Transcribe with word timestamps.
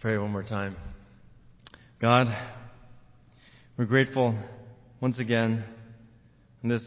pray 0.00 0.18
one 0.18 0.30
more 0.30 0.42
time. 0.42 0.76
God, 2.02 2.26
we're 3.78 3.86
grateful 3.86 4.38
once 5.00 5.18
again 5.18 5.64
on 6.62 6.68
this 6.68 6.84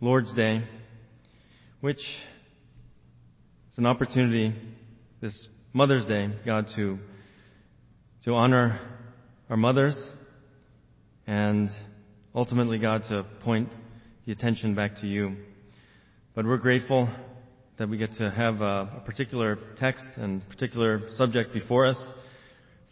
Lord's 0.00 0.32
Day, 0.34 0.62
which 1.80 1.98
is 3.72 3.78
an 3.78 3.86
opportunity, 3.86 4.54
this 5.20 5.48
Mother's 5.72 6.04
Day, 6.04 6.30
God, 6.46 6.66
to, 6.76 6.98
to 8.26 8.34
honor 8.34 8.78
our 9.50 9.56
mothers 9.56 10.00
and 11.26 11.68
ultimately, 12.32 12.78
God, 12.78 13.02
to 13.08 13.26
point 13.42 13.70
the 14.24 14.30
attention 14.30 14.76
back 14.76 15.00
to 15.00 15.08
you. 15.08 15.34
But 16.36 16.44
we're 16.44 16.58
grateful 16.58 17.08
that 17.78 17.88
we 17.88 17.96
get 17.96 18.12
to 18.18 18.30
have 18.30 18.60
a, 18.60 18.98
a 18.98 19.02
particular 19.04 19.58
text 19.78 20.04
and 20.16 20.48
particular 20.48 21.10
subject 21.16 21.52
before 21.52 21.86
us 21.86 21.98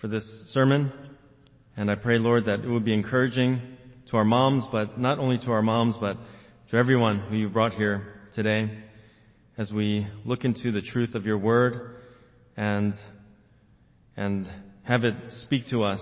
for 0.01 0.09
this 0.09 0.25
sermon. 0.53 0.93
And 1.77 1.91
I 1.91 1.95
pray, 1.95 2.19
Lord, 2.19 2.47
that 2.47 2.61
it 2.61 2.69
would 2.69 2.85
be 2.85 2.95
encouraging 2.95 3.61
to 4.11 4.17
our 4.17 4.25
moms, 4.25 4.67
but 4.73 4.99
not 4.99 5.19
only 5.19 5.39
to 5.39 5.53
our 5.53 5.63
moms, 5.63 5.97
but 6.01 6.17
to 6.71 6.77
everyone 6.77 7.21
who 7.21 7.37
you've 7.37 7.53
brought 7.53 7.75
here 7.75 8.15
today 8.35 8.71
as 9.59 9.71
we 9.71 10.07
look 10.25 10.45
into 10.45 10.73
the 10.73 10.81
truth 10.81 11.15
of 11.15 11.27
your 11.27 11.37
word 11.37 11.97
and, 12.57 12.95
and 14.17 14.49
have 14.85 15.05
it 15.05 15.15
speak 15.43 15.69
to 15.69 15.83
us, 15.83 16.01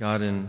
God, 0.00 0.22
in, 0.22 0.48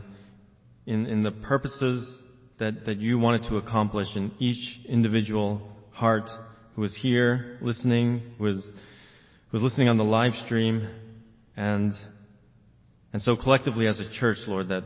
in, 0.88 1.06
in 1.06 1.24
the 1.24 1.32
purposes 1.32 2.20
that, 2.60 2.86
that 2.86 2.98
you 2.98 3.20
wanted 3.20 3.44
to 3.50 3.58
accomplish 3.58 4.08
in 4.16 4.32
each 4.40 4.80
individual 4.88 5.62
heart 5.92 6.30
who 6.76 6.84
is 6.84 6.96
here 6.96 7.60
listening, 7.62 8.24
who 8.38 8.46
was, 8.46 8.72
was 9.52 9.62
listening 9.62 9.88
on 9.88 9.98
the 9.98 10.04
live 10.04 10.34
stream, 10.46 10.88
and 11.56 11.94
and 13.18 13.24
so 13.24 13.36
collectively 13.36 13.88
as 13.88 14.00
a 14.00 14.08
church, 14.12 14.38
Lord, 14.46 14.70
that, 14.70 14.84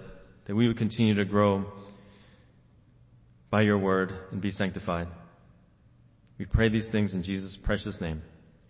that 0.47 0.55
we 0.55 0.65
would 0.65 0.77
continue 0.77 1.15
to 1.15 1.25
grow 1.25 1.65
by 3.49 3.63
your 3.63 3.77
word 3.77 4.13
and 4.31 4.39
be 4.39 4.51
sanctified. 4.51 5.09
We 6.39 6.45
pray 6.45 6.69
these 6.69 6.87
things 6.93 7.13
in 7.13 7.23
Jesus' 7.23 7.57
precious 7.61 7.99
name. 7.99 8.21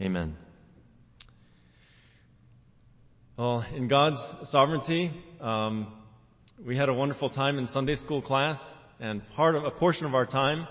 Amen. 0.02 0.36
Well, 3.38 3.64
in 3.76 3.88
God's 3.88 4.18
sovereignty, 4.50 5.12
um, 5.40 5.94
we 6.66 6.76
had 6.76 6.90
a 6.90 6.94
wonderful 6.96 7.30
time 7.30 7.60
in 7.60 7.68
Sunday 7.68 7.98
school 7.98 8.24
class, 8.24 8.60
and 9.00 9.22
part 9.36 9.54
of 9.54 9.64
a 9.64 9.70
portion 9.70 10.08
of 10.08 10.16
our 10.16 10.26
time, 10.26 10.68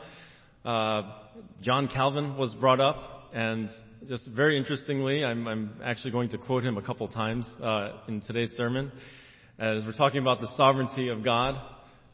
uh, 0.65 1.03
John 1.63 1.87
Calvin 1.87 2.37
was 2.37 2.57
brought 2.57 2.81
up, 2.81 3.31
and 3.33 3.71
just 4.09 4.29
very 4.29 4.57
interestingly, 4.57 5.25
I'm, 5.25 5.47
I'm 5.47 5.75
actually 5.85 6.13
going 6.13 6.31
to 6.31 6.39
quote 6.39 6.65
him 6.65 6.79
a 6.79 6.83
couple 6.83 7.07
times 7.09 7.47
uh, 7.63 7.99
in 8.09 8.21
today's 8.23 8.51
sermon 8.53 8.91
as 9.59 9.85
we're 9.85 9.93
talking 9.93 10.21
about 10.21 10.41
the 10.41 10.49
sovereignty 10.57 11.09
of 11.09 11.23
God. 11.23 11.57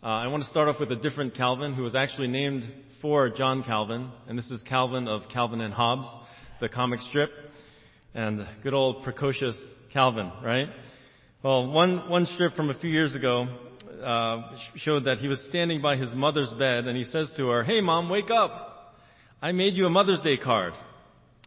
Uh, 0.03 0.07
I 0.07 0.27
want 0.27 0.43
to 0.43 0.49
start 0.49 0.69
off 0.69 0.81
with 0.81 0.91
a 0.91 0.97
different 0.97 1.35
Calvin 1.35 1.75
who 1.75 1.83
was 1.83 1.95
actually 1.95 2.27
named 2.29 2.65
for 3.01 3.31
John 3.31 3.63
Calvin, 3.63 4.11
and 4.27 4.37
this 4.37 4.51
is 4.51 4.63
Calvin 4.63 5.07
of 5.07 5.23
Calvin 5.33 5.61
and 5.61 5.73
Hobbes, 5.73 6.09
the 6.61 6.69
comic 6.69 7.01
strip, 7.03 7.31
and 8.15 8.47
good 8.63 8.75
old 8.75 9.05
precocious 9.05 9.61
Calvin, 9.93 10.31
right? 10.43 10.69
Well, 11.43 11.71
one 11.71 12.09
one 12.09 12.27
strip 12.27 12.57
from 12.57 12.71
a 12.71 12.79
few 12.79 12.91
years 12.91 13.15
ago 13.15 13.47
uh, 14.03 14.57
showed 14.75 15.05
that 15.05 15.19
he 15.19 15.29
was 15.29 15.41
standing 15.49 15.83
by 15.83 15.97
his 15.97 16.13
mother's 16.15 16.51
bed, 16.59 16.87
and 16.87 16.97
he 16.97 17.05
says 17.05 17.33
to 17.37 17.49
her, 17.49 17.63
"Hey, 17.63 17.81
mom, 17.81 18.09
wake 18.09 18.31
up! 18.31 18.97
I 19.41 19.53
made 19.53 19.75
you 19.75 19.87
a 19.87 19.91
Mother's 19.91 20.21
Day 20.23 20.37
card." 20.37 20.73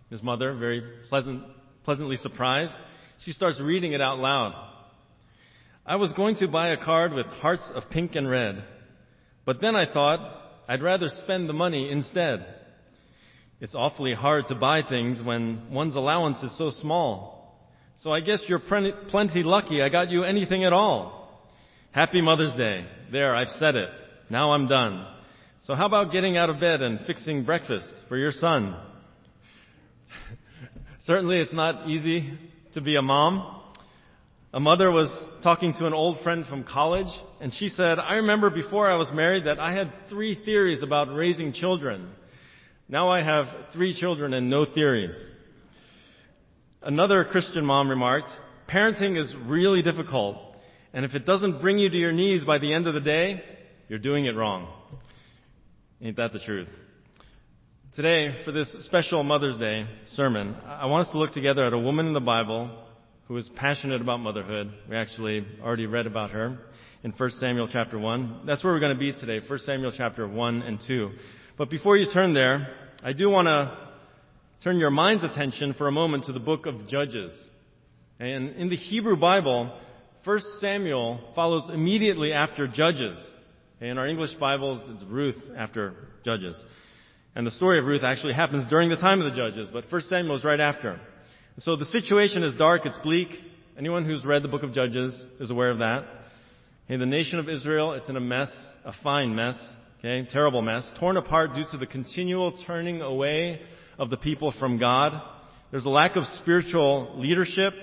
His 0.10 0.24
mother, 0.24 0.54
very 0.54 0.82
pleasant, 1.08 1.44
pleasantly 1.84 2.16
surprised, 2.16 2.74
she 3.20 3.32
starts 3.32 3.60
reading 3.60 3.94
it 3.94 4.02
out 4.02 4.20
loud. 4.20 4.56
I 5.86 5.98
was 5.98 6.14
going 6.14 6.36
to 6.38 6.48
buy 6.48 6.70
a 6.70 6.84
card 6.84 7.14
with 7.14 7.26
hearts 7.26 7.70
of 7.74 7.90
pink 7.90 8.16
and 8.16 8.30
red, 8.30 8.64
but 9.46 9.62
then 9.62 9.76
I 9.76 9.92
thought 9.92 10.20
I'd 10.68 10.84
rather 10.84 11.10
spend 11.10 11.50
the 11.50 11.54
money 11.54 11.92
instead. 11.92 12.46
It's 13.60 13.76
awfully 13.76 14.14
hard 14.14 14.48
to 14.48 14.56
buy 14.56 14.84
things 14.88 15.22
when 15.22 15.72
one's 15.72 15.96
allowance 15.96 16.42
is 16.44 16.58
so 16.58 16.70
small. 16.70 17.38
So 18.02 18.12
I 18.12 18.22
guess 18.22 18.44
you're 18.48 18.60
plenty 18.60 19.44
lucky 19.44 19.82
I 19.82 19.90
got 19.90 20.10
you 20.10 20.24
anything 20.24 20.64
at 20.64 20.72
all. 20.72 21.44
Happy 21.92 22.22
Mother's 22.22 22.56
Day. 22.56 22.86
There, 23.12 23.36
I've 23.36 23.50
said 23.50 23.76
it. 23.76 23.90
Now 24.30 24.54
I'm 24.54 24.68
done. 24.68 25.06
So 25.66 25.76
how 25.76 25.88
about 25.88 26.12
getting 26.12 26.38
out 26.38 26.50
of 26.50 26.60
bed 26.60 26.82
and 26.82 27.06
fixing 27.06 27.44
breakfast 27.44 27.88
for 28.08 28.16
your 28.16 28.32
son? 28.32 28.76
Certainly 31.10 31.40
it's 31.40 31.54
not 31.54 31.90
easy 31.90 32.38
to 32.74 32.82
be 32.82 32.96
a 32.96 33.02
mom. 33.02 33.64
A 34.54 34.60
mother 34.60 34.92
was 34.92 35.10
talking 35.42 35.74
to 35.80 35.88
an 35.88 35.94
old 35.94 36.22
friend 36.22 36.46
from 36.46 36.64
college, 36.64 37.12
and 37.42 37.52
she 37.52 37.70
said, 37.70 37.98
I 37.98 38.18
remember 38.18 38.52
before 38.52 38.88
I 38.88 38.96
was 38.96 39.12
married 39.12 39.46
that 39.46 39.58
I 39.60 39.74
had 39.74 39.92
three 40.08 40.40
theories 40.46 40.84
about 40.84 41.12
raising 41.12 41.52
children. 41.52 42.12
Now 42.88 43.10
I 43.10 43.24
have 43.24 43.48
three 43.74 44.00
children 44.00 44.36
and 44.36 44.52
no 44.52 44.66
theories. 44.66 45.16
Another 46.84 47.26
Christian 47.26 47.66
mom 47.66 47.90
remarked, 47.90 48.30
parenting 48.70 49.20
is 49.20 49.34
really 49.48 49.82
difficult, 49.82 50.38
and 50.94 51.06
if 51.06 51.16
it 51.16 51.26
doesn't 51.26 51.60
bring 51.60 51.80
you 51.80 51.90
to 51.90 51.98
your 51.98 52.12
knees 52.12 52.46
by 52.46 52.60
the 52.60 52.72
end 52.72 52.86
of 52.86 52.94
the 52.94 53.02
day, 53.02 53.42
you're 53.88 53.98
doing 53.98 54.26
it 54.26 54.36
wrong. 54.36 54.72
Ain't 56.04 56.18
that 56.18 56.34
the 56.34 56.40
truth? 56.40 56.70
Today, 57.96 58.36
for 58.46 58.52
this 58.52 58.72
special 58.86 59.24
Mother's 59.24 59.58
Day 59.58 59.84
sermon, 60.06 60.56
I 60.64 60.86
want 60.86 61.08
us 61.08 61.12
to 61.12 61.18
look 61.18 61.34
together 61.34 61.64
at 61.64 61.74
a 61.74 61.80
woman 61.80 62.06
in 62.06 62.14
the 62.14 62.20
Bible 62.20 62.70
who 63.28 63.36
is 63.36 63.50
passionate 63.56 64.00
about 64.00 64.20
motherhood. 64.20 64.72
We 64.88 64.96
actually 64.96 65.44
already 65.60 65.88
read 65.88 66.06
about 66.06 66.30
her 66.30 66.60
in 67.04 67.12
1 67.12 67.32
Samuel 67.32 67.68
chapter 67.68 67.98
1. 67.98 68.42
That's 68.46 68.64
where 68.64 68.74
we're 68.74 68.80
going 68.80 68.94
to 68.94 69.00
be 69.00 69.12
today, 69.12 69.42
1 69.46 69.60
Samuel 69.60 69.92
chapter 69.98 70.28
1 70.28 70.62
and 70.62 70.80
2. 70.86 71.10
But 71.58 71.72
before 71.72 71.98
you 71.98 72.06
turn 72.14 72.36
there, 72.36 72.68
I 73.02 73.14
do 73.14 73.28
want 73.28 73.48
to 73.48 73.76
turn 74.64 74.78
your 74.78 74.92
mind's 74.92 75.24
attention 75.24 75.74
for 75.74 75.88
a 75.88 75.92
moment 75.92 76.26
to 76.26 76.32
the 76.32 76.40
book 76.40 76.68
of 76.68 76.88
Judges. 76.88 77.34
And 78.20 78.50
in 78.56 78.70
the 78.70 78.78
Hebrew 78.78 79.18
Bible, 79.18 79.76
1 80.26 80.40
Samuel 80.62 81.32
follows 81.34 81.68
immediately 81.74 82.34
after 82.34 82.68
Judges. 82.68 83.18
In 83.82 83.98
our 83.98 84.06
English 84.06 84.36
Bibles, 84.36 84.80
it's 84.90 85.04
Ruth 85.10 85.42
after 85.58 85.96
Judges. 86.24 86.56
And 87.36 87.46
the 87.46 87.52
story 87.52 87.80
of 87.80 87.86
Ruth 87.86 88.04
actually 88.04 88.34
happens 88.34 88.68
during 88.70 88.90
the 88.90 88.96
time 88.96 89.22
of 89.22 89.32
the 89.32 89.36
judges, 89.36 89.70
but 89.72 89.86
1 89.90 90.02
Samuel 90.04 90.36
is 90.36 90.44
right 90.44 90.60
after. 90.60 91.00
So 91.60 91.76
the 91.76 91.86
situation 91.86 92.44
is 92.44 92.56
dark, 92.56 92.86
it's 92.86 92.98
bleak. 93.00 93.30
Anyone 93.78 94.06
who's 94.06 94.26
read 94.26 94.44
the 94.44 94.48
book 94.48 94.64
of 94.64 94.74
Judges 94.74 95.26
is 95.40 95.52
aware 95.52 95.70
of 95.70 95.80
that. 95.80 96.06
Okay, 96.86 96.98
the 96.98 97.06
nation 97.06 97.40
of 97.40 97.48
Israel, 97.48 97.94
it's 97.94 98.10
in 98.10 98.16
a 98.16 98.22
mess, 98.22 98.52
a 98.84 98.94
fine 99.04 99.36
mess, 99.36 99.58
okay, 100.00 100.28
terrible 100.32 100.62
mess, 100.62 100.90
torn 101.00 101.18
apart 101.18 101.54
due 101.54 101.66
to 101.72 101.78
the 101.78 101.86
continual 101.86 102.54
turning 102.66 103.02
away 103.02 103.62
of 103.98 104.10
the 104.10 104.18
people 104.18 104.52
from 104.58 104.80
God. 104.80 105.22
There's 105.72 105.86
a 105.86 105.90
lack 105.90 106.16
of 106.16 106.24
spiritual 106.42 107.14
leadership. 107.18 107.74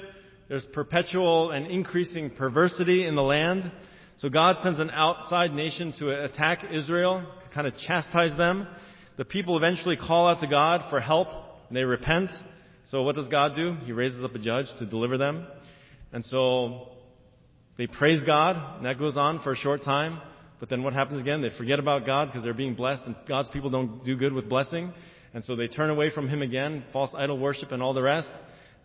There's 0.49 0.65
perpetual 0.65 1.51
and 1.51 1.67
increasing 1.67 2.31
perversity 2.31 3.07
in 3.07 3.15
the 3.15 3.23
land. 3.23 3.71
So 4.19 4.29
God 4.29 4.57
sends 4.63 4.81
an 4.81 4.91
outside 4.91 5.53
nation 5.53 5.93
to 5.99 6.25
attack 6.25 6.65
Israel, 6.73 7.25
to 7.43 7.55
kind 7.55 7.67
of 7.67 7.77
chastise 7.79 8.37
them. 8.37 8.67
The 9.17 9.25
people 9.25 9.57
eventually 9.57 9.97
call 9.97 10.29
out 10.29 10.41
to 10.41 10.47
God 10.47 10.91
for 10.91 11.01
help 11.01 11.29
and 11.69 11.77
they 11.77 11.85
repent. 11.85 12.31
So 12.91 13.03
what 13.03 13.17
does 13.17 13.29
God 13.29 13.57
do? 13.57 13.77
He 13.85 13.93
raises 13.93 14.23
up 14.23 14.35
a 14.35 14.39
judge 14.39 14.67
to 14.79 14.87
deliver 14.87 15.17
them. 15.17 15.47
And 16.13 16.25
so 16.25 16.89
they 17.79 17.87
praise 17.87 18.23
God 18.25 18.77
and 18.77 18.87
that 18.87 18.99
goes 18.99 19.17
on 19.17 19.41
for 19.41 19.53
a 19.53 19.57
short 19.57 19.83
time. 19.83 20.21
But 20.61 20.69
then 20.69 20.83
what 20.83 20.93
happens 20.93 21.21
again? 21.21 21.43
They 21.43 21.51
forget 21.57 21.79
about 21.79 22.07
God 22.07 22.27
because 22.27 22.43
they're 22.43 22.55
being 22.55 22.75
blessed 22.75 23.05
and 23.07 23.17
God's 23.29 23.49
people 23.49 23.71
don't 23.71 24.05
do 24.05 24.17
good 24.17 24.33
with 24.33 24.49
blessing. 24.49 24.93
And 25.35 25.45
so 25.45 25.57
they 25.57 25.69
turn 25.69 25.91
away 25.91 26.11
from 26.11 26.29
Him 26.29 26.43
again, 26.43 26.85
false 26.93 27.15
idol 27.17 27.39
worship 27.39 27.73
and 27.73 27.83
all 27.83 27.93
the 27.93 28.03
rest. 28.03 28.31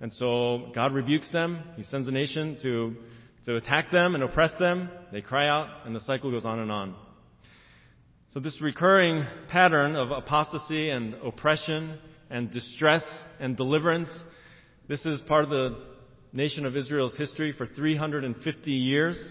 And 0.01 0.13
so 0.13 0.71
God 0.73 0.93
rebukes 0.93 1.31
them. 1.31 1.61
He 1.77 1.83
sends 1.83 2.07
a 2.07 2.11
nation 2.11 2.57
to, 2.61 2.95
to 3.45 3.55
attack 3.55 3.91
them 3.91 4.15
and 4.15 4.23
oppress 4.23 4.51
them. 4.59 4.89
They 5.11 5.21
cry 5.21 5.47
out 5.47 5.85
and 5.85 5.95
the 5.95 6.01
cycle 6.01 6.31
goes 6.31 6.45
on 6.45 6.59
and 6.59 6.71
on. 6.71 6.95
So 8.33 8.39
this 8.39 8.61
recurring 8.61 9.25
pattern 9.49 9.97
of 9.97 10.11
apostasy 10.11 10.89
and 10.89 11.15
oppression 11.15 11.97
and 12.29 12.49
distress 12.49 13.03
and 13.41 13.57
deliverance, 13.57 14.07
this 14.87 15.05
is 15.05 15.19
part 15.27 15.43
of 15.43 15.49
the 15.49 15.77
nation 16.31 16.65
of 16.65 16.77
Israel's 16.77 17.17
history 17.17 17.51
for 17.51 17.65
350 17.65 18.71
years. 18.71 19.21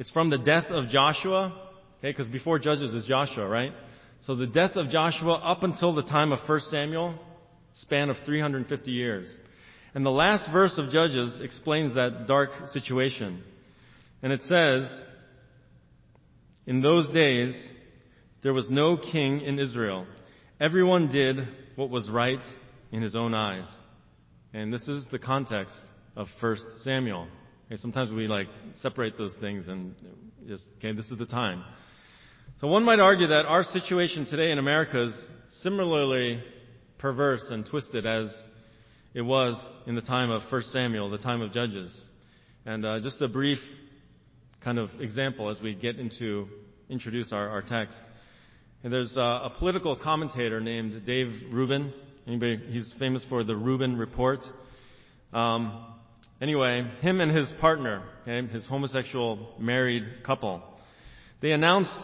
It's 0.00 0.10
from 0.10 0.30
the 0.30 0.38
death 0.38 0.64
of 0.70 0.88
Joshua, 0.88 1.70
okay, 1.98 2.10
because 2.10 2.26
before 2.26 2.58
Judges 2.58 2.92
is 2.92 3.04
Joshua, 3.04 3.46
right? 3.46 3.72
So 4.22 4.34
the 4.34 4.48
death 4.48 4.74
of 4.74 4.88
Joshua 4.88 5.34
up 5.34 5.62
until 5.62 5.94
the 5.94 6.02
time 6.02 6.32
of 6.32 6.40
1 6.48 6.60
Samuel, 6.72 7.20
span 7.74 8.10
of 8.10 8.16
350 8.26 8.90
years. 8.90 9.32
And 9.94 10.04
the 10.04 10.10
last 10.10 10.50
verse 10.50 10.76
of 10.76 10.90
Judges 10.90 11.38
explains 11.40 11.94
that 11.94 12.26
dark 12.26 12.50
situation. 12.72 13.44
And 14.24 14.32
it 14.32 14.42
says, 14.42 15.04
in 16.70 16.80
those 16.82 17.10
days, 17.10 17.52
there 18.44 18.52
was 18.52 18.70
no 18.70 18.96
king 18.96 19.40
in 19.40 19.58
Israel. 19.58 20.06
Everyone 20.60 21.10
did 21.10 21.36
what 21.74 21.90
was 21.90 22.08
right 22.08 22.38
in 22.92 23.02
his 23.02 23.16
own 23.16 23.34
eyes. 23.34 23.66
And 24.54 24.72
this 24.72 24.86
is 24.86 25.04
the 25.10 25.18
context 25.18 25.74
of 26.14 26.28
1 26.38 26.56
Samuel. 26.84 27.26
Okay, 27.66 27.74
sometimes 27.74 28.12
we 28.12 28.28
like 28.28 28.46
separate 28.76 29.18
those 29.18 29.34
things 29.40 29.66
and 29.66 29.96
just, 30.46 30.62
okay, 30.78 30.92
this 30.92 31.10
is 31.10 31.18
the 31.18 31.26
time. 31.26 31.64
So 32.60 32.68
one 32.68 32.84
might 32.84 33.00
argue 33.00 33.26
that 33.26 33.46
our 33.46 33.64
situation 33.64 34.24
today 34.26 34.52
in 34.52 34.58
America 34.58 35.06
is 35.06 35.26
similarly 35.62 36.40
perverse 36.98 37.46
and 37.50 37.66
twisted 37.66 38.06
as 38.06 38.32
it 39.12 39.22
was 39.22 39.60
in 39.88 39.96
the 39.96 40.02
time 40.02 40.30
of 40.30 40.42
1 40.48 40.62
Samuel, 40.70 41.10
the 41.10 41.18
time 41.18 41.42
of 41.42 41.52
Judges. 41.52 41.90
And 42.64 42.86
uh, 42.86 43.00
just 43.00 43.20
a 43.22 43.26
brief 43.26 43.58
kind 44.62 44.78
of 44.78 44.90
example 45.00 45.48
as 45.48 45.60
we 45.60 45.74
get 45.74 45.98
into 45.98 46.46
introduce 46.88 47.32
our, 47.32 47.48
our 47.48 47.62
text. 47.62 47.96
And 48.82 48.92
there's 48.92 49.16
uh, 49.16 49.20
a 49.20 49.52
political 49.58 49.96
commentator 49.96 50.60
named 50.60 51.06
Dave 51.06 51.32
Rubin. 51.50 51.92
Anybody? 52.26 52.60
He's 52.68 52.92
famous 52.98 53.24
for 53.28 53.44
the 53.44 53.54
Rubin 53.54 53.96
Report. 53.96 54.40
Um, 55.32 55.86
anyway, 56.40 56.90
him 57.00 57.20
and 57.20 57.34
his 57.34 57.52
partner, 57.60 58.02
okay, 58.22 58.46
his 58.48 58.66
homosexual 58.66 59.54
married 59.58 60.04
couple, 60.24 60.62
they 61.40 61.52
announced 61.52 61.98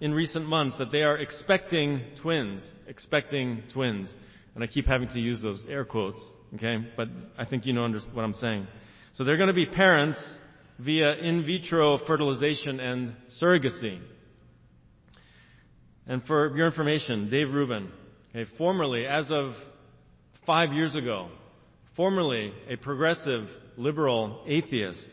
in 0.00 0.14
recent 0.14 0.46
months 0.46 0.76
that 0.78 0.90
they 0.90 1.02
are 1.02 1.18
expecting 1.18 2.02
twins, 2.22 2.62
expecting 2.86 3.62
twins. 3.72 4.12
And 4.54 4.64
I 4.64 4.66
keep 4.66 4.86
having 4.86 5.08
to 5.08 5.20
use 5.20 5.42
those 5.42 5.64
air 5.68 5.84
quotes, 5.84 6.20
okay? 6.54 6.78
But 6.96 7.08
I 7.38 7.44
think 7.44 7.66
you 7.66 7.72
know 7.72 7.88
what 8.12 8.24
I'm 8.24 8.34
saying. 8.34 8.66
So 9.14 9.24
they're 9.24 9.36
going 9.36 9.48
to 9.48 9.54
be 9.54 9.66
parents 9.66 10.18
via 10.84 11.14
in 11.14 11.44
vitro 11.44 11.98
fertilization 12.06 12.80
and 12.80 13.14
surrogacy. 13.40 14.00
And 16.06 16.24
for 16.24 16.56
your 16.56 16.66
information, 16.66 17.30
Dave 17.30 17.52
Rubin, 17.52 17.90
okay, 18.30 18.50
formerly, 18.56 19.06
as 19.06 19.30
of 19.30 19.52
five 20.46 20.72
years 20.72 20.94
ago, 20.94 21.28
formerly 21.96 22.52
a 22.68 22.76
progressive, 22.76 23.44
liberal 23.76 24.42
atheist. 24.46 25.06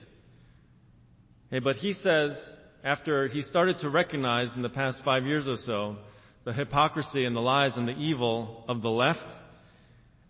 Okay, 1.47 1.59
but 1.59 1.75
he 1.75 1.93
says, 1.93 2.31
after 2.83 3.27
he 3.27 3.41
started 3.41 3.77
to 3.79 3.89
recognize 3.89 4.55
in 4.55 4.61
the 4.61 4.69
past 4.69 4.99
five 5.03 5.25
years 5.25 5.47
or 5.47 5.57
so 5.57 5.97
the 6.45 6.53
hypocrisy 6.53 7.25
and 7.25 7.35
the 7.35 7.41
lies 7.41 7.75
and 7.75 7.87
the 7.87 7.93
evil 7.93 8.63
of 8.69 8.81
the 8.81 8.89
left, 8.89 9.29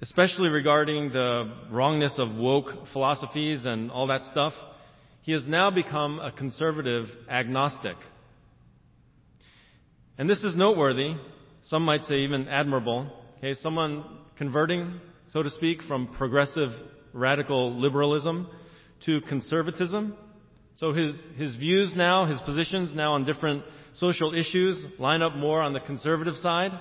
especially 0.01 0.49
regarding 0.49 1.09
the 1.11 1.53
wrongness 1.71 2.15
of 2.17 2.35
woke 2.35 2.87
philosophies 2.91 3.65
and 3.65 3.91
all 3.91 4.07
that 4.07 4.23
stuff, 4.25 4.53
he 5.27 5.33
has 5.33 5.45
now 5.45 5.69
become 5.69 6.21
a 6.21 6.31
conservative 6.31 7.09
agnostic. 7.29 7.97
And 10.17 10.29
this 10.29 10.41
is 10.45 10.55
noteworthy. 10.55 11.15
Some 11.63 11.83
might 11.83 12.03
say 12.03 12.19
even 12.19 12.47
admirable. 12.47 13.11
Okay, 13.37 13.53
someone 13.55 14.05
converting, 14.37 15.01
so 15.27 15.43
to 15.43 15.49
speak, 15.49 15.81
from 15.81 16.07
progressive 16.13 16.69
radical 17.11 17.77
liberalism 17.77 18.47
to 19.05 19.19
conservatism. 19.19 20.15
So 20.75 20.93
his, 20.93 21.21
his 21.35 21.57
views 21.57 21.93
now, 21.93 22.25
his 22.25 22.39
positions 22.43 22.95
now 22.95 23.11
on 23.11 23.25
different 23.25 23.65
social 23.95 24.33
issues 24.33 24.81
line 24.97 25.21
up 25.21 25.35
more 25.35 25.61
on 25.61 25.73
the 25.73 25.81
conservative 25.81 26.37
side. 26.37 26.71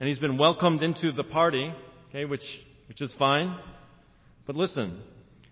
And 0.00 0.08
he's 0.08 0.18
been 0.18 0.38
welcomed 0.38 0.82
into 0.82 1.12
the 1.12 1.24
party, 1.24 1.70
okay, 2.08 2.24
which, 2.24 2.40
which 2.88 3.02
is 3.02 3.14
fine. 3.18 3.54
But 4.46 4.56
listen, 4.56 5.02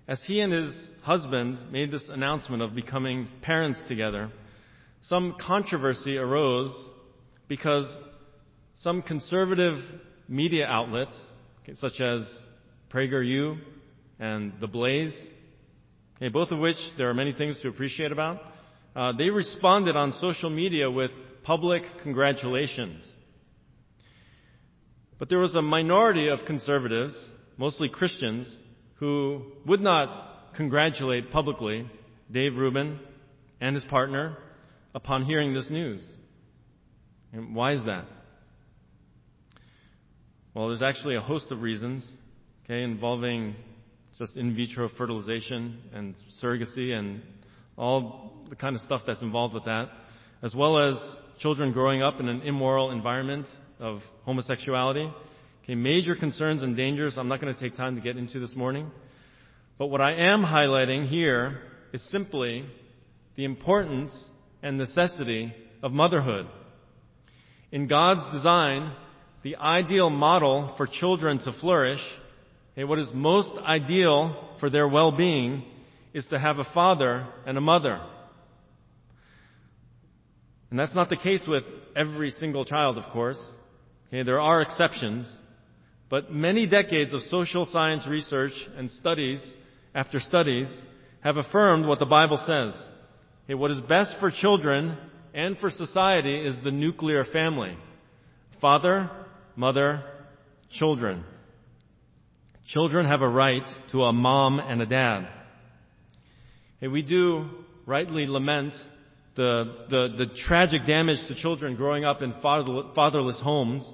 as 0.06 0.22
he 0.24 0.40
and 0.40 0.52
his 0.52 0.88
husband 1.02 1.58
made 1.70 1.90
this 1.90 2.08
announcement 2.08 2.62
of 2.62 2.74
becoming 2.74 3.28
parents 3.42 3.80
together, 3.88 4.30
some 5.02 5.36
controversy 5.40 6.18
arose 6.18 6.74
because 7.48 7.86
some 8.76 9.02
conservative 9.02 9.74
media 10.28 10.66
outlets, 10.66 11.18
okay, 11.62 11.74
such 11.74 12.00
as 12.00 12.26
PragerU 12.92 13.58
and 14.18 14.52
The 14.60 14.66
Blaze, 14.66 15.16
okay, 16.16 16.28
both 16.28 16.50
of 16.50 16.58
which 16.58 16.76
there 16.98 17.08
are 17.08 17.14
many 17.14 17.32
things 17.32 17.56
to 17.62 17.68
appreciate 17.68 18.12
about, 18.12 18.40
uh, 18.94 19.12
they 19.12 19.30
responded 19.30 19.96
on 19.96 20.12
social 20.12 20.50
media 20.50 20.90
with 20.90 21.10
public 21.42 21.82
congratulations. 22.02 23.06
But 25.18 25.28
there 25.28 25.38
was 25.38 25.54
a 25.54 25.62
minority 25.62 26.28
of 26.28 26.40
conservatives, 26.46 27.14
mostly 27.56 27.88
Christians, 27.88 28.54
who 29.04 29.42
would 29.66 29.82
not 29.82 30.54
congratulate 30.56 31.30
publicly 31.30 31.86
Dave 32.32 32.56
Rubin 32.56 32.98
and 33.60 33.74
his 33.74 33.84
partner 33.84 34.38
upon 34.94 35.26
hearing 35.26 35.52
this 35.52 35.68
news. 35.68 36.02
And 37.34 37.54
why 37.54 37.72
is 37.72 37.84
that? 37.84 38.06
Well, 40.54 40.68
there's 40.68 40.80
actually 40.80 41.16
a 41.16 41.20
host 41.20 41.52
of 41.52 41.60
reasons, 41.60 42.10
okay, 42.64 42.82
involving 42.82 43.56
just 44.18 44.36
in 44.36 44.56
vitro 44.56 44.88
fertilization 44.88 45.80
and 45.92 46.14
surrogacy 46.42 46.92
and 46.92 47.20
all 47.76 48.32
the 48.48 48.56
kind 48.56 48.74
of 48.74 48.80
stuff 48.80 49.02
that's 49.06 49.20
involved 49.20 49.52
with 49.52 49.66
that, 49.66 49.90
as 50.42 50.54
well 50.54 50.78
as 50.78 50.96
children 51.40 51.72
growing 51.72 52.00
up 52.00 52.20
in 52.20 52.28
an 52.28 52.40
immoral 52.40 52.90
environment 52.90 53.46
of 53.78 53.98
homosexuality 54.24 55.12
Okay, 55.64 55.74
major 55.76 56.14
concerns 56.14 56.62
and 56.62 56.76
dangers 56.76 57.16
I'm 57.16 57.28
not 57.28 57.40
going 57.40 57.54
to 57.54 57.58
take 57.58 57.74
time 57.74 57.96
to 57.96 58.02
get 58.02 58.18
into 58.18 58.38
this 58.38 58.54
morning. 58.54 58.90
But 59.78 59.86
what 59.86 60.02
I 60.02 60.12
am 60.12 60.42
highlighting 60.42 61.08
here 61.08 61.58
is 61.94 62.02
simply 62.10 62.66
the 63.36 63.44
importance 63.44 64.12
and 64.62 64.76
necessity 64.76 65.54
of 65.82 65.90
motherhood. 65.90 66.46
In 67.72 67.88
God's 67.88 68.30
design, 68.30 68.92
the 69.42 69.56
ideal 69.56 70.10
model 70.10 70.74
for 70.76 70.86
children 70.86 71.38
to 71.38 71.52
flourish, 71.54 72.00
okay, 72.74 72.84
what 72.84 72.98
is 72.98 73.10
most 73.14 73.56
ideal 73.58 74.56
for 74.60 74.68
their 74.68 74.86
well-being 74.86 75.64
is 76.12 76.26
to 76.26 76.38
have 76.38 76.58
a 76.58 76.64
father 76.74 77.26
and 77.46 77.56
a 77.56 77.62
mother. 77.62 78.00
And 80.68 80.78
that's 80.78 80.94
not 80.94 81.08
the 81.08 81.16
case 81.16 81.44
with 81.48 81.64
every 81.96 82.30
single 82.32 82.66
child, 82.66 82.98
of 82.98 83.04
course. 83.12 83.42
Okay, 84.08 84.24
there 84.24 84.40
are 84.40 84.60
exceptions. 84.60 85.26
But 86.14 86.32
many 86.32 86.68
decades 86.68 87.12
of 87.12 87.22
social 87.22 87.66
science 87.66 88.06
research 88.06 88.52
and 88.76 88.88
studies 88.88 89.44
after 89.96 90.20
studies 90.20 90.72
have 91.24 91.38
affirmed 91.38 91.86
what 91.86 91.98
the 91.98 92.06
Bible 92.06 92.36
says. 92.36 92.72
Okay, 93.44 93.54
what 93.54 93.72
is 93.72 93.80
best 93.80 94.14
for 94.20 94.30
children 94.30 94.96
and 95.34 95.58
for 95.58 95.70
society 95.70 96.38
is 96.38 96.54
the 96.62 96.70
nuclear 96.70 97.24
family. 97.24 97.76
Father, 98.60 99.10
mother, 99.56 100.04
children. 100.70 101.24
Children 102.68 103.06
have 103.06 103.22
a 103.22 103.28
right 103.28 103.66
to 103.90 104.04
a 104.04 104.12
mom 104.12 104.60
and 104.60 104.82
a 104.82 104.86
dad. 104.86 105.26
Okay, 106.78 106.86
we 106.86 107.02
do 107.02 107.50
rightly 107.86 108.28
lament 108.28 108.74
the, 109.34 109.86
the, 109.90 110.26
the 110.26 110.26
tragic 110.46 110.86
damage 110.86 111.26
to 111.26 111.34
children 111.34 111.74
growing 111.74 112.04
up 112.04 112.22
in 112.22 112.32
fatherless 112.40 113.40
homes 113.40 113.84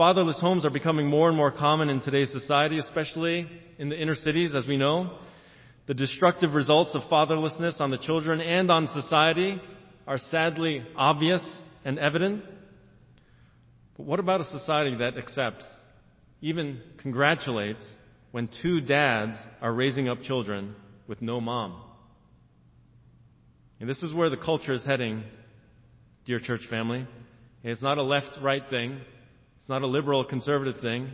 Fatherless 0.00 0.40
homes 0.40 0.64
are 0.64 0.70
becoming 0.70 1.08
more 1.08 1.28
and 1.28 1.36
more 1.36 1.52
common 1.52 1.90
in 1.90 2.00
today's 2.00 2.32
society, 2.32 2.78
especially 2.78 3.46
in 3.76 3.90
the 3.90 4.00
inner 4.00 4.14
cities, 4.14 4.54
as 4.54 4.66
we 4.66 4.78
know. 4.78 5.18
The 5.88 5.92
destructive 5.92 6.54
results 6.54 6.94
of 6.94 7.02
fatherlessness 7.02 7.82
on 7.82 7.90
the 7.90 7.98
children 7.98 8.40
and 8.40 8.70
on 8.70 8.88
society 8.88 9.60
are 10.06 10.16
sadly 10.16 10.82
obvious 10.96 11.46
and 11.84 11.98
evident. 11.98 12.42
But 13.98 14.06
what 14.06 14.20
about 14.20 14.40
a 14.40 14.44
society 14.44 14.96
that 15.00 15.18
accepts, 15.18 15.66
even 16.40 16.80
congratulates, 17.02 17.84
when 18.30 18.48
two 18.62 18.80
dads 18.80 19.36
are 19.60 19.70
raising 19.70 20.08
up 20.08 20.22
children 20.22 20.76
with 21.08 21.20
no 21.20 21.42
mom? 21.42 21.78
And 23.80 23.86
this 23.86 24.02
is 24.02 24.14
where 24.14 24.30
the 24.30 24.38
culture 24.38 24.72
is 24.72 24.82
heading, 24.82 25.24
dear 26.24 26.40
church 26.40 26.66
family. 26.70 27.06
It's 27.62 27.82
not 27.82 27.98
a 27.98 28.02
left-right 28.02 28.70
thing. 28.70 29.02
Not 29.70 29.82
a 29.82 29.86
liberal 29.86 30.24
conservative 30.24 30.80
thing. 30.80 31.12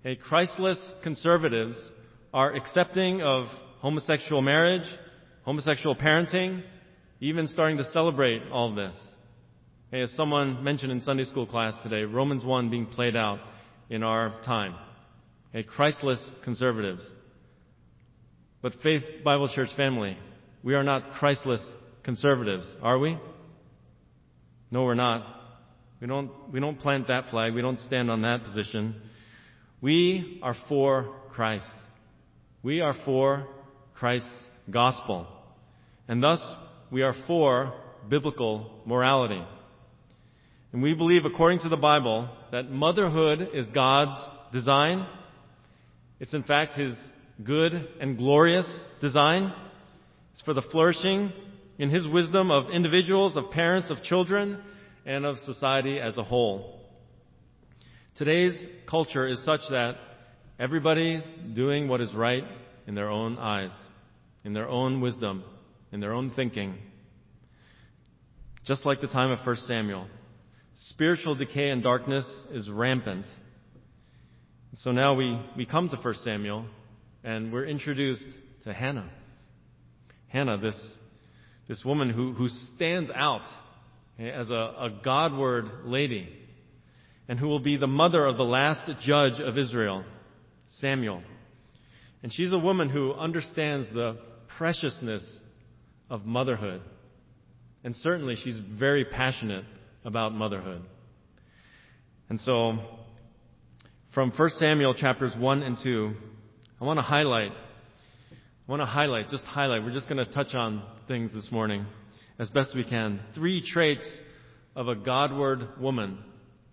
Okay, 0.00 0.20
Christless 0.20 0.92
conservatives 1.04 1.78
are 2.34 2.52
accepting 2.52 3.22
of 3.22 3.44
homosexual 3.78 4.42
marriage, 4.42 4.88
homosexual 5.44 5.94
parenting, 5.94 6.64
even 7.20 7.46
starting 7.46 7.76
to 7.76 7.84
celebrate 7.84 8.42
all 8.50 8.74
this. 8.74 8.96
As 9.92 10.10
someone 10.16 10.64
mentioned 10.64 10.90
in 10.90 11.00
Sunday 11.00 11.22
school 11.22 11.46
class 11.46 11.80
today, 11.84 12.02
Romans 12.02 12.44
1 12.44 12.70
being 12.70 12.86
played 12.86 13.14
out 13.14 13.38
in 13.88 14.02
our 14.02 14.42
time. 14.44 14.74
Okay, 15.50 15.62
Christless 15.62 16.28
conservatives. 16.42 17.06
But 18.62 18.74
Faith 18.82 19.04
Bible 19.22 19.48
Church 19.48 19.70
family, 19.76 20.18
we 20.64 20.74
are 20.74 20.82
not 20.82 21.12
Christless 21.20 21.64
conservatives, 22.02 22.66
are 22.82 22.98
we? 22.98 23.16
No, 24.72 24.82
we're 24.82 24.94
not. 24.94 25.39
We 26.00 26.06
don't, 26.06 26.30
we 26.50 26.60
don't 26.60 26.78
plant 26.78 27.08
that 27.08 27.30
flag. 27.30 27.54
We 27.54 27.60
don't 27.60 27.78
stand 27.80 28.10
on 28.10 28.22
that 28.22 28.44
position. 28.44 28.94
We 29.82 30.40
are 30.42 30.56
for 30.68 31.14
Christ. 31.30 31.72
We 32.62 32.80
are 32.80 32.94
for 33.04 33.46
Christ's 33.94 34.30
gospel. 34.70 35.26
And 36.08 36.22
thus, 36.22 36.42
we 36.90 37.02
are 37.02 37.14
for 37.26 37.74
biblical 38.08 38.80
morality. 38.86 39.42
And 40.72 40.82
we 40.82 40.94
believe, 40.94 41.24
according 41.24 41.60
to 41.60 41.68
the 41.68 41.76
Bible, 41.76 42.28
that 42.52 42.70
motherhood 42.70 43.50
is 43.54 43.68
God's 43.70 44.16
design. 44.52 45.06
It's 46.18 46.32
in 46.32 46.44
fact 46.44 46.74
His 46.74 46.96
good 47.42 47.72
and 48.00 48.16
glorious 48.16 48.66
design. 49.00 49.52
It's 50.32 50.42
for 50.42 50.54
the 50.54 50.62
flourishing 50.62 51.32
in 51.78 51.90
His 51.90 52.06
wisdom 52.06 52.50
of 52.50 52.70
individuals, 52.70 53.36
of 53.36 53.50
parents, 53.50 53.90
of 53.90 54.02
children, 54.02 54.62
and 55.06 55.24
of 55.24 55.38
society 55.38 55.98
as 55.98 56.18
a 56.18 56.22
whole. 56.22 56.80
Today's 58.16 58.58
culture 58.88 59.26
is 59.26 59.42
such 59.44 59.60
that 59.70 59.96
everybody's 60.58 61.24
doing 61.54 61.88
what 61.88 62.00
is 62.00 62.14
right 62.14 62.44
in 62.86 62.94
their 62.94 63.08
own 63.08 63.38
eyes, 63.38 63.72
in 64.44 64.52
their 64.52 64.68
own 64.68 65.00
wisdom, 65.00 65.44
in 65.92 66.00
their 66.00 66.12
own 66.12 66.30
thinking. 66.30 66.76
Just 68.66 68.84
like 68.84 69.00
the 69.00 69.06
time 69.06 69.30
of 69.30 69.44
1 69.44 69.56
Samuel. 69.66 70.06
Spiritual 70.88 71.34
decay 71.34 71.70
and 71.70 71.82
darkness 71.82 72.28
is 72.52 72.68
rampant. 72.70 73.26
So 74.76 74.92
now 74.92 75.14
we, 75.14 75.40
we 75.56 75.66
come 75.66 75.88
to 75.88 75.96
1 75.96 76.14
Samuel 76.22 76.66
and 77.24 77.52
we're 77.52 77.66
introduced 77.66 78.28
to 78.64 78.72
Hannah. 78.72 79.10
Hannah, 80.28 80.58
this, 80.58 80.80
this 81.68 81.84
woman 81.84 82.10
who, 82.10 82.32
who 82.32 82.48
stands 82.76 83.10
out 83.14 83.46
Eh, 84.20 84.28
as 84.28 84.50
a, 84.50 84.54
a 84.54 85.00
Godward 85.02 85.66
lady 85.84 86.28
and 87.28 87.38
who 87.38 87.48
will 87.48 87.60
be 87.60 87.76
the 87.76 87.86
mother 87.86 88.24
of 88.24 88.36
the 88.36 88.44
last 88.44 88.90
judge 89.00 89.40
of 89.40 89.56
Israel, 89.56 90.04
Samuel. 90.80 91.22
And 92.22 92.32
she's 92.32 92.52
a 92.52 92.58
woman 92.58 92.90
who 92.90 93.14
understands 93.14 93.88
the 93.94 94.18
preciousness 94.58 95.24
of 96.10 96.26
motherhood. 96.26 96.82
And 97.82 97.96
certainly 97.96 98.34
she's 98.36 98.58
very 98.58 99.04
passionate 99.04 99.64
about 100.04 100.34
motherhood. 100.34 100.82
And 102.28 102.40
so, 102.40 102.78
from 104.12 104.32
1 104.32 104.50
Samuel 104.58 104.94
chapters 104.94 105.32
1 105.38 105.62
and 105.62 105.78
2, 105.82 106.12
I 106.80 106.84
want 106.84 106.98
to 106.98 107.02
highlight, 107.02 107.52
I 107.52 108.70
want 108.70 108.82
to 108.82 108.86
highlight, 108.86 109.28
just 109.28 109.44
highlight, 109.44 109.82
we're 109.82 109.92
just 109.92 110.08
going 110.08 110.24
to 110.24 110.30
touch 110.30 110.54
on 110.54 110.82
things 111.08 111.32
this 111.32 111.50
morning 111.50 111.86
as 112.40 112.48
best 112.48 112.74
we 112.74 112.82
can. 112.82 113.20
Three 113.34 113.62
traits 113.62 114.08
of 114.74 114.88
a 114.88 114.94
Godward 114.94 115.78
woman 115.78 116.18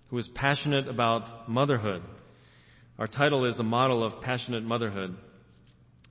who 0.09 0.17
is 0.17 0.29
passionate 0.33 0.87
about 0.87 1.49
motherhood. 1.49 2.01
Our 2.97 3.07
title 3.07 3.43
is 3.43 3.59
A 3.59 3.63
Model 3.63 4.01
of 4.01 4.21
Passionate 4.21 4.63
Motherhood. 4.63 5.17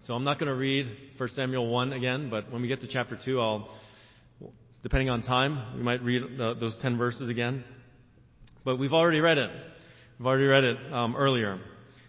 So 0.02 0.12
I'm 0.12 0.24
not 0.24 0.38
going 0.38 0.50
to 0.50 0.54
read 0.54 0.94
1 1.16 1.28
Samuel 1.30 1.70
1 1.70 1.94
again, 1.94 2.28
but 2.28 2.52
when 2.52 2.60
we 2.60 2.68
get 2.68 2.82
to 2.82 2.86
chapter 2.86 3.18
2, 3.24 3.40
I'll, 3.40 3.70
depending 4.82 5.08
on 5.08 5.22
time, 5.22 5.78
we 5.78 5.82
might 5.82 6.02
read 6.02 6.36
the, 6.36 6.52
those 6.60 6.76
10 6.82 6.98
verses 6.98 7.30
again. 7.30 7.64
But 8.62 8.78
we've 8.78 8.92
already 8.92 9.20
read 9.20 9.38
it. 9.38 9.50
We've 10.18 10.26
already 10.26 10.44
read 10.44 10.64
it 10.64 10.92
um, 10.92 11.16
earlier. 11.16 11.58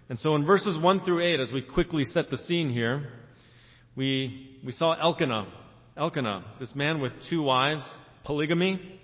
And 0.09 0.19
so 0.19 0.35
in 0.35 0.45
verses 0.45 0.77
1 0.77 1.05
through 1.05 1.23
8, 1.23 1.39
as 1.39 1.53
we 1.53 1.61
quickly 1.61 2.03
set 2.03 2.29
the 2.29 2.37
scene 2.39 2.69
here, 2.69 3.07
we, 3.95 4.59
we 4.65 4.73
saw 4.73 4.99
Elkanah. 5.01 5.47
Elkanah, 5.97 6.45
this 6.59 6.73
man 6.75 7.01
with 7.01 7.11
two 7.29 7.41
wives, 7.41 7.85
polygamy. 8.23 8.99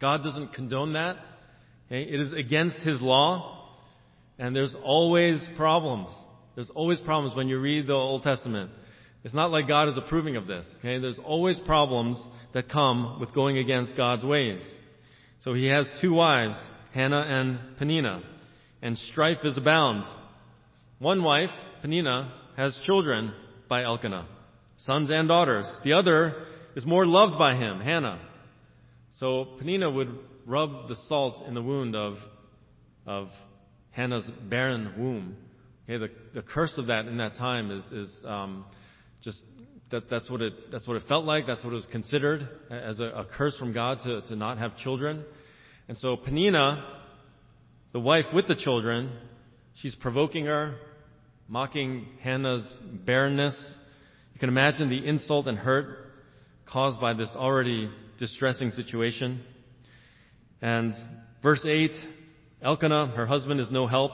God 0.00 0.22
doesn't 0.22 0.52
condone 0.52 0.92
that. 0.92 1.16
It 1.88 2.20
is 2.20 2.32
against 2.32 2.78
his 2.78 3.00
law. 3.00 3.70
And 4.38 4.54
there's 4.54 4.74
always 4.82 5.46
problems. 5.56 6.10
There's 6.54 6.70
always 6.70 7.00
problems 7.00 7.36
when 7.36 7.48
you 7.48 7.58
read 7.58 7.86
the 7.86 7.94
Old 7.94 8.22
Testament. 8.22 8.70
It's 9.22 9.34
not 9.34 9.50
like 9.50 9.66
God 9.68 9.88
is 9.88 9.96
approving 9.96 10.36
of 10.36 10.46
this. 10.46 10.66
Okay? 10.78 10.98
There's 10.98 11.18
always 11.18 11.58
problems 11.60 12.22
that 12.52 12.68
come 12.68 13.18
with 13.20 13.34
going 13.34 13.58
against 13.58 13.96
God's 13.96 14.24
ways. 14.24 14.60
So 15.40 15.54
he 15.54 15.66
has 15.66 15.90
two 16.00 16.12
wives, 16.12 16.56
Hannah 16.92 17.24
and 17.26 17.58
Penina, 17.78 18.22
and 18.82 18.98
strife 18.98 19.38
is 19.44 19.56
abound. 19.56 20.04
One 20.98 21.22
wife, 21.22 21.50
Penina, 21.84 22.30
has 22.56 22.78
children 22.84 23.32
by 23.68 23.84
Elkanah, 23.84 24.28
sons 24.84 25.10
and 25.10 25.28
daughters. 25.28 25.66
The 25.84 25.94
other 25.94 26.44
is 26.76 26.84
more 26.84 27.06
loved 27.06 27.38
by 27.38 27.56
him, 27.56 27.80
Hannah. 27.80 28.20
So 29.18 29.48
Penina 29.60 29.92
would 29.92 30.18
rub 30.46 30.88
the 30.88 30.96
salt 31.08 31.46
in 31.46 31.54
the 31.54 31.62
wound 31.62 31.94
of, 31.94 32.14
of 33.06 33.28
Hannah's 33.90 34.30
barren 34.48 34.94
womb. 34.98 35.36
Okay, 35.84 35.98
the, 35.98 36.10
the 36.34 36.42
curse 36.42 36.76
of 36.78 36.86
that 36.88 37.06
in 37.06 37.18
that 37.18 37.34
time 37.34 37.70
is, 37.70 37.84
is 37.92 38.24
um, 38.26 38.64
just 39.22 39.42
that, 39.90 40.10
that's 40.10 40.30
what 40.30 40.40
it 40.40 40.52
that's 40.72 40.88
what 40.88 40.96
it 40.96 41.04
felt 41.06 41.24
like. 41.24 41.46
That's 41.46 41.62
what 41.62 41.72
it 41.72 41.76
was 41.76 41.86
considered 41.86 42.48
as 42.70 43.00
a, 43.00 43.04
a 43.04 43.26
curse 43.36 43.56
from 43.58 43.72
God 43.72 43.98
to, 44.04 44.22
to 44.22 44.36
not 44.36 44.58
have 44.58 44.76
children. 44.78 45.24
And 45.88 45.96
so 45.98 46.16
Penina, 46.16 46.82
the 47.92 48.00
wife 48.00 48.24
with 48.34 48.48
the 48.48 48.56
children, 48.56 49.12
she's 49.74 49.94
provoking 49.94 50.46
her, 50.46 50.76
mocking 51.48 52.06
Hannah's 52.22 52.66
barrenness. 53.04 53.54
You 54.34 54.40
can 54.40 54.48
imagine 54.48 54.88
the 54.88 55.06
insult 55.06 55.46
and 55.46 55.56
hurt 55.56 55.98
caused 56.66 57.00
by 57.00 57.14
this 57.14 57.30
already 57.36 57.88
distressing 58.18 58.72
situation. 58.72 59.42
And 60.60 60.92
verse 61.42 61.64
8, 61.64 61.92
Elkanah, 62.60 63.08
her 63.16 63.26
husband, 63.26 63.60
is 63.60 63.70
no 63.70 63.86
help. 63.86 64.12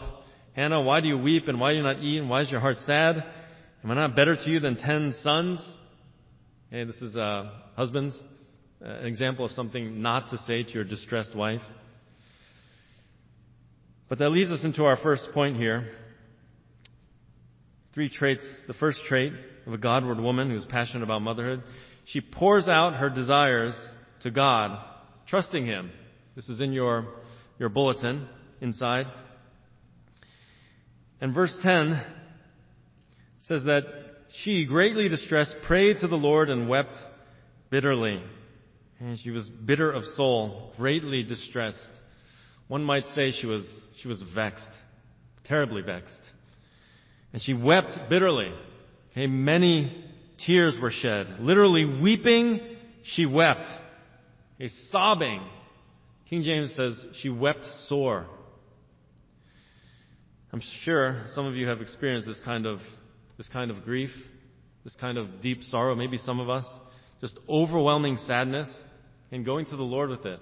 Hannah, 0.54 0.82
why 0.82 1.00
do 1.00 1.08
you 1.08 1.16
weep 1.16 1.48
and 1.48 1.58
why 1.58 1.70
do 1.70 1.78
you 1.78 1.82
not 1.82 2.02
eat 2.02 2.18
and 2.18 2.28
why 2.28 2.42
is 2.42 2.50
your 2.50 2.60
heart 2.60 2.76
sad? 2.84 3.24
Am 3.82 3.90
I 3.90 3.94
not 3.94 4.14
better 4.14 4.36
to 4.36 4.50
you 4.50 4.60
than 4.60 4.76
ten 4.76 5.14
sons? 5.22 5.58
Hey, 6.70 6.84
this 6.84 7.00
is 7.00 7.16
uh, 7.16 7.50
husbands, 7.76 8.14
uh, 8.84 8.88
an 8.88 9.06
example 9.06 9.46
of 9.46 9.52
something 9.52 10.02
not 10.02 10.28
to 10.30 10.38
say 10.38 10.64
to 10.64 10.70
your 10.70 10.84
distressed 10.84 11.34
wife. 11.34 11.62
But 14.10 14.18
that 14.18 14.30
leads 14.30 14.50
us 14.50 14.64
into 14.64 14.84
our 14.84 14.98
first 14.98 15.28
point 15.32 15.56
here. 15.56 15.92
Three 17.92 18.09
traits. 18.09 18.44
The 18.66 18.75
first 18.75 19.00
trait 19.09 19.32
of 19.66 19.73
a 19.73 19.78
Godward 19.78 20.20
woman 20.20 20.50
who's 20.50 20.64
passionate 20.64 21.02
about 21.02 21.23
motherhood. 21.23 21.62
She 22.06 22.20
pours 22.20 22.68
out 22.68 22.97
her 22.97 23.11
desires 23.11 23.75
to 24.23 24.30
God, 24.30 24.78
trusting 25.26 25.66
Him. 25.66 25.90
This 26.37 26.49
is 26.49 26.61
in 26.61 26.73
your, 26.73 27.06
your 27.59 27.68
bulletin 27.68 28.28
inside. 28.61 29.06
And 31.20 31.35
verse 31.35 31.56
10 31.62 32.02
says 33.49 33.64
that 33.64 33.85
she, 34.42 34.64
greatly 34.64 35.09
distressed, 35.09 35.56
prayed 35.66 35.99
to 35.99 36.09
the 36.09 36.16
Lord 36.16 36.50
and 36.50 36.68
wept 36.68 36.97
bitterly. 37.70 38.23
And 39.00 39.18
she 39.18 39.30
was 39.30 39.49
bitter 39.49 39.90
of 39.90 40.04
soul, 40.16 40.73
greatly 40.76 41.23
distressed. 41.23 41.90
One 42.68 42.85
might 42.85 43.04
say 43.06 43.32
she 43.32 43.47
was, 43.47 43.68
she 44.00 44.09
was 44.09 44.23
vexed, 44.35 44.70
terribly 45.44 45.82
vexed. 45.82 46.20
And 47.32 47.40
she 47.40 47.54
wept 47.54 47.92
bitterly. 48.08 48.52
Okay, 49.12 49.26
many 49.26 50.04
tears 50.44 50.76
were 50.80 50.90
shed. 50.90 51.37
Literally 51.40 51.84
weeping, 51.84 52.60
she 53.02 53.26
wept. 53.26 53.68
Okay, 54.56 54.68
sobbing. 54.90 55.42
King 56.28 56.42
James 56.42 56.75
says 56.75 57.06
she 57.20 57.28
wept 57.28 57.64
sore. 57.87 58.26
I'm 60.52 60.62
sure 60.84 61.25
some 61.34 61.46
of 61.46 61.54
you 61.54 61.68
have 61.68 61.80
experienced 61.80 62.26
this 62.26 62.40
kind 62.44 62.66
of, 62.66 62.80
this 63.37 63.49
kind 63.49 63.70
of 63.70 63.84
grief, 63.84 64.10
this 64.82 64.96
kind 64.96 65.16
of 65.16 65.40
deep 65.40 65.62
sorrow, 65.64 65.94
maybe 65.94 66.18
some 66.18 66.40
of 66.40 66.50
us, 66.50 66.64
just 67.20 67.38
overwhelming 67.49 68.16
sadness, 68.26 68.68
and 69.30 69.44
going 69.44 69.66
to 69.66 69.76
the 69.76 69.82
Lord 69.82 70.10
with 70.10 70.26
it. 70.26 70.40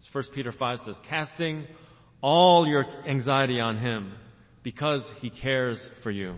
As 0.00 0.14
1 0.14 0.24
Peter 0.34 0.52
5 0.52 0.78
says, 0.80 1.00
casting 1.08 1.66
all 2.20 2.66
your 2.66 2.84
anxiety 3.06 3.60
on 3.60 3.78
Him 3.78 4.12
because 4.68 5.02
He 5.22 5.30
cares 5.30 5.80
for 6.02 6.10
you. 6.10 6.34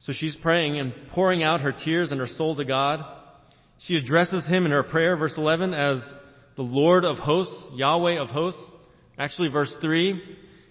So 0.00 0.12
she's 0.12 0.36
praying 0.36 0.78
and 0.78 0.92
pouring 1.14 1.42
out 1.42 1.62
her 1.62 1.72
tears 1.72 2.10
and 2.10 2.20
her 2.20 2.26
soul 2.26 2.54
to 2.56 2.66
God. 2.66 3.00
She 3.86 3.96
addresses 3.96 4.46
Him 4.46 4.66
in 4.66 4.72
her 4.72 4.82
prayer, 4.82 5.16
verse 5.16 5.32
11, 5.38 5.72
as 5.72 6.02
the 6.54 6.64
Lord 6.64 7.06
of 7.06 7.16
hosts, 7.16 7.70
Yahweh 7.72 8.20
of 8.20 8.28
hosts. 8.28 8.62
Actually, 9.16 9.48
verse 9.48 9.74
3 9.80 10.20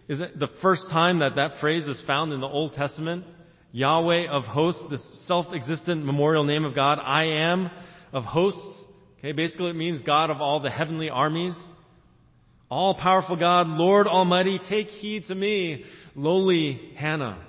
is 0.08 0.20
the 0.20 0.50
first 0.62 0.86
time 0.92 1.22
that 1.22 1.38
that 1.38 1.60
phrase 1.60 1.88
is 1.88 2.00
found 2.06 2.34
in 2.34 2.40
the 2.40 2.46
Old 2.46 2.74
Testament. 2.74 3.26
Yahweh 3.72 4.28
of 4.28 4.44
hosts, 4.44 4.84
this 4.92 5.26
self-existent 5.26 6.06
memorial 6.06 6.44
name 6.44 6.66
of 6.66 6.76
God, 6.76 7.00
I 7.04 7.24
am 7.50 7.72
of 8.14 8.26
hosts. 8.26 8.80
Okay, 9.18 9.32
basically 9.32 9.72
it 9.72 9.76
means 9.76 10.04
God 10.04 10.30
of 10.30 10.38
all 10.38 10.60
the 10.60 10.70
heavenly 10.70 11.10
armies. 11.10 11.58
All 12.72 12.96
powerful 12.96 13.36
God, 13.36 13.68
Lord 13.68 14.08
Almighty, 14.08 14.58
take 14.70 14.88
heed 14.88 15.26
to 15.26 15.36
me, 15.36 15.84
lowly 16.16 16.94
Hannah. 16.96 17.46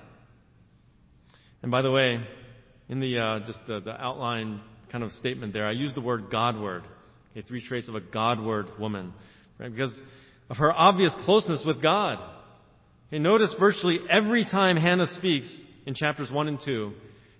And 1.62 1.70
by 1.70 1.82
the 1.82 1.92
way, 1.92 2.26
in 2.88 2.98
the 2.98 3.18
uh, 3.20 3.38
just 3.46 3.60
the, 3.68 3.78
the 3.78 3.92
outline 3.92 4.60
kind 4.90 5.04
of 5.04 5.12
statement 5.12 5.52
there, 5.52 5.64
I 5.64 5.70
used 5.70 5.94
the 5.94 6.00
word 6.00 6.28
Godward. 6.28 6.82
Okay, 7.30 7.46
three 7.46 7.64
traits 7.64 7.88
of 7.88 7.94
a 7.94 8.00
Godward 8.00 8.66
woman, 8.80 9.12
right? 9.60 9.70
Because 9.70 9.96
of 10.50 10.56
her 10.56 10.72
obvious 10.72 11.14
closeness 11.24 11.62
with 11.64 11.80
God. 11.80 12.18
Okay, 13.06 13.20
notice 13.20 13.54
virtually 13.60 14.00
every 14.10 14.44
time 14.44 14.76
Hannah 14.76 15.06
speaks 15.06 15.48
in 15.86 15.94
chapters 15.94 16.32
1 16.32 16.48
and 16.48 16.58
2, 16.64 16.92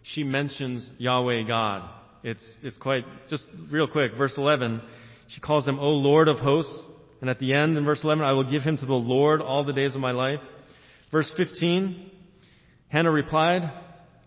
she 0.05 0.23
mentions 0.23 0.89
Yahweh 0.99 1.49
God. 1.49 1.91
It's, 2.23 2.45
it's 2.62 2.79
quite, 2.79 3.05
just 3.29 3.45
real 3.73 3.89
quick, 3.89 4.12
verse 4.17 4.35
11, 4.37 4.81
she 5.27 5.41
calls 5.41 5.67
him, 5.67 5.81
O 5.81 5.89
Lord 5.89 6.29
of 6.29 6.39
hosts. 6.39 6.91
And 7.23 7.31
at 7.31 7.38
the 7.38 7.55
end, 7.55 7.79
in 7.79 7.85
verse 7.85 8.00
11, 8.02 8.25
I 8.25 8.33
will 8.33 8.50
give 8.50 8.62
him 8.62 8.76
to 8.76 8.85
the 8.85 8.93
Lord 8.93 9.41
all 9.41 9.64
the 9.64 9.73
days 9.73 9.95
of 9.95 10.00
my 10.00 10.11
life. 10.11 10.41
Verse 11.12 11.33
15, 11.37 12.11
Hannah 12.88 13.12
replied, 13.12 13.71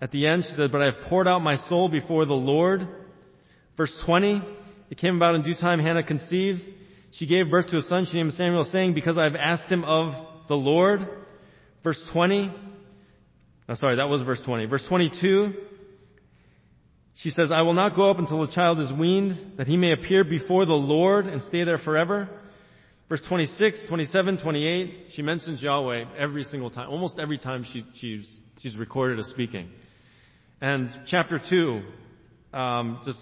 at 0.02 0.12
the 0.12 0.26
end, 0.26 0.46
she 0.46 0.56
said, 0.56 0.72
But 0.72 0.82
I 0.82 0.86
have 0.86 1.10
poured 1.10 1.28
out 1.28 1.40
my 1.40 1.58
soul 1.58 1.90
before 1.90 2.26
the 2.26 2.34
Lord. 2.34 2.88
Verse 3.76 3.94
20, 4.06 4.42
it 4.90 4.98
came 4.98 5.18
about 5.18 5.36
in 5.36 5.44
due 5.44 5.56
time, 5.56 5.80
Hannah 5.80 6.04
conceived. 6.04 6.62
She 7.12 7.28
gave 7.28 7.52
birth 7.52 7.68
to 7.68 7.78
a 7.78 7.82
son, 7.82 8.06
she 8.10 8.16
named 8.16 8.34
Samuel, 8.34 8.64
saying, 8.72 8.94
Because 8.94 9.18
I 9.18 9.26
have 9.26 9.36
asked 9.36 9.70
him 9.70 9.84
of 9.84 10.14
the 10.48 10.56
Lord. 10.56 11.06
Verse 11.84 12.02
20, 12.14 12.50
oh, 13.68 13.74
sorry, 13.76 13.98
that 13.98 14.08
was 14.08 14.22
verse 14.22 14.42
20. 14.46 14.68
Verse 14.68 14.86
22, 14.88 15.54
she 17.18 17.30
says, 17.30 17.52
I 17.54 17.62
will 17.64 17.74
not 17.74 17.94
go 17.94 18.10
up 18.10 18.20
until 18.20 18.46
the 18.46 18.54
child 18.54 18.80
is 18.80 18.92
weaned, 18.92 19.58
that 19.58 19.68
he 19.68 19.76
may 19.76 19.92
appear 19.92 20.24
before 20.24 20.66
the 20.66 20.74
Lord 20.74 21.28
and 21.28 21.44
stay 21.44 21.66
there 21.66 21.78
forever. 21.78 22.30
Verse 23.08 23.22
26, 23.28 23.82
27, 23.88 24.42
28, 24.42 25.06
she 25.12 25.22
mentions 25.22 25.62
Yahweh 25.62 26.06
every 26.18 26.44
single 26.44 26.72
time, 26.72 26.90
almost 26.90 27.20
every 27.20 27.38
time 27.38 27.64
she, 27.72 27.86
she's, 28.00 28.38
she's 28.62 28.76
recorded 28.76 29.20
as 29.20 29.28
speaking. 29.28 29.70
And 30.60 30.90
chapter 31.06 31.40
2, 31.40 32.58
um, 32.58 33.02
just, 33.06 33.20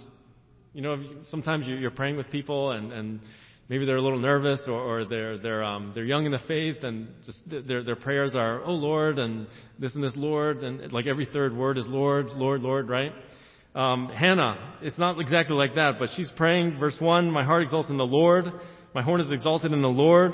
you 0.73 0.81
know, 0.81 1.03
sometimes 1.25 1.67
you're 1.67 1.91
praying 1.91 2.15
with 2.15 2.29
people 2.31 2.71
and, 2.71 2.93
and 2.93 3.19
maybe 3.67 3.85
they're 3.85 3.97
a 3.97 4.01
little 4.01 4.19
nervous 4.19 4.63
or, 4.69 4.79
or 4.79 5.03
they're, 5.03 5.37
they're, 5.37 5.63
um, 5.65 5.91
they're 5.93 6.05
young 6.05 6.25
in 6.25 6.31
the 6.31 6.39
faith 6.47 6.77
and 6.83 7.09
just 7.25 7.41
their, 7.49 7.83
their 7.83 7.97
prayers 7.97 8.35
are, 8.35 8.63
oh 8.63 8.71
Lord, 8.71 9.19
and 9.19 9.47
this 9.79 9.95
and 9.95 10.03
this 10.03 10.15
Lord, 10.15 10.63
and 10.63 10.93
like 10.93 11.07
every 11.07 11.25
third 11.25 11.53
word 11.53 11.77
is 11.77 11.87
Lord, 11.87 12.27
Lord, 12.27 12.61
Lord, 12.61 12.87
right? 12.87 13.11
Um, 13.75 14.07
Hannah, 14.07 14.77
it's 14.81 14.97
not 14.97 15.19
exactly 15.19 15.57
like 15.57 15.75
that, 15.75 15.95
but 15.99 16.09
she's 16.15 16.31
praying, 16.37 16.79
verse 16.79 16.95
1, 16.99 17.29
my 17.29 17.43
heart 17.43 17.63
exalts 17.63 17.89
in 17.89 17.97
the 17.97 18.05
Lord, 18.05 18.45
my 18.93 19.01
horn 19.01 19.21
is 19.21 19.31
exalted 19.31 19.71
in 19.71 19.81
the 19.81 19.87
Lord. 19.87 20.33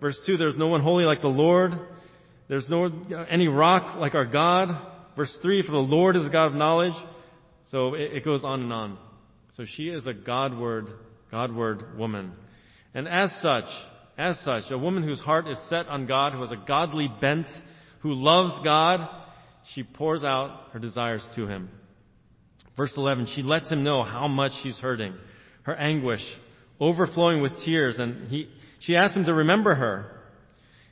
Verse 0.00 0.18
2, 0.26 0.36
there's 0.36 0.56
no 0.56 0.68
one 0.68 0.82
holy 0.82 1.04
like 1.04 1.20
the 1.20 1.28
Lord. 1.28 1.72
There's 2.48 2.68
no 2.68 2.90
any 3.30 3.48
rock 3.48 3.96
like 3.98 4.14
our 4.14 4.24
God. 4.24 4.68
Verse 5.16 5.36
3, 5.42 5.62
for 5.62 5.72
the 5.72 5.78
Lord 5.78 6.16
is 6.16 6.24
a 6.24 6.30
God 6.30 6.46
of 6.46 6.54
knowledge. 6.54 6.94
So 7.66 7.94
it, 7.94 8.12
it 8.14 8.24
goes 8.24 8.44
on 8.44 8.62
and 8.62 8.72
on. 8.72 8.98
So 9.56 9.64
she 9.66 9.88
is 9.88 10.06
a 10.06 10.14
Godward, 10.14 10.86
Godward 11.30 11.98
woman. 11.98 12.32
And 12.94 13.06
as 13.08 13.30
such, 13.42 13.68
as 14.16 14.38
such, 14.40 14.64
a 14.70 14.78
woman 14.78 15.02
whose 15.02 15.20
heart 15.20 15.48
is 15.48 15.58
set 15.68 15.86
on 15.88 16.06
God, 16.06 16.32
who 16.32 16.40
has 16.40 16.52
a 16.52 16.64
godly 16.66 17.08
bent, 17.20 17.48
who 18.00 18.14
loves 18.14 18.54
God, 18.64 19.08
she 19.74 19.82
pours 19.82 20.24
out 20.24 20.70
her 20.72 20.78
desires 20.78 21.26
to 21.34 21.46
him. 21.46 21.68
Verse 22.76 22.92
11, 22.96 23.26
she 23.34 23.42
lets 23.42 23.70
him 23.70 23.82
know 23.82 24.02
how 24.04 24.28
much 24.28 24.52
she's 24.62 24.78
hurting, 24.78 25.14
her 25.64 25.74
anguish, 25.74 26.22
overflowing 26.80 27.42
with 27.42 27.52
tears, 27.64 27.96
and 27.98 28.28
he, 28.28 28.48
she 28.80 28.96
asks 28.96 29.16
him 29.16 29.24
to 29.24 29.34
remember 29.34 29.74
her. 29.74 30.06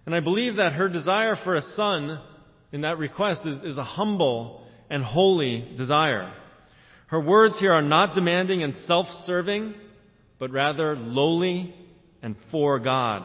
And 0.05 0.15
I 0.15 0.21
believe 0.21 0.57
that 0.57 0.75
her 0.75 0.89
desire 0.89 1.37
for 1.43 1.55
a 1.55 1.63
son 1.63 2.21
in 2.73 2.83
that 2.83 2.99
request 2.99 3.43
is, 3.45 3.63
is 3.63 3.77
a 3.77 3.85
humble 3.85 4.67
and 4.91 5.03
holy 5.03 5.75
desire. 5.77 6.33
Her 7.09 7.21
words 7.21 7.59
here 7.59 7.73
are 7.73 7.83
not 7.83 8.15
demanding 8.15 8.63
and 8.63 8.75
self-serving, 8.75 9.75
but 10.39 10.51
rather 10.51 10.97
lowly 10.97 11.75
and 12.23 12.37
for 12.51 12.79
God. 12.79 13.25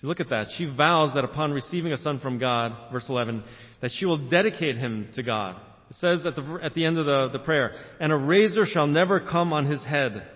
See, 0.00 0.06
look 0.06 0.20
at 0.20 0.30
that. 0.30 0.48
She 0.56 0.66
vows 0.66 1.14
that 1.14 1.24
upon 1.24 1.52
receiving 1.52 1.92
a 1.92 1.98
son 1.98 2.18
from 2.18 2.38
God, 2.38 2.92
verse 2.92 3.06
11, 3.08 3.44
that 3.80 3.92
she 3.92 4.06
will 4.06 4.28
dedicate 4.28 4.76
him 4.76 5.08
to 5.14 5.22
God. 5.22 5.60
It 5.90 5.96
says 5.96 6.26
at 6.26 6.34
the, 6.34 6.58
at 6.62 6.74
the 6.74 6.84
end 6.84 6.98
of 6.98 7.06
the, 7.06 7.38
the 7.38 7.44
prayer, 7.44 7.72
and 8.00 8.12
a 8.12 8.16
razor 8.16 8.66
shall 8.66 8.86
never 8.86 9.20
come 9.20 9.52
on 9.52 9.66
his 9.66 9.84
head. 9.84 10.26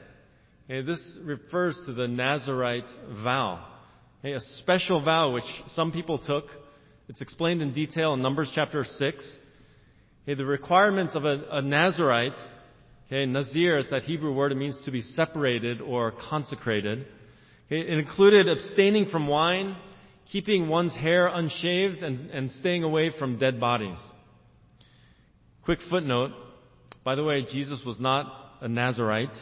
This 0.68 1.00
refers 1.24 1.80
to 1.86 1.94
the 1.94 2.06
Nazarite 2.06 2.88
vow. 3.24 3.66
A 4.22 4.38
special 4.38 5.02
vow 5.02 5.32
which 5.32 5.44
some 5.68 5.92
people 5.92 6.18
took. 6.18 6.44
It's 7.08 7.22
explained 7.22 7.62
in 7.62 7.72
detail 7.72 8.12
in 8.12 8.20
Numbers 8.20 8.52
chapter 8.54 8.84
6. 8.84 9.38
Okay, 10.24 10.34
the 10.34 10.44
requirements 10.44 11.14
of 11.14 11.24
a, 11.24 11.42
a 11.50 11.62
Nazarite, 11.62 12.38
okay, 13.06 13.24
Nazir 13.24 13.78
is 13.78 13.88
that 13.88 14.02
Hebrew 14.02 14.34
word, 14.34 14.52
it 14.52 14.56
means 14.56 14.78
to 14.84 14.90
be 14.90 15.00
separated 15.00 15.80
or 15.80 16.12
consecrated. 16.28 17.06
It 17.70 17.98
included 17.98 18.46
abstaining 18.46 19.06
from 19.06 19.26
wine, 19.26 19.74
keeping 20.30 20.68
one's 20.68 20.94
hair 20.94 21.28
unshaved, 21.28 22.02
and, 22.02 22.30
and 22.30 22.50
staying 22.50 22.82
away 22.82 23.10
from 23.18 23.38
dead 23.38 23.58
bodies. 23.58 23.96
Quick 25.64 25.78
footnote. 25.88 26.32
By 27.04 27.14
the 27.14 27.24
way, 27.24 27.46
Jesus 27.50 27.82
was 27.86 27.98
not 27.98 28.26
a 28.60 28.68
Nazarite. 28.68 29.36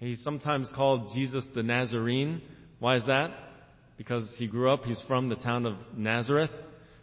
He's 0.00 0.24
sometimes 0.24 0.70
called 0.74 1.10
Jesus 1.14 1.46
the 1.54 1.62
Nazarene. 1.62 2.40
Why 2.78 2.96
is 2.96 3.04
that? 3.04 3.32
Because 3.98 4.34
he 4.38 4.46
grew 4.46 4.70
up, 4.70 4.84
he's 4.84 5.00
from 5.06 5.28
the 5.28 5.36
town 5.36 5.66
of 5.66 5.74
Nazareth, 5.94 6.48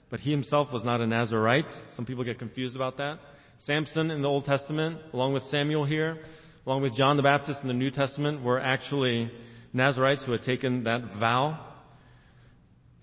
but 0.09 0.19
he 0.19 0.31
himself 0.31 0.73
was 0.73 0.83
not 0.83 0.99
a 0.99 1.05
Nazarite. 1.05 1.71
Some 1.95 2.07
people 2.07 2.23
get 2.23 2.39
confused 2.39 2.75
about 2.75 2.97
that. 2.97 3.19
Samson 3.59 4.09
in 4.09 4.23
the 4.23 4.27
Old 4.27 4.45
Testament, 4.45 4.97
along 5.13 5.33
with 5.33 5.43
Samuel 5.43 5.85
here, 5.85 6.17
along 6.65 6.81
with 6.81 6.95
John 6.95 7.17
the 7.17 7.23
Baptist 7.23 7.61
in 7.61 7.67
the 7.67 7.73
New 7.75 7.91
Testament, 7.91 8.43
were 8.43 8.59
actually 8.59 9.31
Nazarites 9.73 10.25
who 10.25 10.31
had 10.31 10.41
taken 10.41 10.85
that 10.85 11.19
vow. 11.19 11.65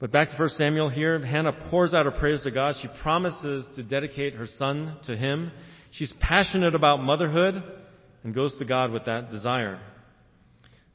But 0.01 0.11
back 0.11 0.29
to 0.31 0.37
1 0.37 0.49
Samuel 0.51 0.89
here, 0.89 1.25
Hannah 1.25 1.69
pours 1.71 1.95
out 1.95 2.07
her 2.07 2.11
prayers 2.11 2.43
to 2.43 2.51
God. 2.51 2.75
She 2.83 2.89
promises 3.01 3.65
to 3.77 3.85
dedicate 3.85 4.35
her 4.35 4.49
son 4.49 4.97
to 5.07 5.17
him. 5.17 5.53
She's 5.93 6.13
passionate 6.19 6.75
about 6.75 7.01
motherhood 7.01 7.63
and 8.25 8.35
goes 8.35 8.57
to 8.59 8.65
God 8.65 8.91
with 8.91 9.05
that 9.05 9.31
desire. 9.31 9.79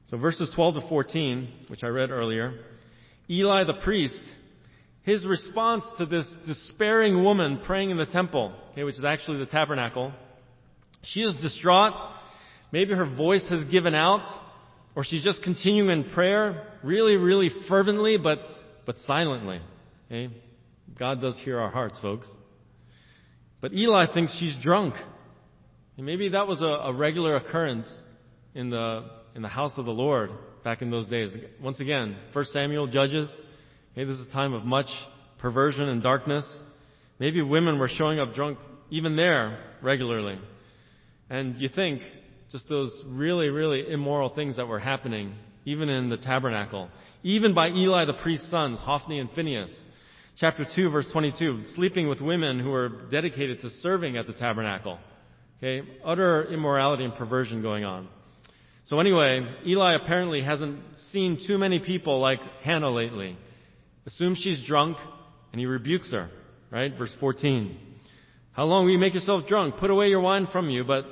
So 0.10 0.18
verses 0.18 0.52
12 0.56 0.76
to 0.76 0.90
14, 0.90 1.50
which 1.68 1.84
I 1.84 1.88
read 1.88 2.10
earlier, 2.10 2.60
Eli 3.30 3.64
the 3.64 3.80
priest, 3.84 4.22
his 5.04 5.26
response 5.26 5.84
to 6.00 6.06
this 6.06 6.32
despairing 6.46 7.24
woman 7.24 7.62
praying 7.66 7.92
in 7.92 7.98
the 7.98 8.08
temple, 8.08 8.54
okay, 8.72 8.84
which 8.84 8.98
is 8.98 9.06
actually 9.06 9.38
the 9.38 9.46
tabernacle, 9.46 10.12
she 11.04 11.22
is 11.22 11.38
distraught. 11.38 11.94
Maybe 12.72 12.94
her 12.94 13.06
voice 13.06 13.48
has 13.50 13.64
given 13.66 13.96
out, 13.96 14.26
or 14.96 15.04
she's 15.04 15.24
just 15.24 15.44
continuing 15.44 15.90
in 15.92 16.10
prayer, 16.12 16.68
really, 16.84 17.16
really 17.16 17.50
fervently, 17.68 18.18
but 18.18 18.40
but 18.90 18.98
silently. 19.02 19.62
Okay? 20.08 20.34
God 20.98 21.22
does 21.22 21.40
hear 21.46 21.60
our 21.60 21.70
hearts, 21.70 22.00
folks. 22.02 22.28
But 23.62 23.72
Eli 23.72 24.12
thinks 24.12 24.36
she's 24.40 24.58
drunk. 24.60 24.96
And 26.00 26.06
maybe 26.06 26.30
that 26.30 26.48
was 26.48 26.62
a, 26.62 26.66
a 26.66 26.94
regular 26.94 27.36
occurrence 27.36 27.86
in 28.56 28.70
the, 28.70 29.04
in 29.36 29.42
the 29.42 29.50
house 29.50 29.74
of 29.76 29.84
the 29.84 29.92
Lord 29.92 30.30
back 30.64 30.82
in 30.82 30.90
those 30.90 31.10
days. 31.10 31.36
Once 31.62 31.82
again, 31.82 32.16
1 32.32 32.46
Samuel, 32.46 32.88
Judges. 32.88 33.30
Okay, 33.92 34.06
this 34.06 34.18
is 34.18 34.26
a 34.28 34.32
time 34.32 34.54
of 34.54 34.64
much 34.64 34.88
perversion 35.40 35.90
and 35.90 36.02
darkness. 36.02 36.46
Maybe 37.20 37.42
women 37.42 37.80
were 37.80 37.90
showing 37.90 38.18
up 38.18 38.34
drunk 38.34 38.60
even 38.90 39.18
there 39.18 39.60
regularly. 39.82 40.40
And 41.30 41.60
you 41.60 41.68
think 41.68 42.02
just 42.50 42.70
those 42.70 43.04
really, 43.06 43.50
really 43.50 43.92
immoral 43.92 44.30
things 44.34 44.56
that 44.56 44.70
were 44.70 44.80
happening, 44.80 45.36
even 45.66 45.90
in 45.90 46.10
the 46.10 46.16
tabernacle 46.16 46.90
even 47.24 47.54
by 47.54 47.68
Eli 47.68 48.06
the 48.06 48.14
priest's 48.14 48.50
sons, 48.50 48.80
Hophni 48.80 49.20
and 49.20 49.30
Phinehas. 49.32 49.78
Chapter 50.38 50.66
2 50.74 50.90
verse 50.90 51.08
22, 51.12 51.66
sleeping 51.76 52.08
with 52.08 52.22
women 52.22 52.60
who 52.60 52.70
were 52.70 52.90
dedicated 53.12 53.60
to 53.60 53.70
serving 53.70 54.16
at 54.16 54.26
the 54.26 54.34
tabernacle. 54.34 54.98
Okay, 55.62 55.88
utter 56.04 56.46
immorality 56.46 57.04
and 57.04 57.14
perversion 57.14 57.62
going 57.62 57.84
on. 57.84 58.08
So 58.86 59.00
anyway, 59.00 59.46
Eli 59.68 59.94
apparently 59.94 60.42
hasn't 60.42 60.80
seen 61.12 61.40
too 61.46 61.58
many 61.58 61.80
people 61.80 62.20
like 62.20 62.40
Hannah 62.64 62.90
lately. 62.90 63.38
Assumes 64.06 64.40
she's 64.40 64.66
drunk, 64.66 64.98
and 65.52 65.60
he 65.60 65.66
rebukes 65.66 66.12
her. 66.12 66.30
Right? 66.72 66.98
Verse 66.98 67.14
14. 67.20 67.78
How 68.54 68.66
long 68.66 68.86
will 68.86 68.94
you 68.94 69.00
make 69.00 69.14
yourself 69.14 69.48
drunk? 69.48 69.78
Put 69.78 69.90
away 69.90 70.08
your 70.08 70.22
wine 70.22 70.48
from 70.52 70.70
you. 70.70 70.84
But 70.84 71.06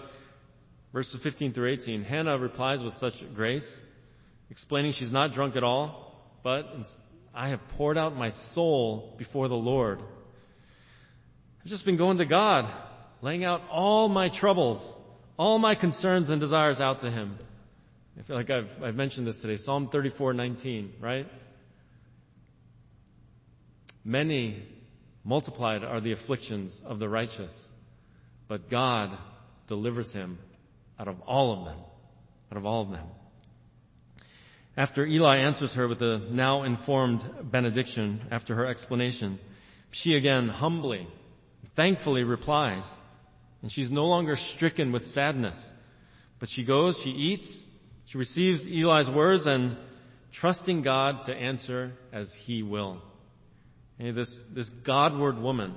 verses 0.93 1.19
15 1.21 1.53
through 1.53 1.73
18, 1.73 2.03
Hannah 2.03 2.39
replies 2.39 2.81
with 2.81 2.93
such 2.95 3.13
grace 3.35 3.67
explaining 4.49 4.93
she's 4.93 5.11
not 5.11 5.33
drunk 5.33 5.55
at 5.55 5.63
all, 5.63 6.15
but 6.43 6.65
I 7.33 7.49
have 7.49 7.59
poured 7.75 7.97
out 7.97 8.15
my 8.15 8.31
soul 8.53 9.15
before 9.17 9.47
the 9.47 9.55
Lord. 9.55 9.99
I've 10.01 11.67
just 11.67 11.85
been 11.85 11.97
going 11.97 12.17
to 12.19 12.25
God, 12.25 12.73
laying 13.21 13.43
out 13.43 13.61
all 13.71 14.09
my 14.09 14.29
troubles, 14.29 14.81
all 15.37 15.59
my 15.59 15.75
concerns 15.75 16.29
and 16.29 16.39
desires 16.39 16.79
out 16.79 17.01
to 17.01 17.11
Him. 17.11 17.37
I 18.19 18.23
feel 18.23 18.35
like 18.35 18.49
I've, 18.49 18.69
I've 18.83 18.95
mentioned 18.95 19.27
this 19.27 19.37
today. 19.37 19.57
Psalm 19.57 19.89
34:19, 19.93 21.01
right? 21.01 21.27
Many 24.03 24.63
multiplied 25.23 25.83
are 25.83 25.99
the 25.99 26.13
afflictions 26.13 26.79
of 26.85 26.99
the 26.99 27.09
righteous, 27.09 27.51
but 28.47 28.69
God 28.69 29.17
delivers 29.67 30.09
him 30.11 30.39
out 30.97 31.09
of 31.09 31.19
all 31.27 31.59
of 31.59 31.65
them. 31.65 31.77
Out 32.49 32.57
of 32.57 32.65
all 32.65 32.83
of 32.83 32.91
them. 32.91 33.05
After 34.77 35.05
Eli 35.05 35.39
answers 35.39 35.73
her 35.73 35.87
with 35.87 36.01
a 36.01 36.19
now 36.31 36.63
informed 36.63 37.21
benediction 37.51 38.21
after 38.31 38.55
her 38.55 38.65
explanation, 38.65 39.39
she 39.91 40.13
again 40.13 40.47
humbly, 40.47 41.07
thankfully 41.75 42.23
replies, 42.23 42.83
and 43.61 43.71
she's 43.71 43.91
no 43.91 44.05
longer 44.05 44.37
stricken 44.55 44.91
with 44.91 45.05
sadness, 45.07 45.55
but 46.39 46.49
she 46.49 46.63
goes, 46.63 46.99
she 47.03 47.09
eats, 47.09 47.63
she 48.05 48.17
receives 48.17 48.65
Eli's 48.65 49.09
words 49.09 49.45
and 49.45 49.77
trusting 50.33 50.83
God 50.83 51.25
to 51.25 51.33
answer 51.33 51.93
as 52.13 52.31
he 52.45 52.63
will. 52.63 53.01
this, 53.99 54.33
this 54.53 54.69
Godward 54.85 55.37
woman 55.37 55.75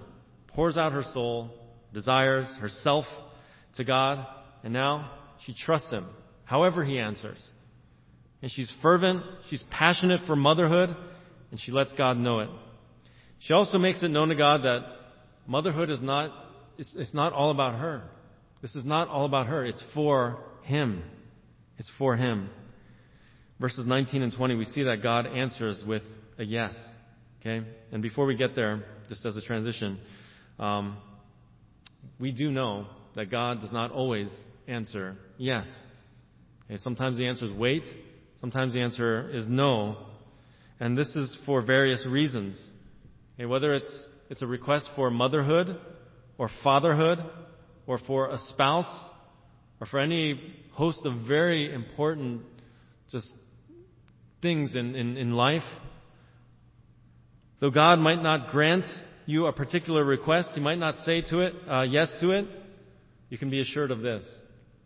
pours 0.48 0.76
out 0.76 0.92
her 0.92 1.04
soul 1.14 1.50
desires, 1.92 2.46
herself 2.60 3.04
to 3.76 3.84
God, 3.84 4.26
and 4.62 4.72
now 4.72 5.10
she 5.44 5.54
trusts 5.54 5.90
Him, 5.90 6.06
however 6.44 6.84
He 6.84 6.98
answers. 6.98 7.38
And 8.42 8.50
she's 8.50 8.72
fervent, 8.82 9.22
she's 9.48 9.62
passionate 9.70 10.26
for 10.26 10.36
motherhood, 10.36 10.94
and 11.50 11.60
she 11.60 11.72
lets 11.72 11.92
God 11.94 12.16
know 12.16 12.40
it. 12.40 12.48
She 13.40 13.52
also 13.52 13.78
makes 13.78 14.02
it 14.02 14.08
known 14.08 14.28
to 14.28 14.34
God 14.34 14.62
that 14.62 14.82
motherhood 15.46 15.90
is 15.90 16.02
not, 16.02 16.30
it's, 16.80 16.94
it's 16.96 17.14
not 17.14 17.34
all 17.34 17.50
about 17.50 17.78
her. 17.78 18.02
This 18.62 18.74
is 18.74 18.86
not 18.86 19.08
all 19.08 19.26
about 19.26 19.46
her. 19.46 19.64
It's 19.64 19.82
for 19.94 20.38
Him. 20.62 21.02
It's 21.76 21.90
for 21.98 22.16
Him. 22.16 22.48
Verses 23.60 23.86
19 23.86 24.22
and 24.22 24.32
20, 24.32 24.54
we 24.54 24.64
see 24.64 24.84
that 24.84 25.02
God 25.02 25.26
answers 25.26 25.84
with 25.86 26.02
a 26.38 26.44
yes. 26.44 26.74
Okay? 27.40 27.66
And 27.92 28.02
before 28.02 28.24
we 28.24 28.34
get 28.34 28.56
there, 28.56 28.82
just 29.10 29.26
as 29.26 29.36
a 29.36 29.42
transition, 29.42 29.98
um, 30.58 30.96
we 32.18 32.32
do 32.32 32.50
know 32.50 32.86
that 33.14 33.30
God 33.30 33.60
does 33.60 33.72
not 33.72 33.92
always 33.92 34.30
answer 34.66 35.16
yes. 35.36 35.66
Okay? 36.64 36.78
Sometimes 36.78 37.18
the 37.18 37.26
answer 37.26 37.44
is 37.44 37.52
wait. 37.52 37.84
Sometimes 38.40 38.72
the 38.72 38.80
answer 38.80 39.28
is 39.30 39.46
no. 39.46 39.98
And 40.78 40.96
this 40.96 41.14
is 41.14 41.36
for 41.44 41.60
various 41.60 42.06
reasons. 42.06 42.58
Okay? 43.34 43.44
Whether 43.44 43.74
it's, 43.74 44.08
it's 44.30 44.40
a 44.40 44.46
request 44.46 44.88
for 44.96 45.10
motherhood 45.10 45.78
or 46.40 46.48
fatherhood 46.64 47.22
or 47.86 47.98
for 47.98 48.30
a 48.30 48.38
spouse 48.48 48.90
or 49.78 49.86
for 49.86 50.00
any 50.00 50.40
host 50.72 51.04
of 51.04 51.26
very 51.28 51.70
important 51.70 52.40
just 53.12 53.30
things 54.40 54.74
in, 54.74 54.94
in, 54.94 55.18
in 55.18 55.32
life. 55.32 55.68
Though 57.60 57.70
God 57.70 57.98
might 57.98 58.22
not 58.22 58.48
grant 58.48 58.86
you 59.26 59.44
a 59.44 59.52
particular 59.52 60.02
request, 60.02 60.52
He 60.54 60.60
might 60.62 60.78
not 60.78 60.96
say 61.00 61.20
to 61.28 61.40
it, 61.40 61.52
uh, 61.68 61.82
yes 61.82 62.10
to 62.22 62.30
it, 62.30 62.46
you 63.28 63.36
can 63.36 63.50
be 63.50 63.60
assured 63.60 63.90
of 63.90 64.00
this. 64.00 64.26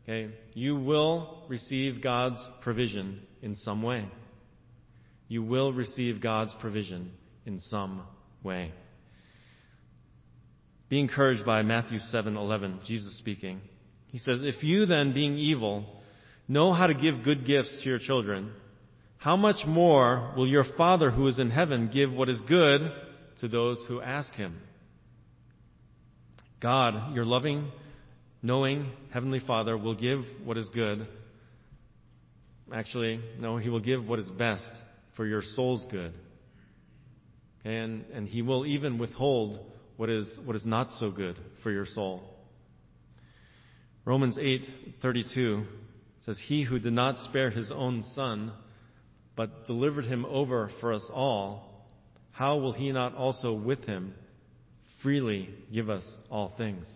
Okay? 0.03 0.35
You 0.55 0.75
will 0.75 1.45
receive 1.49 2.03
God's 2.03 2.45
provision 2.63 3.21
in 3.43 3.55
some 3.55 3.81
way. 3.81 4.09
You 5.29 5.45
will 5.45 5.73
receive 5.73 6.21
God's 6.21 6.53
provision 6.61 7.13
in 7.47 7.61
some 7.61 8.03
way. 8.43 8.73
Be 10.89 11.01
encouraged 11.01 11.45
by 11.45 11.63
Matthew 11.63 11.99
7:11, 11.99 12.85
Jesus 12.85 13.17
speaking. 13.17 13.61
He 14.09 14.19
says, 14.19 14.43
"If 14.43 14.63
you 14.63 14.87
then, 14.87 15.13
being 15.13 15.37
evil, 15.37 16.03
know 16.47 16.73
how 16.73 16.87
to 16.87 16.95
give 16.95 17.25
good 17.25 17.45
gifts 17.45 17.83
to 17.83 17.89
your 17.89 17.99
children, 17.99 18.53
how 19.17 19.37
much 19.37 19.67
more 19.67 20.33
will 20.37 20.47
your 20.47 20.65
Father 20.65 21.11
who 21.11 21.27
is 21.27 21.39
in 21.39 21.51
heaven 21.51 21.89
give 21.89 22.13
what 22.13 22.29
is 22.29 22.41
good 22.43 22.93
to 23.41 23.49
those 23.49 23.85
who 23.87 24.01
ask 24.01 24.35
him?" 24.35 24.61
God, 26.61 27.15
your 27.15 27.25
loving, 27.25 27.71
knowing 28.43 28.91
Heavenly 29.11 29.41
Father, 29.41 29.77
will 29.77 29.95
give 29.95 30.25
what 30.45 30.57
is 30.57 30.69
good. 30.71 31.07
Actually, 32.73 33.21
no, 33.39 33.59
He 33.59 33.69
will 33.69 33.81
give 33.81 34.09
what 34.09 34.19
is 34.19 34.29
best 34.29 34.71
for 35.17 35.27
your 35.27 35.43
soul's 35.43 35.85
good. 35.91 36.15
And, 37.65 38.05
and 38.15 38.27
He 38.29 38.43
will 38.43 38.65
even 38.65 38.99
withhold 38.99 39.61
what 39.97 40.11
is, 40.11 40.39
what 40.45 40.57
is 40.57 40.65
not 40.65 40.91
so 40.99 41.11
good 41.11 41.37
for 41.63 41.71
your 41.71 41.87
soul. 41.87 42.23
Romans 44.05 44.37
8:32 44.37 45.67
says 46.25 46.39
he 46.39 46.63
who 46.63 46.79
did 46.79 46.93
not 46.93 47.19
spare 47.19 47.51
his 47.51 47.71
own 47.71 48.03
son 48.15 48.53
but 49.37 49.67
delivered 49.67 50.05
him 50.05 50.25
over 50.27 50.71
for 50.81 50.93
us 50.93 51.05
all 51.13 51.75
how 52.33 52.59
will 52.59 52.73
he 52.73 52.91
not 52.91 53.15
also 53.15 53.53
with 53.53 53.85
him 53.85 54.13
freely 55.03 55.49
give 55.73 55.89
us 55.89 56.03
all 56.31 56.53
things? 56.57 56.87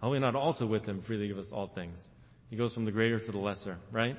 How 0.00 0.08
will 0.08 0.14
he 0.14 0.20
not 0.20 0.36
also 0.36 0.64
with 0.64 0.84
him 0.84 1.02
freely 1.06 1.26
give 1.26 1.38
us 1.38 1.48
all 1.52 1.66
things? 1.74 1.98
He 2.50 2.56
goes 2.56 2.72
from 2.72 2.84
the 2.84 2.92
greater 2.92 3.18
to 3.18 3.32
the 3.32 3.38
lesser 3.38 3.78
right? 3.90 4.16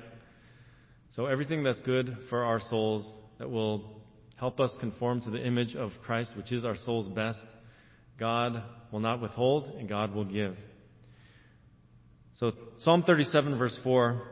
So 1.16 1.26
everything 1.26 1.62
that's 1.62 1.80
good 1.80 2.16
for 2.28 2.44
our 2.44 2.60
souls 2.60 3.10
that 3.38 3.50
will 3.50 4.02
help 4.36 4.60
us 4.60 4.76
conform 4.78 5.22
to 5.22 5.30
the 5.30 5.44
image 5.44 5.74
of 5.74 5.90
Christ 6.04 6.36
which 6.36 6.52
is 6.52 6.64
our 6.64 6.76
soul's 6.76 7.08
best 7.08 7.46
God 8.18 8.62
will 8.90 9.00
not 9.00 9.20
withhold 9.20 9.66
and 9.78 9.88
God 9.88 10.14
will 10.14 10.24
give. 10.24 10.56
So 12.38 12.52
Psalm 12.78 13.02
37 13.02 13.58
verse 13.58 13.78
4 13.82 14.22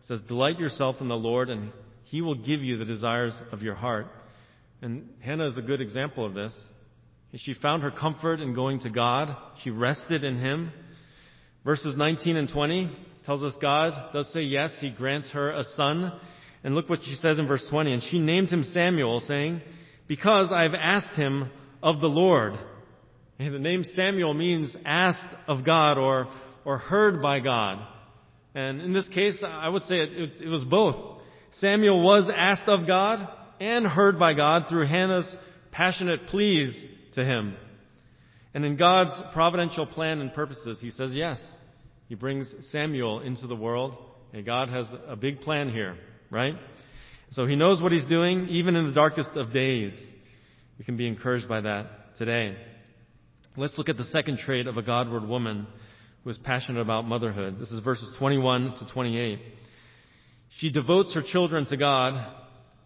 says, 0.00 0.20
Delight 0.22 0.58
yourself 0.58 0.96
in 1.00 1.08
the 1.08 1.16
Lord 1.16 1.50
and 1.50 1.72
He 2.04 2.22
will 2.22 2.34
give 2.34 2.60
you 2.62 2.76
the 2.76 2.84
desires 2.84 3.34
of 3.52 3.62
your 3.62 3.74
heart. 3.74 4.06
And 4.82 5.08
Hannah 5.20 5.46
is 5.46 5.58
a 5.58 5.62
good 5.62 5.80
example 5.80 6.24
of 6.24 6.34
this. 6.34 6.54
She 7.34 7.54
found 7.54 7.82
her 7.82 7.90
comfort 7.90 8.40
in 8.40 8.54
going 8.54 8.80
to 8.80 8.90
God. 8.90 9.36
She 9.62 9.70
rested 9.70 10.24
in 10.24 10.38
Him. 10.38 10.72
Verses 11.64 11.96
19 11.96 12.36
and 12.36 12.48
20 12.48 12.90
tells 13.26 13.42
us 13.42 13.52
God 13.60 14.12
does 14.12 14.32
say 14.32 14.40
yes. 14.40 14.76
He 14.80 14.90
grants 14.90 15.30
her 15.32 15.50
a 15.50 15.64
son. 15.74 16.18
And 16.64 16.74
look 16.74 16.88
what 16.88 17.02
she 17.04 17.14
says 17.16 17.38
in 17.38 17.46
verse 17.46 17.64
20. 17.68 17.92
And 17.92 18.02
she 18.02 18.18
named 18.18 18.48
him 18.48 18.64
Samuel, 18.64 19.20
saying, 19.20 19.60
Because 20.08 20.50
I 20.50 20.62
have 20.62 20.74
asked 20.74 21.14
him 21.14 21.50
of 21.82 22.00
the 22.00 22.08
Lord. 22.08 22.54
And 23.38 23.54
the 23.54 23.58
name 23.58 23.84
Samuel 23.84 24.34
means 24.34 24.74
asked 24.84 25.34
of 25.46 25.64
God 25.64 25.98
or, 25.98 26.28
or 26.64 26.78
heard 26.78 27.20
by 27.20 27.40
God. 27.40 27.86
And 28.54 28.80
in 28.80 28.92
this 28.92 29.08
case, 29.08 29.42
I 29.46 29.68
would 29.68 29.82
say 29.82 29.96
it, 29.96 30.12
it, 30.12 30.40
it 30.44 30.48
was 30.48 30.64
both. 30.64 31.20
Samuel 31.58 32.02
was 32.02 32.30
asked 32.34 32.68
of 32.68 32.86
God 32.86 33.28
and 33.60 33.86
heard 33.86 34.18
by 34.18 34.34
God 34.34 34.66
through 34.68 34.86
Hannah's 34.86 35.36
passionate 35.70 36.26
pleas 36.28 36.74
to 37.14 37.24
him. 37.24 37.56
And 38.54 38.64
in 38.64 38.76
God's 38.76 39.12
providential 39.34 39.86
plan 39.86 40.20
and 40.20 40.32
purposes, 40.32 40.78
he 40.80 40.90
says 40.90 41.12
yes. 41.12 41.38
He 42.08 42.14
brings 42.14 42.54
Samuel 42.70 43.20
into 43.20 43.46
the 43.46 43.56
world, 43.56 43.96
and 44.32 44.46
God 44.46 44.70
has 44.70 44.86
a 45.06 45.16
big 45.16 45.40
plan 45.40 45.70
here, 45.70 45.98
right? 46.30 46.54
So 47.32 47.46
he 47.46 47.56
knows 47.56 47.82
what 47.82 47.92
he's 47.92 48.06
doing, 48.06 48.48
even 48.48 48.76
in 48.76 48.86
the 48.86 48.94
darkest 48.94 49.32
of 49.32 49.52
days. 49.52 49.92
We 50.78 50.84
can 50.84 50.96
be 50.96 51.06
encouraged 51.06 51.48
by 51.48 51.62
that 51.62 52.16
today. 52.16 52.56
Let's 53.58 53.78
look 53.78 53.88
at 53.88 53.96
the 53.96 54.04
second 54.04 54.38
trait 54.38 54.66
of 54.66 54.76
a 54.76 54.82
Godward 54.82 55.26
woman 55.26 55.66
who 56.22 56.28
is 56.28 56.36
passionate 56.36 56.82
about 56.82 57.06
motherhood. 57.06 57.58
This 57.58 57.70
is 57.70 57.80
verses 57.80 58.14
21 58.18 58.74
to 58.80 58.92
28. 58.92 59.38
She 60.58 60.70
devotes 60.70 61.14
her 61.14 61.22
children 61.22 61.64
to 61.66 61.78
God, 61.78 62.34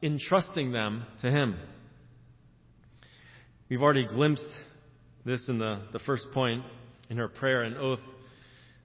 entrusting 0.01 0.71
them 0.71 1.07
to 1.23 1.31
Him. 1.31 1.57
We've 3.69 3.83
already 3.83 4.07
glimpsed 4.07 4.49
this 5.27 5.49
in 5.49 5.59
the, 5.59 5.83
the 5.93 5.99
first 5.99 6.27
point 6.33 6.63
in 7.09 7.17
her 7.17 7.29
prayer 7.29 7.63
and 7.65 7.77
oath 7.77 8.01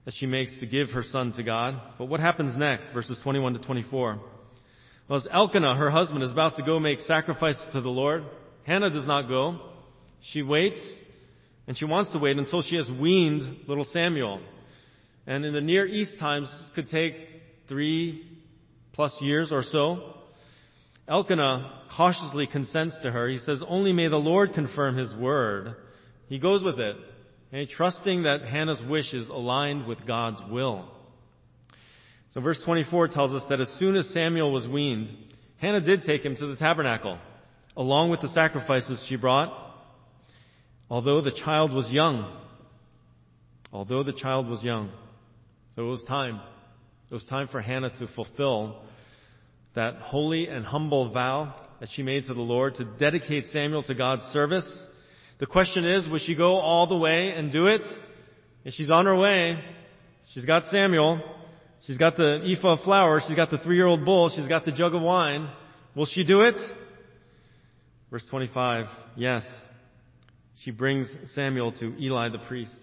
that 0.06 0.14
she 0.14 0.26
makes 0.26 0.58
to 0.58 0.66
give 0.66 0.90
her 0.90 1.04
son 1.04 1.34
to 1.34 1.44
God. 1.44 1.80
But 1.98 2.06
what 2.06 2.18
happens 2.18 2.56
next? 2.56 2.90
Verses 2.92 3.16
21 3.22 3.52
to 3.52 3.58
24. 3.60 4.20
Well, 5.08 5.18
as 5.20 5.28
Elkanah, 5.32 5.76
her 5.76 5.90
husband, 5.90 6.24
is 6.24 6.32
about 6.32 6.56
to 6.56 6.64
go 6.64 6.80
make 6.80 6.98
sacrifices 7.02 7.64
to 7.72 7.80
the 7.80 7.90
Lord, 7.90 8.24
Hannah 8.64 8.90
does 8.90 9.06
not 9.06 9.28
go. 9.28 9.60
She 10.32 10.42
waits 10.42 10.80
and 11.66 11.76
she 11.76 11.84
wants 11.84 12.10
to 12.12 12.18
wait 12.18 12.36
until 12.36 12.62
she 12.62 12.76
has 12.76 12.90
weaned 12.90 13.68
little 13.68 13.84
Samuel. 13.84 14.40
And 15.26 15.44
in 15.44 15.52
the 15.52 15.60
Near 15.60 15.86
East 15.86 16.18
times, 16.20 16.48
this 16.50 16.70
could 16.74 16.88
take 16.88 17.14
three 17.68 18.24
plus 18.92 19.16
years 19.20 19.52
or 19.52 19.62
so. 19.62 20.14
Elkanah 21.08 21.82
cautiously 21.96 22.46
consents 22.46 22.96
to 23.02 23.10
her. 23.10 23.28
He 23.28 23.38
says, 23.38 23.62
only 23.66 23.92
may 23.92 24.08
the 24.08 24.16
Lord 24.16 24.52
confirm 24.54 24.96
his 24.96 25.14
word. 25.14 25.74
He 26.28 26.38
goes 26.38 26.62
with 26.62 26.80
it, 26.80 26.96
okay, 27.48 27.66
trusting 27.66 28.24
that 28.24 28.42
Hannah's 28.42 28.82
wish 28.88 29.14
is 29.14 29.28
aligned 29.28 29.86
with 29.86 30.04
God's 30.06 30.40
will. 30.50 30.90
So 32.34 32.40
verse 32.40 32.60
24 32.64 33.08
tells 33.08 33.32
us 33.32 33.44
that 33.48 33.60
as 33.60 33.72
soon 33.78 33.96
as 33.96 34.12
Samuel 34.12 34.52
was 34.52 34.68
weaned, 34.68 35.08
Hannah 35.58 35.80
did 35.80 36.02
take 36.02 36.24
him 36.24 36.36
to 36.36 36.46
the 36.48 36.56
tabernacle, 36.56 37.18
along 37.76 38.10
with 38.10 38.20
the 38.20 38.28
sacrifices 38.28 39.02
she 39.08 39.16
brought, 39.16 39.65
although 40.90 41.20
the 41.20 41.32
child 41.32 41.72
was 41.72 41.90
young. 41.90 42.36
Although 43.72 44.02
the 44.02 44.12
child 44.12 44.48
was 44.48 44.62
young. 44.62 44.90
So 45.74 45.86
it 45.86 45.90
was 45.90 46.04
time. 46.04 46.40
It 47.10 47.14
was 47.14 47.26
time 47.26 47.48
for 47.48 47.60
Hannah 47.60 47.90
to 47.98 48.06
fulfill 48.08 48.82
that 49.74 49.96
holy 49.96 50.48
and 50.48 50.64
humble 50.64 51.12
vow 51.12 51.54
that 51.80 51.90
she 51.92 52.02
made 52.02 52.24
to 52.24 52.34
the 52.34 52.40
Lord 52.40 52.76
to 52.76 52.84
dedicate 52.84 53.44
Samuel 53.46 53.82
to 53.84 53.94
God's 53.94 54.22
service. 54.32 54.66
The 55.38 55.46
question 55.46 55.84
is, 55.84 56.08
will 56.08 56.18
she 56.18 56.34
go 56.34 56.56
all 56.56 56.86
the 56.86 56.96
way 56.96 57.32
and 57.32 57.52
do 57.52 57.66
it? 57.66 57.82
If 58.64 58.74
she's 58.74 58.90
on 58.90 59.04
her 59.04 59.16
way, 59.16 59.62
she's 60.32 60.46
got 60.46 60.64
Samuel, 60.64 61.20
she's 61.86 61.98
got 61.98 62.16
the 62.16 62.40
ephah 62.50 62.74
of 62.74 62.80
flour, 62.80 63.20
she's 63.26 63.36
got 63.36 63.50
the 63.50 63.58
three-year-old 63.58 64.04
bull, 64.04 64.30
she's 64.30 64.48
got 64.48 64.64
the 64.64 64.72
jug 64.72 64.94
of 64.94 65.02
wine. 65.02 65.50
Will 65.94 66.06
she 66.06 66.24
do 66.24 66.40
it? 66.40 66.56
Verse 68.10 68.24
25, 68.30 68.86
yes. 69.14 69.44
She 70.62 70.70
brings 70.70 71.10
Samuel 71.34 71.72
to 71.72 71.94
Eli 72.00 72.28
the 72.30 72.38
priest. 72.38 72.78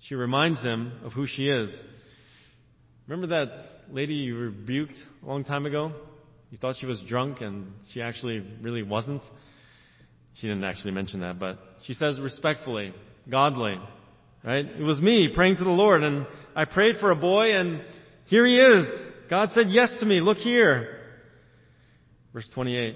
She 0.00 0.14
reminds 0.14 0.62
him 0.62 0.92
of 1.04 1.12
who 1.12 1.26
she 1.26 1.48
is. 1.48 1.74
Remember 3.06 3.28
that 3.28 3.48
lady 3.90 4.14
you 4.14 4.36
rebuked 4.36 4.96
a 5.22 5.26
long 5.26 5.44
time 5.44 5.66
ago? 5.66 5.92
You 6.50 6.58
thought 6.58 6.76
she 6.78 6.86
was 6.86 7.02
drunk 7.02 7.40
and 7.40 7.72
she 7.90 8.00
actually 8.00 8.44
really 8.60 8.82
wasn't? 8.82 9.22
She 10.34 10.46
didn't 10.46 10.64
actually 10.64 10.92
mention 10.92 11.20
that, 11.20 11.38
but 11.38 11.58
she 11.84 11.94
says 11.94 12.20
respectfully, 12.20 12.94
godly, 13.30 13.78
Right? 14.44 14.66
It 14.66 14.82
was 14.82 15.00
me 15.00 15.30
praying 15.34 15.56
to 15.56 15.64
the 15.64 15.70
Lord 15.70 16.02
and 16.02 16.26
I 16.54 16.66
prayed 16.66 16.96
for 17.00 17.10
a 17.10 17.16
boy 17.16 17.56
and 17.58 17.82
here 18.26 18.44
he 18.44 18.58
is. 18.58 18.86
God 19.30 19.50
said 19.52 19.70
yes 19.70 19.90
to 20.00 20.06
me. 20.06 20.20
Look 20.20 20.36
here. 20.36 21.00
Verse 22.34 22.48
28. 22.52 22.94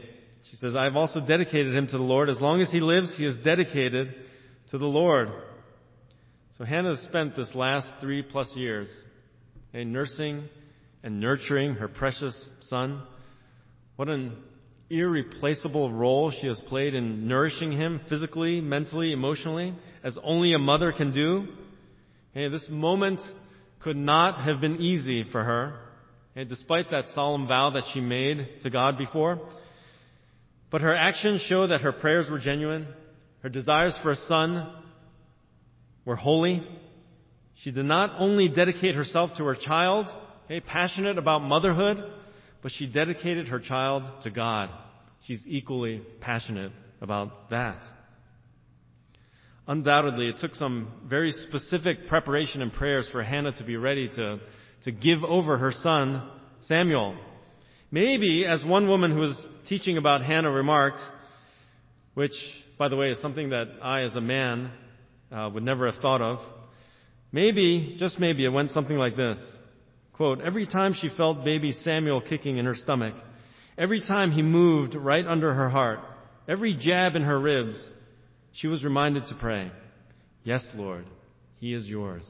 She 0.51 0.57
says, 0.57 0.75
I 0.75 0.85
have 0.85 0.97
also 0.97 1.21
dedicated 1.21 1.75
him 1.75 1.87
to 1.89 1.99
the 1.99 2.03
Lord. 2.03 2.31
As 2.31 2.41
long 2.41 2.61
as 2.61 2.71
he 2.71 2.81
lives, 2.81 3.17
he 3.17 3.25
is 3.25 3.37
dedicated 3.45 4.15
to 4.71 4.79
the 4.79 4.87
Lord. 4.87 5.29
So 6.57 6.65
Hannah 6.65 6.97
has 6.97 7.01
spent 7.01 7.37
this 7.37 7.55
last 7.55 7.87
three 8.01 8.23
plus 8.23 8.53
years 8.57 8.89
in 9.73 9.93
nursing 9.93 10.49
and 11.03 11.21
nurturing 11.21 11.75
her 11.75 11.87
precious 11.87 12.49
son. 12.63 13.03
What 13.97 14.09
an 14.09 14.37
irreplaceable 14.91 15.93
role 15.93 16.31
she 16.31 16.47
has 16.47 16.61
played 16.63 16.95
in 16.95 17.29
nourishing 17.29 17.73
him 17.73 18.01
physically, 18.09 18.61
mentally, 18.61 19.13
emotionally, 19.13 19.75
as 20.03 20.19
only 20.23 20.55
a 20.55 20.59
mother 20.59 20.93
can 20.93 21.13
do. 21.13 21.47
This 22.35 22.69
moment 22.71 23.21
could 23.81 23.97
not 23.97 24.41
have 24.41 24.61
been 24.61 24.81
easy 24.81 25.25
for 25.31 25.45
her, 25.45 25.79
despite 26.49 26.91
that 26.91 27.05
solemn 27.15 27.47
vow 27.47 27.71
that 27.71 27.85
she 27.93 28.01
made 28.01 28.61
to 28.63 28.71
God 28.71 28.97
before. 28.97 29.41
But 30.71 30.83
her 30.83 30.95
actions 30.95 31.41
show 31.43 31.67
that 31.67 31.81
her 31.81 31.93
prayers 31.93 32.31
were 32.31 32.39
genuine. 32.39 32.87
Her 33.43 33.49
desires 33.49 33.99
for 34.03 34.11
a 34.11 34.17
son 34.17 34.71
were 36.05 36.17
holy. 36.17 36.67
She 37.57 37.71
did 37.71 37.87
not 37.87 38.13
only 38.19 38.49
dedicate 38.49 38.95
herself 38.95 39.31
to 39.39 39.45
her 39.45 39.55
child, 39.55 40.07
okay, 40.45 40.61
passionate 40.61 41.19
about 41.19 41.43
motherhood, 41.43 42.05
but 42.63 42.73
she 42.73 42.87
dedicated 42.87 43.49
her 43.49 43.61
child 43.61 44.03
to 44.23 44.31
God. 44.31 44.71
She's 45.25 45.43
equally 45.47 46.03
passionate 46.21 46.73
about 47.01 47.51
that. 47.51 47.83
Undoubtedly, 49.67 50.29
it 50.29 50.39
took 50.39 50.55
some 50.55 50.89
very 51.07 51.31
specific 51.31 52.07
preparation 52.07 52.63
and 52.63 52.73
prayers 52.73 53.09
for 53.13 53.23
Hannah 53.23 53.53
to 53.53 53.65
be 53.65 53.77
ready 53.77 54.09
to, 54.09 54.41
to 54.85 54.91
give 54.91 55.23
over 55.23 55.59
her 55.59 55.73
son, 55.73 56.29
Samuel. 56.63 57.17
Maybe, 57.91 58.45
as 58.45 58.63
one 58.65 58.87
woman 58.89 59.13
who 59.13 59.21
was 59.21 59.47
teaching 59.67 59.97
about 59.97 60.23
Hannah 60.23 60.51
remarked, 60.51 61.01
which, 62.15 62.35
by 62.79 62.89
the 62.89 62.97
way, 62.97 63.11
is 63.11 63.21
something 63.23 63.51
that 63.51 63.69
I, 63.83 64.03
as 64.03 64.15
a 64.15 64.21
man, 64.21 64.71
uh, 65.33 65.49
would 65.53 65.63
never 65.63 65.91
have 65.91 66.01
thought 66.01 66.21
of. 66.21 66.41
Maybe, 67.33 67.97
just 67.99 68.19
maybe, 68.19 68.45
it 68.45 68.51
went 68.51 68.71
something 68.71 68.97
like 68.97 69.17
this. 69.17 69.39
Quote, 70.13 70.41
every 70.41 70.67
time 70.67 70.95
she 70.95 71.09
felt 71.09 71.45
baby 71.45 71.73
Samuel 71.73 72.21
kicking 72.21 72.59
in 72.59 72.67
her 72.67 72.75
stomach, 72.75 73.15
every 73.79 74.01
time 74.01 74.33
he 74.33 74.43
moved 74.43 74.95
right 74.95 75.27
under 75.27 75.55
her 75.55 75.71
heart, 75.71 76.01
every 76.47 76.75
jab 76.75 77.15
in 77.15 77.23
her 77.23 77.39
ribs, 77.39 77.83
she 78.53 78.67
was 78.67 78.85
reminded 78.85 79.27
to 79.27 79.35
pray, 79.35 79.71
Yes, 80.45 80.67
Lord, 80.75 81.07
he 81.57 81.73
is 81.73 81.87
yours. 81.87 82.25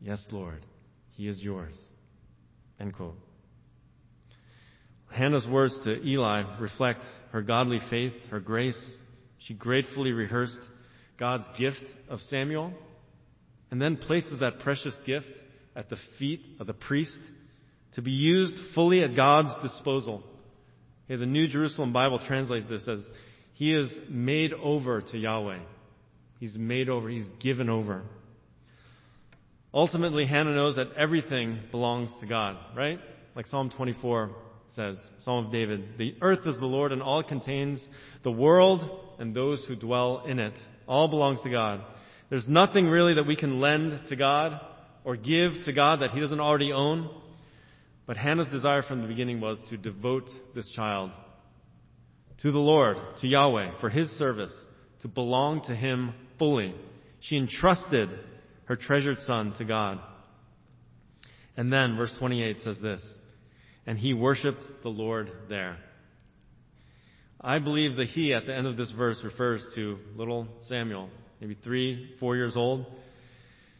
Yes, 0.00 0.24
Lord, 0.30 0.64
he 1.12 1.26
is 1.26 1.40
yours. 1.40 1.76
End 2.78 2.94
quote. 2.94 3.16
Hannah's 5.10 5.46
words 5.48 5.78
to 5.84 6.02
Eli 6.04 6.58
reflect 6.60 7.00
her 7.32 7.42
godly 7.42 7.80
faith, 7.90 8.12
her 8.30 8.40
grace. 8.40 8.78
She 9.38 9.54
gratefully 9.54 10.12
rehearsed 10.12 10.58
God's 11.18 11.44
gift 11.58 11.84
of 12.08 12.20
Samuel, 12.20 12.72
and 13.70 13.80
then 13.80 13.96
places 13.96 14.40
that 14.40 14.58
precious 14.60 14.96
gift 15.06 15.30
at 15.74 15.88
the 15.88 15.96
feet 16.18 16.40
of 16.60 16.66
the 16.66 16.74
priest 16.74 17.18
to 17.94 18.02
be 18.02 18.10
used 18.10 18.74
fully 18.74 19.02
at 19.02 19.16
God's 19.16 19.50
disposal. 19.62 20.22
Okay, 21.06 21.16
the 21.16 21.26
New 21.26 21.46
Jerusalem 21.46 21.92
Bible 21.92 22.20
translates 22.26 22.68
this 22.68 22.86
as 22.88 23.04
He 23.54 23.72
is 23.72 23.90
made 24.08 24.52
over 24.52 25.00
to 25.00 25.18
Yahweh. 25.18 25.60
He's 26.40 26.56
made 26.56 26.88
over, 26.88 27.08
He's 27.08 27.28
given 27.40 27.70
over. 27.70 28.02
Ultimately, 29.72 30.26
Hannah 30.26 30.54
knows 30.54 30.76
that 30.76 30.92
everything 30.96 31.60
belongs 31.70 32.10
to 32.20 32.26
God, 32.26 32.56
right? 32.74 32.98
Like 33.34 33.46
Psalm 33.46 33.70
24 33.70 34.30
says, 34.74 35.00
Psalm 35.22 35.46
of 35.46 35.52
David, 35.52 35.98
the 35.98 36.14
earth 36.20 36.46
is 36.46 36.58
the 36.58 36.66
Lord 36.66 36.92
and 36.92 37.02
all 37.02 37.20
it 37.20 37.28
contains, 37.28 37.86
the 38.22 38.30
world 38.30 39.16
and 39.18 39.34
those 39.34 39.64
who 39.66 39.76
dwell 39.76 40.24
in 40.26 40.38
it. 40.38 40.54
All 40.86 41.08
belongs 41.08 41.42
to 41.42 41.50
God. 41.50 41.80
There's 42.30 42.48
nothing 42.48 42.88
really 42.88 43.14
that 43.14 43.26
we 43.26 43.36
can 43.36 43.60
lend 43.60 44.08
to 44.08 44.16
God 44.16 44.60
or 45.04 45.16
give 45.16 45.52
to 45.64 45.72
God 45.72 46.00
that 46.00 46.10
He 46.10 46.20
doesn't 46.20 46.40
already 46.40 46.72
own. 46.72 47.08
But 48.06 48.16
Hannah's 48.16 48.48
desire 48.48 48.82
from 48.82 49.02
the 49.02 49.08
beginning 49.08 49.40
was 49.40 49.60
to 49.70 49.76
devote 49.76 50.28
this 50.54 50.68
child 50.70 51.10
to 52.42 52.52
the 52.52 52.58
Lord, 52.58 52.96
to 53.20 53.26
Yahweh, 53.26 53.80
for 53.80 53.88
His 53.88 54.10
service, 54.10 54.54
to 55.00 55.08
belong 55.08 55.62
to 55.62 55.74
Him 55.74 56.12
fully. 56.38 56.74
She 57.20 57.36
entrusted 57.36 58.10
her 58.66 58.76
treasured 58.76 59.18
son 59.20 59.54
to 59.58 59.64
God. 59.64 60.00
And 61.56 61.72
then 61.72 61.96
verse 61.96 62.14
28 62.18 62.60
says 62.60 62.78
this, 62.80 63.02
and 63.86 63.98
he 63.98 64.12
worshiped 64.12 64.62
the 64.82 64.88
Lord 64.88 65.30
there. 65.48 65.78
I 67.40 67.58
believe 67.60 67.96
the 67.96 68.04
he 68.04 68.34
at 68.34 68.46
the 68.46 68.54
end 68.54 68.66
of 68.66 68.76
this 68.76 68.90
verse 68.90 69.20
refers 69.22 69.64
to 69.76 69.98
little 70.16 70.48
Samuel, 70.68 71.08
maybe 71.40 71.56
three, 71.62 72.14
four 72.18 72.34
years 72.34 72.56
old. 72.56 72.86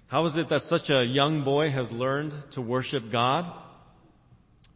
How 0.07 0.25
is 0.27 0.37
it 0.37 0.49
that 0.51 0.62
such 0.62 0.88
a 0.88 1.05
young 1.05 1.42
boy 1.42 1.71
has 1.71 1.90
learned 1.90 2.33
to 2.53 2.61
worship 2.61 3.11
God? 3.11 3.53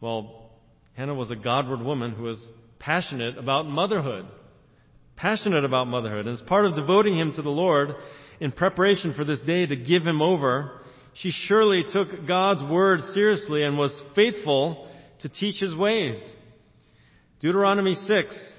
Well, 0.00 0.50
Hannah 0.94 1.14
was 1.14 1.30
a 1.30 1.36
Godward 1.36 1.82
woman 1.82 2.12
who 2.12 2.24
was 2.24 2.44
passionate 2.80 3.38
about 3.38 3.66
motherhood. 3.66 4.26
Passionate 5.14 5.64
about 5.64 5.86
motherhood. 5.86 6.26
And 6.26 6.34
as 6.34 6.40
part 6.42 6.64
of 6.64 6.74
devoting 6.74 7.16
him 7.16 7.32
to 7.34 7.42
the 7.42 7.50
Lord 7.50 7.90
in 8.40 8.50
preparation 8.50 9.14
for 9.14 9.24
this 9.24 9.40
day 9.42 9.66
to 9.66 9.76
give 9.76 10.02
him 10.02 10.20
over, 10.20 10.80
she 11.14 11.30
surely 11.30 11.84
took 11.92 12.26
God's 12.26 12.62
word 12.64 13.00
seriously 13.12 13.62
and 13.62 13.78
was 13.78 14.02
faithful 14.16 14.89
to 15.22 15.28
teach 15.28 15.60
his 15.60 15.74
ways. 15.74 16.20
Deuteronomy 17.40 17.94
6, 17.94 18.52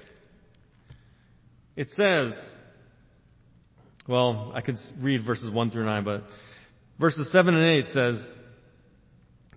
it 1.76 1.90
says, 1.90 2.34
well, 4.08 4.52
I 4.54 4.60
could 4.60 4.76
read 5.00 5.24
verses 5.24 5.50
1 5.50 5.70
through 5.70 5.84
9, 5.84 6.04
but 6.04 6.24
verses 6.98 7.30
7 7.30 7.54
and 7.54 7.64
8 7.64 7.86
says, 7.92 8.26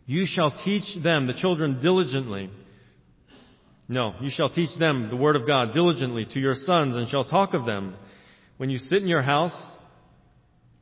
You 0.06 0.26
shall 0.28 0.54
teach 0.64 1.02
them, 1.04 1.28
the 1.28 1.34
children, 1.34 1.82
diligently. 1.82 2.52
No, 3.88 4.16
you 4.22 4.30
shall 4.30 4.50
teach 4.50 4.76
them 4.78 5.10
the 5.10 5.16
word 5.16 5.36
of 5.36 5.48
God 5.48 5.74
diligently 5.74 6.26
to 6.26 6.40
your 6.40 6.56
sons 6.56 6.96
and 6.96 7.10
shall 7.10 7.26
talk 7.26 7.54
of 7.54 7.66
them 7.66 7.96
when 8.58 8.70
you 8.70 8.78
sit 8.78 9.02
in 9.02 9.08
your 9.08 9.22
house, 9.22 9.56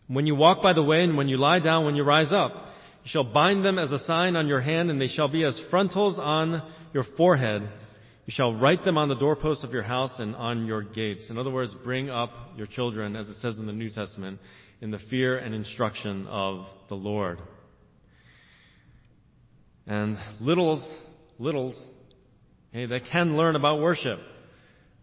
when 0.07 0.25
you 0.25 0.35
walk 0.35 0.61
by 0.61 0.73
the 0.73 0.83
way 0.83 1.03
and 1.03 1.17
when 1.17 1.27
you 1.27 1.37
lie 1.37 1.59
down, 1.59 1.85
when 1.85 1.95
you 1.95 2.03
rise 2.03 2.31
up. 2.31 2.72
You 3.03 3.09
shall 3.09 3.23
bind 3.25 3.65
them 3.65 3.77
as 3.77 3.91
a 3.91 3.99
sign 3.99 4.37
on 4.37 4.47
your 4.47 4.61
hand 4.61 4.89
and 4.89 4.99
they 4.99 5.07
shall 5.07 5.27
be 5.27 5.43
as 5.43 5.59
frontals 5.69 6.17
on 6.17 6.63
your 6.93 7.03
forehead. 7.17 7.63
You 8.25 8.31
shall 8.31 8.55
write 8.55 8.85
them 8.85 8.97
on 8.97 9.09
the 9.09 9.15
doorposts 9.15 9.65
of 9.65 9.71
your 9.71 9.83
house 9.83 10.13
and 10.19 10.33
on 10.35 10.65
your 10.65 10.81
gates. 10.81 11.29
In 11.29 11.37
other 11.37 11.51
words, 11.51 11.75
bring 11.83 12.09
up 12.09 12.31
your 12.55 12.67
children, 12.67 13.17
as 13.17 13.27
it 13.27 13.37
says 13.37 13.57
in 13.57 13.65
the 13.65 13.73
New 13.73 13.89
Testament, 13.89 14.39
in 14.79 14.91
the 14.91 14.99
fear 15.09 15.37
and 15.37 15.53
instruction 15.53 16.27
of 16.27 16.65
the 16.87 16.95
Lord. 16.95 17.41
And 19.85 20.17
littles, 20.39 20.89
littles, 21.39 21.77
hey, 22.71 22.85
they 22.85 23.01
can 23.01 23.35
learn 23.35 23.57
about 23.57 23.81
worship. 23.81 24.19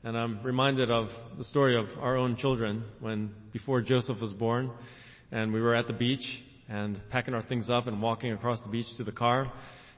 And 0.03 0.17
I'm 0.17 0.43
reminded 0.43 0.91
of 0.91 1.09
the 1.37 1.45
story 1.45 1.77
of 1.77 1.87
our 1.99 2.17
own 2.17 2.37
children 2.39 2.85
when, 3.01 3.35
before 3.53 3.83
Joseph 3.83 4.23
was 4.23 4.33
born, 4.33 4.71
and 5.31 5.53
we 5.53 5.61
were 5.61 5.75
at 5.75 5.87
the 5.87 5.93
beach 5.93 6.43
and 6.70 7.00
packing 7.11 7.35
our 7.35 7.42
things 7.42 7.68
up 7.68 7.88
and 7.88 8.00
walking 8.00 8.33
across 8.33 8.61
the 8.62 8.68
beach 8.68 8.87
to 8.96 9.04
the 9.04 9.12
car. 9.12 9.52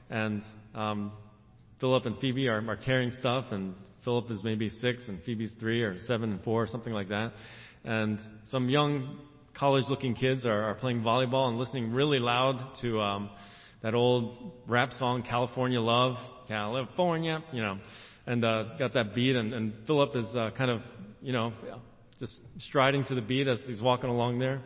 And 0.09 0.41
um, 0.73 1.11
Philip 1.79 2.05
and 2.05 2.17
Phoebe 2.19 2.47
are, 2.47 2.67
are 2.67 2.75
carrying 2.75 3.11
stuff, 3.11 3.45
and 3.51 3.75
Philip 4.03 4.31
is 4.31 4.43
maybe 4.43 4.69
six, 4.69 5.03
and 5.07 5.21
Phoebe's 5.23 5.53
three, 5.59 5.83
or 5.83 5.99
seven 6.07 6.31
and 6.31 6.43
four, 6.43 6.63
or 6.63 6.67
something 6.67 6.91
like 6.91 7.09
that. 7.09 7.31
And 7.85 8.19
some 8.47 8.69
young 8.69 9.19
college-looking 9.57 10.15
kids 10.15 10.45
are, 10.45 10.63
are 10.63 10.73
playing 10.73 11.01
volleyball 11.01 11.47
and 11.47 11.59
listening 11.59 11.93
really 11.93 12.19
loud 12.19 12.75
to 12.81 12.99
um, 12.99 13.29
that 13.83 13.93
old 13.93 14.53
rap 14.67 14.91
song, 14.93 15.23
"California 15.23 15.79
Love," 15.79 16.15
California, 16.47 17.43
you 17.51 17.61
know, 17.61 17.77
and 18.25 18.43
uh, 18.43 18.65
it's 18.67 18.79
got 18.79 18.93
that 18.95 19.13
beat. 19.13 19.35
And, 19.35 19.53
and 19.53 19.73
Philip 19.85 20.15
is 20.15 20.25
uh, 20.35 20.51
kind 20.57 20.71
of, 20.71 20.81
you 21.21 21.33
know, 21.33 21.53
just 22.19 22.39
striding 22.59 23.03
to 23.05 23.15
the 23.15 23.21
beat 23.21 23.47
as 23.47 23.61
he's 23.67 23.81
walking 23.81 24.09
along 24.09 24.39
there. 24.39 24.61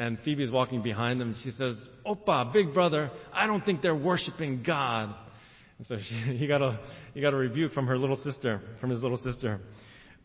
And 0.00 0.18
Phoebe's 0.24 0.50
walking 0.50 0.80
behind 0.82 1.20
him. 1.20 1.36
She 1.44 1.50
says, 1.50 1.76
"Opa, 2.06 2.54
big 2.54 2.72
brother, 2.72 3.10
I 3.34 3.46
don't 3.46 3.62
think 3.62 3.82
they're 3.82 3.94
worshiping 3.94 4.62
God." 4.66 5.14
And 5.76 5.86
so 5.86 5.98
she, 5.98 6.14
he 6.38 6.46
got 6.46 6.62
a 6.62 6.80
he 7.12 7.20
got 7.20 7.34
a 7.34 7.36
rebuke 7.36 7.72
from 7.72 7.86
her 7.86 7.98
little 7.98 8.16
sister, 8.16 8.62
from 8.80 8.88
his 8.88 9.02
little 9.02 9.18
sister. 9.18 9.60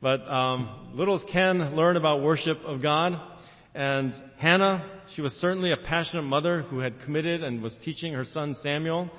But 0.01 0.21
um, 0.31 0.91
littles 0.93 1.25
can 1.29 1.75
learn 1.75 1.97
about 1.97 2.23
worship 2.23 2.57
of 2.63 2.81
God. 2.81 3.19
And 3.73 4.13
Hannah, 4.37 4.89
she 5.13 5.21
was 5.21 5.33
certainly 5.33 5.73
a 5.73 5.77
passionate 5.77 6.23
mother 6.23 6.61
who 6.61 6.79
had 6.79 6.93
committed 7.03 7.43
and 7.43 7.61
was 7.61 7.77
teaching 7.83 8.13
her 8.13 8.23
son 8.23 8.55
Samuel, 8.63 9.09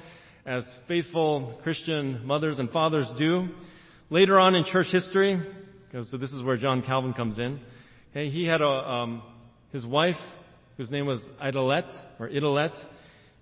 as 0.46 0.64
faithful 0.88 1.60
Christian 1.64 2.26
mothers 2.26 2.58
and 2.58 2.70
fathers 2.70 3.06
do. 3.18 3.48
Later 4.08 4.38
on 4.38 4.54
in 4.54 4.64
church 4.64 4.86
history, 4.90 5.38
so 5.92 6.16
this 6.16 6.32
is 6.32 6.42
where 6.42 6.56
John 6.56 6.80
Calvin 6.80 7.12
comes 7.12 7.38
in. 7.38 7.60
He 8.14 8.46
had 8.46 8.62
a 8.62 8.66
um, 8.66 9.22
his 9.72 9.84
wife 9.84 10.16
whose 10.76 10.90
name 10.90 11.06
was 11.06 11.22
Idelette 11.42 11.92
or 12.18 12.28
Idelette. 12.28 12.78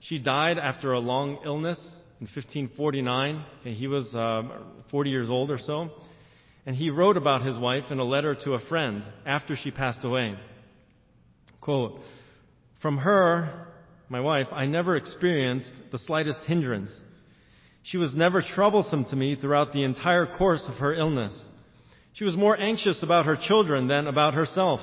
She 0.01 0.18
died 0.18 0.59
after 0.59 0.92
a 0.92 0.99
long 0.99 1.40
illness 1.44 1.79
in 2.20 2.27
1549. 2.27 3.44
He 3.64 3.87
was 3.87 4.14
uh, 4.14 4.42
40 4.90 5.11
years 5.11 5.31
old 5.31 5.51
or 5.51 5.59
so. 5.59 5.90
And 6.66 6.75
he 6.77 6.90
wrote 6.90 7.16
about 7.16 7.42
his 7.42 7.59
wife 7.59 7.85
in 7.90 7.99
a 7.99 8.05
letter 8.05 8.35
to 8.44 8.55
a 8.55 8.59
friend 8.59 9.03
after 9.27 9.57
she 9.57 9.70
passed 9.70 10.05
away. 10.05 10.37
Quote, 11.61 12.01
From 12.81 12.99
her, 12.99 13.68
my 14.09 14.20
wife, 14.20 14.49
I 14.53 14.66
never 14.66 14.97
experienced 14.97 15.73
the 15.90 15.99
slightest 15.99 16.40
hindrance. 16.47 16.90
She 17.83 17.99
was 17.99 18.14
never 18.14 18.40
troublesome 18.40 19.05
to 19.07 19.16
me 19.16 19.37
throughout 19.37 19.73
the 19.73 19.85
entire 19.85 20.27
course 20.27 20.64
of 20.68 20.77
her 20.77 20.94
illness. 20.94 21.38
She 22.14 22.25
was 22.25 22.37
more 22.37 22.59
anxious 22.59 23.03
about 23.03 23.27
her 23.27 23.37
children 23.37 23.88
than 23.88 24.07
about 24.07 24.35
herself. 24.35 24.81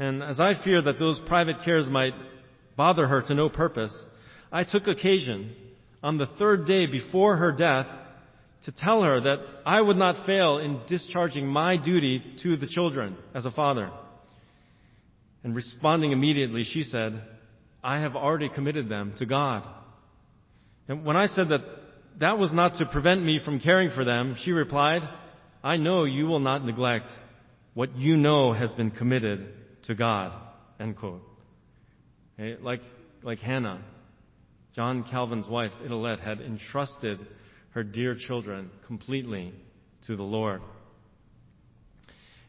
And 0.00 0.22
as 0.22 0.40
I 0.40 0.54
feared 0.54 0.86
that 0.86 0.98
those 0.98 1.20
private 1.26 1.56
cares 1.62 1.86
might 1.86 2.14
bother 2.74 3.06
her 3.06 3.20
to 3.20 3.34
no 3.34 3.50
purpose, 3.50 3.94
I 4.50 4.64
took 4.64 4.88
occasion 4.88 5.54
on 6.02 6.16
the 6.16 6.26
third 6.26 6.66
day 6.66 6.86
before 6.86 7.36
her 7.36 7.52
death 7.52 7.86
to 8.64 8.72
tell 8.72 9.02
her 9.02 9.20
that 9.20 9.40
I 9.66 9.78
would 9.78 9.98
not 9.98 10.24
fail 10.24 10.56
in 10.56 10.80
discharging 10.88 11.46
my 11.46 11.76
duty 11.76 12.22
to 12.42 12.56
the 12.56 12.66
children 12.66 13.14
as 13.34 13.44
a 13.44 13.50
father. 13.50 13.90
And 15.44 15.54
responding 15.54 16.12
immediately, 16.12 16.64
she 16.64 16.82
said, 16.82 17.22
I 17.84 18.00
have 18.00 18.16
already 18.16 18.48
committed 18.48 18.88
them 18.88 19.12
to 19.18 19.26
God. 19.26 19.68
And 20.88 21.04
when 21.04 21.18
I 21.18 21.26
said 21.26 21.50
that 21.50 21.60
that 22.20 22.38
was 22.38 22.54
not 22.54 22.76
to 22.76 22.86
prevent 22.86 23.22
me 23.22 23.38
from 23.44 23.60
caring 23.60 23.90
for 23.90 24.06
them, 24.06 24.36
she 24.42 24.52
replied, 24.52 25.02
I 25.62 25.76
know 25.76 26.04
you 26.04 26.24
will 26.24 26.40
not 26.40 26.64
neglect 26.64 27.08
what 27.74 27.96
you 27.96 28.16
know 28.16 28.52
has 28.52 28.72
been 28.72 28.90
committed 28.90 29.59
to 29.90 29.96
God. 29.96 30.32
End 30.78 30.96
quote. 30.96 31.20
Okay? 32.38 32.62
Like, 32.62 32.80
like 33.24 33.40
Hannah, 33.40 33.82
John 34.76 35.04
Calvin's 35.10 35.48
wife, 35.48 35.72
Idelette, 35.84 36.20
had 36.20 36.40
entrusted 36.40 37.26
her 37.72 37.82
dear 37.82 38.14
children 38.14 38.70
completely 38.86 39.52
to 40.06 40.14
the 40.14 40.22
Lord. 40.22 40.62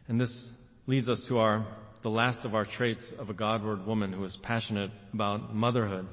And 0.08 0.21
this 0.21 0.51
leads 0.86 1.10
us 1.10 1.23
to 1.30 1.39
our, 1.39 1.65
the 2.04 2.10
last 2.10 2.45
of 2.45 2.54
our 2.54 2.65
traits 2.65 3.04
of 3.17 3.32
a 3.32 3.34
Godward 3.34 3.88
woman 3.88 4.13
who 4.13 4.23
is 4.23 4.38
passionate 4.43 4.91
about 5.12 5.56
motherhood. 5.56 6.06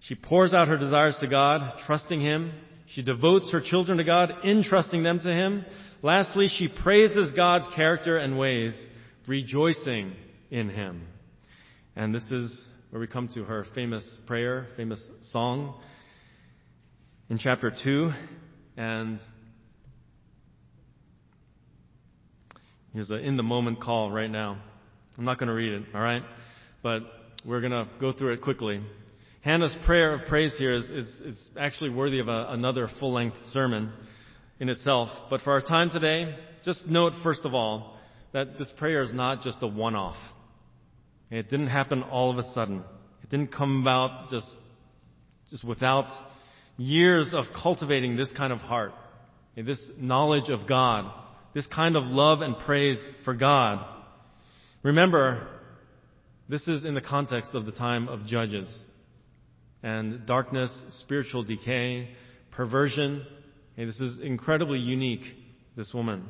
She 0.00 0.14
pours 0.14 0.52
out 0.52 0.68
her 0.68 0.76
desires 0.76 1.16
to 1.20 1.28
God, 1.28 1.78
trusting 1.86 2.20
Him. 2.20 2.52
She 2.88 3.02
devotes 3.02 3.50
her 3.52 3.62
children 3.62 3.96
to 3.96 4.04
God, 4.04 4.30
entrusting 4.44 5.02
them 5.02 5.18
to 5.20 5.32
Him. 5.32 5.64
Lastly, 6.02 6.48
she 6.48 6.68
praises 6.68 7.32
God's 7.32 7.66
character 7.74 8.18
and 8.18 8.38
ways, 8.38 8.78
rejoicing 9.26 10.12
in 10.52 10.68
Him. 10.68 11.08
And 11.96 12.14
this 12.14 12.30
is 12.30 12.62
where 12.90 13.00
we 13.00 13.06
come 13.06 13.28
to 13.34 13.42
her 13.44 13.64
famous 13.74 14.06
prayer, 14.26 14.68
famous 14.76 15.02
song 15.32 15.80
in 17.30 17.38
chapter 17.38 17.72
2. 17.82 18.12
And 18.76 19.18
here's 22.92 23.10
an 23.10 23.20
in 23.20 23.38
the 23.38 23.42
moment 23.42 23.80
call 23.80 24.12
right 24.12 24.30
now. 24.30 24.62
I'm 25.16 25.24
not 25.24 25.38
going 25.38 25.48
to 25.48 25.54
read 25.54 25.72
it, 25.72 25.84
alright? 25.94 26.22
But 26.82 27.02
we're 27.46 27.60
going 27.60 27.72
to 27.72 27.88
go 27.98 28.12
through 28.12 28.34
it 28.34 28.42
quickly. 28.42 28.82
Hannah's 29.40 29.76
prayer 29.86 30.12
of 30.14 30.26
praise 30.28 30.54
here 30.58 30.74
is, 30.74 30.84
is, 30.84 31.08
is 31.24 31.50
actually 31.58 31.90
worthy 31.90 32.20
of 32.20 32.28
a, 32.28 32.46
another 32.50 32.88
full 33.00 33.14
length 33.14 33.36
sermon 33.52 33.90
in 34.60 34.68
itself. 34.68 35.08
But 35.30 35.40
for 35.40 35.52
our 35.52 35.62
time 35.62 35.88
today, 35.90 36.36
just 36.62 36.86
note 36.86 37.14
first 37.22 37.44
of 37.44 37.54
all 37.54 37.96
that 38.34 38.58
this 38.58 38.70
prayer 38.76 39.02
is 39.02 39.14
not 39.14 39.42
just 39.42 39.58
a 39.62 39.66
one 39.66 39.94
off. 39.94 40.16
It 41.32 41.48
didn't 41.48 41.68
happen 41.68 42.02
all 42.02 42.30
of 42.30 42.36
a 42.36 42.52
sudden. 42.52 42.84
It 43.22 43.30
didn't 43.30 43.52
come 43.52 43.80
about 43.80 44.28
just, 44.28 44.54
just 45.50 45.64
without 45.64 46.12
years 46.76 47.32
of 47.32 47.46
cultivating 47.60 48.16
this 48.16 48.30
kind 48.36 48.52
of 48.52 48.58
heart, 48.58 48.92
this 49.56 49.82
knowledge 49.96 50.50
of 50.50 50.68
God, 50.68 51.10
this 51.54 51.66
kind 51.66 51.96
of 51.96 52.04
love 52.04 52.42
and 52.42 52.58
praise 52.58 53.02
for 53.24 53.32
God. 53.32 53.82
Remember, 54.82 55.48
this 56.50 56.68
is 56.68 56.84
in 56.84 56.92
the 56.92 57.00
context 57.00 57.54
of 57.54 57.64
the 57.64 57.72
time 57.72 58.08
of 58.08 58.26
Judges 58.26 58.68
and 59.82 60.26
darkness, 60.26 60.70
spiritual 61.00 61.44
decay, 61.44 62.10
perversion. 62.50 63.24
Okay, 63.72 63.86
this 63.86 64.00
is 64.00 64.20
incredibly 64.20 64.80
unique, 64.80 65.24
this 65.76 65.94
woman. 65.94 66.28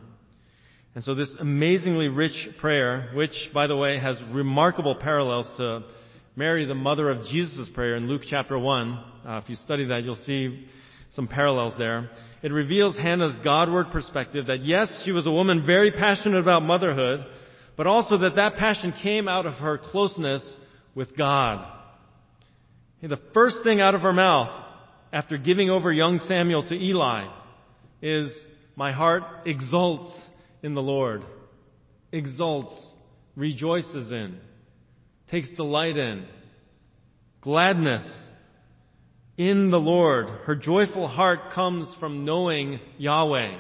And 0.95 1.03
so 1.03 1.15
this 1.15 1.35
amazingly 1.41 2.09
rich 2.09 2.49
prayer, 2.61 3.11
which, 3.15 3.33
by 3.55 3.67
the 3.67 3.77
way, 3.77 3.99
has 3.99 4.21
remarkable 4.31 4.95
parallels 4.95 5.51
to 5.57 5.85
Mary, 6.37 6.67
the 6.67 6.75
mother 6.75 7.09
of 7.09 7.25
Jesus' 7.27 7.71
prayer 7.75 7.97
in 7.97 8.09
Luke 8.09 8.23
chapter 8.29 8.59
1. 8.59 9.05
Uh, 9.27 9.41
if 9.43 9.49
you 9.49 9.57
study 9.57 9.87
that, 9.87 10.05
you'll 10.05 10.17
see 10.17 10.67
some 11.13 11.27
parallels 11.27 11.75
there. 11.79 12.11
It 12.43 12.53
reveals 12.53 12.95
Hannah's 12.97 13.37
Godward 13.43 13.87
perspective 13.91 14.49
that 14.49 14.65
yes, 14.65 15.03
she 15.07 15.13
was 15.13 15.27
a 15.27 15.31
woman 15.31 15.65
very 15.65 15.93
passionate 15.93 16.41
about 16.41 16.63
motherhood, 16.63 17.25
but 17.77 17.87
also 17.87 18.19
that 18.19 18.37
that 18.37 18.57
passion 18.57 18.93
came 19.03 19.29
out 19.29 19.47
of 19.47 19.55
her 19.55 19.79
closeness 19.79 20.45
with 20.95 21.17
God. 21.17 21.67
The 23.01 23.21
first 23.33 23.59
thing 23.65 23.81
out 23.81 23.95
of 23.95 24.03
her 24.03 24.13
mouth 24.13 24.65
after 25.11 25.39
giving 25.39 25.71
over 25.71 25.91
young 25.91 26.19
Samuel 26.21 26.69
to 26.69 26.75
Eli 26.75 27.29
is, 28.03 28.31
my 28.77 28.93
heart 28.93 29.23
exults 29.47 30.13
in 30.63 30.75
the 30.75 30.83
Lord. 30.83 31.23
Exults, 32.13 32.75
rejoices 33.37 34.11
in, 34.11 34.39
takes 35.31 35.51
delight 35.55 35.97
in, 35.97 36.27
gladness 37.41 38.09
in 39.37 39.71
the 39.71 39.81
Lord. 39.81 40.29
Her 40.45 40.55
joyful 40.55 41.09
heart 41.09 41.53
comes 41.55 41.95
from 41.99 42.25
knowing 42.25 42.81
Yahweh. 42.99 43.59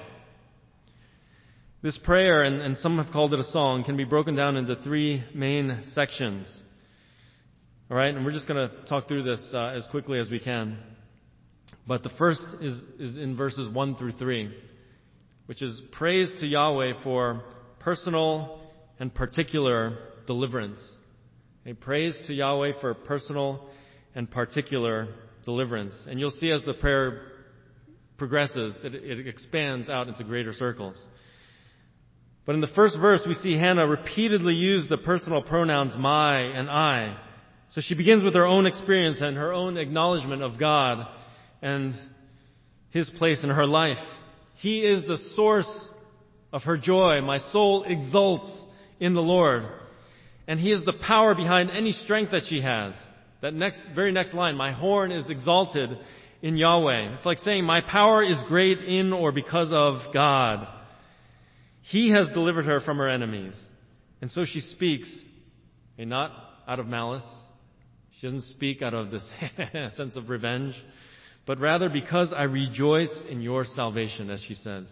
This 1.82 1.98
prayer, 1.98 2.44
and, 2.44 2.60
and 2.60 2.76
some 2.76 2.98
have 2.98 3.12
called 3.12 3.34
it 3.34 3.40
a 3.40 3.44
song, 3.44 3.82
can 3.82 3.96
be 3.96 4.04
broken 4.04 4.36
down 4.36 4.56
into 4.56 4.76
three 4.76 5.24
main 5.34 5.82
sections. 5.92 6.46
All 7.90 7.96
right, 7.96 8.14
and 8.14 8.24
we're 8.24 8.32
just 8.32 8.46
going 8.46 8.68
to 8.68 8.84
talk 8.84 9.08
through 9.08 9.24
this 9.24 9.40
uh, 9.52 9.72
as 9.76 9.86
quickly 9.90 10.18
as 10.18 10.30
we 10.30 10.38
can. 10.38 10.78
But 11.86 12.04
the 12.04 12.10
first 12.10 12.44
is, 12.60 12.80
is 13.00 13.16
in 13.18 13.36
verses 13.36 13.68
1 13.68 13.96
through 13.96 14.12
3, 14.12 14.54
which 15.52 15.60
is 15.60 15.82
praise 15.90 16.32
to 16.40 16.46
Yahweh 16.46 16.94
for 17.04 17.42
personal 17.78 18.58
and 18.98 19.14
particular 19.14 19.98
deliverance. 20.26 20.80
A 21.66 21.74
praise 21.74 22.18
to 22.26 22.32
Yahweh 22.32 22.80
for 22.80 22.94
personal 22.94 23.68
and 24.14 24.30
particular 24.30 25.08
deliverance. 25.44 25.92
And 26.08 26.18
you'll 26.18 26.30
see 26.30 26.50
as 26.50 26.64
the 26.64 26.72
prayer 26.72 27.20
progresses, 28.16 28.82
it, 28.82 28.94
it 28.94 29.28
expands 29.28 29.90
out 29.90 30.08
into 30.08 30.24
greater 30.24 30.54
circles. 30.54 30.96
But 32.46 32.54
in 32.54 32.62
the 32.62 32.68
first 32.68 32.96
verse, 32.98 33.22
we 33.28 33.34
see 33.34 33.52
Hannah 33.58 33.86
repeatedly 33.86 34.54
use 34.54 34.88
the 34.88 34.96
personal 34.96 35.42
pronouns 35.42 35.94
my 35.98 36.40
and 36.40 36.70
I 36.70 37.18
so 37.68 37.82
she 37.82 37.94
begins 37.94 38.24
with 38.24 38.32
her 38.36 38.46
own 38.46 38.64
experience 38.64 39.18
and 39.20 39.36
her 39.36 39.52
own 39.52 39.76
acknowledgement 39.76 40.40
of 40.40 40.58
God 40.58 41.06
and 41.60 41.92
His 42.88 43.10
place 43.10 43.44
in 43.44 43.50
her 43.50 43.66
life. 43.66 43.98
He 44.56 44.80
is 44.80 45.04
the 45.04 45.18
source 45.34 45.88
of 46.52 46.62
her 46.64 46.76
joy. 46.76 47.20
My 47.20 47.38
soul 47.38 47.84
exults 47.84 48.50
in 49.00 49.14
the 49.14 49.22
Lord. 49.22 49.64
And 50.46 50.58
He 50.60 50.70
is 50.70 50.84
the 50.84 50.92
power 50.92 51.34
behind 51.34 51.70
any 51.70 51.92
strength 51.92 52.32
that 52.32 52.44
she 52.48 52.60
has. 52.60 52.94
That 53.40 53.54
next, 53.54 53.82
very 53.94 54.12
next 54.12 54.34
line, 54.34 54.56
my 54.56 54.72
horn 54.72 55.10
is 55.10 55.28
exalted 55.28 55.90
in 56.42 56.56
Yahweh. 56.56 57.14
It's 57.14 57.26
like 57.26 57.38
saying, 57.38 57.64
my 57.64 57.80
power 57.80 58.22
is 58.22 58.38
great 58.48 58.80
in 58.80 59.12
or 59.12 59.32
because 59.32 59.72
of 59.72 60.12
God. 60.12 60.68
He 61.82 62.10
has 62.10 62.28
delivered 62.28 62.66
her 62.66 62.80
from 62.80 62.98
her 62.98 63.09
enemies. 63.09 63.55
And 64.20 64.30
so 64.30 64.44
she 64.44 64.61
speaks, 64.61 65.09
and 65.98 66.09
not 66.09 66.30
out 66.68 66.78
of 66.78 66.86
malice, 66.86 67.26
she 68.18 68.26
doesn't 68.28 68.42
speak 68.42 68.82
out 68.82 68.94
of 68.94 69.11
this 69.11 69.28
sense 69.96 70.14
of 70.14 70.28
revenge, 70.28 70.74
but 71.47 71.59
rather 71.59 71.88
because 71.88 72.32
I 72.36 72.45
rejoice 72.45 73.14
in 73.28 73.40
your 73.40 73.64
salvation, 73.64 74.30
as 74.30 74.40
she 74.40 74.55
says. 74.55 74.90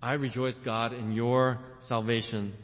I 0.00 0.14
rejoice, 0.14 0.58
God, 0.64 0.92
in 0.92 1.12
your 1.12 1.58
salvation. 1.86 2.54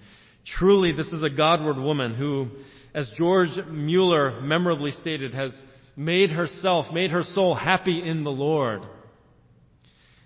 Truly, 0.45 0.93
this 0.93 1.09
is 1.09 1.23
a 1.23 1.31
Godward 1.31 1.77
woman 1.77 2.15
who, 2.15 2.49
as 2.95 3.11
George 3.17 3.51
Mueller 3.71 4.41
memorably 4.41 4.91
stated, 4.93 5.35
has 5.35 5.55
made 5.95 6.31
herself, 6.31 6.93
made 6.93 7.11
her 7.11 7.23
soul 7.23 7.55
happy 7.55 8.03
in 8.03 8.25
the 8.25 8.31
Lord. 8.31 8.83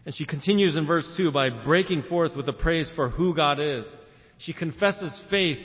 And 0.06 0.14
she 0.14 0.24
continues 0.24 0.76
in 0.76 0.86
verse 0.86 1.06
2 1.16 1.32
by 1.32 1.50
breaking 1.50 2.04
forth 2.04 2.36
with 2.36 2.48
a 2.48 2.52
praise 2.52 2.90
for 2.94 3.08
who 3.08 3.34
God 3.34 3.60
is. 3.60 3.84
She 4.38 4.52
confesses 4.52 5.20
faith 5.30 5.58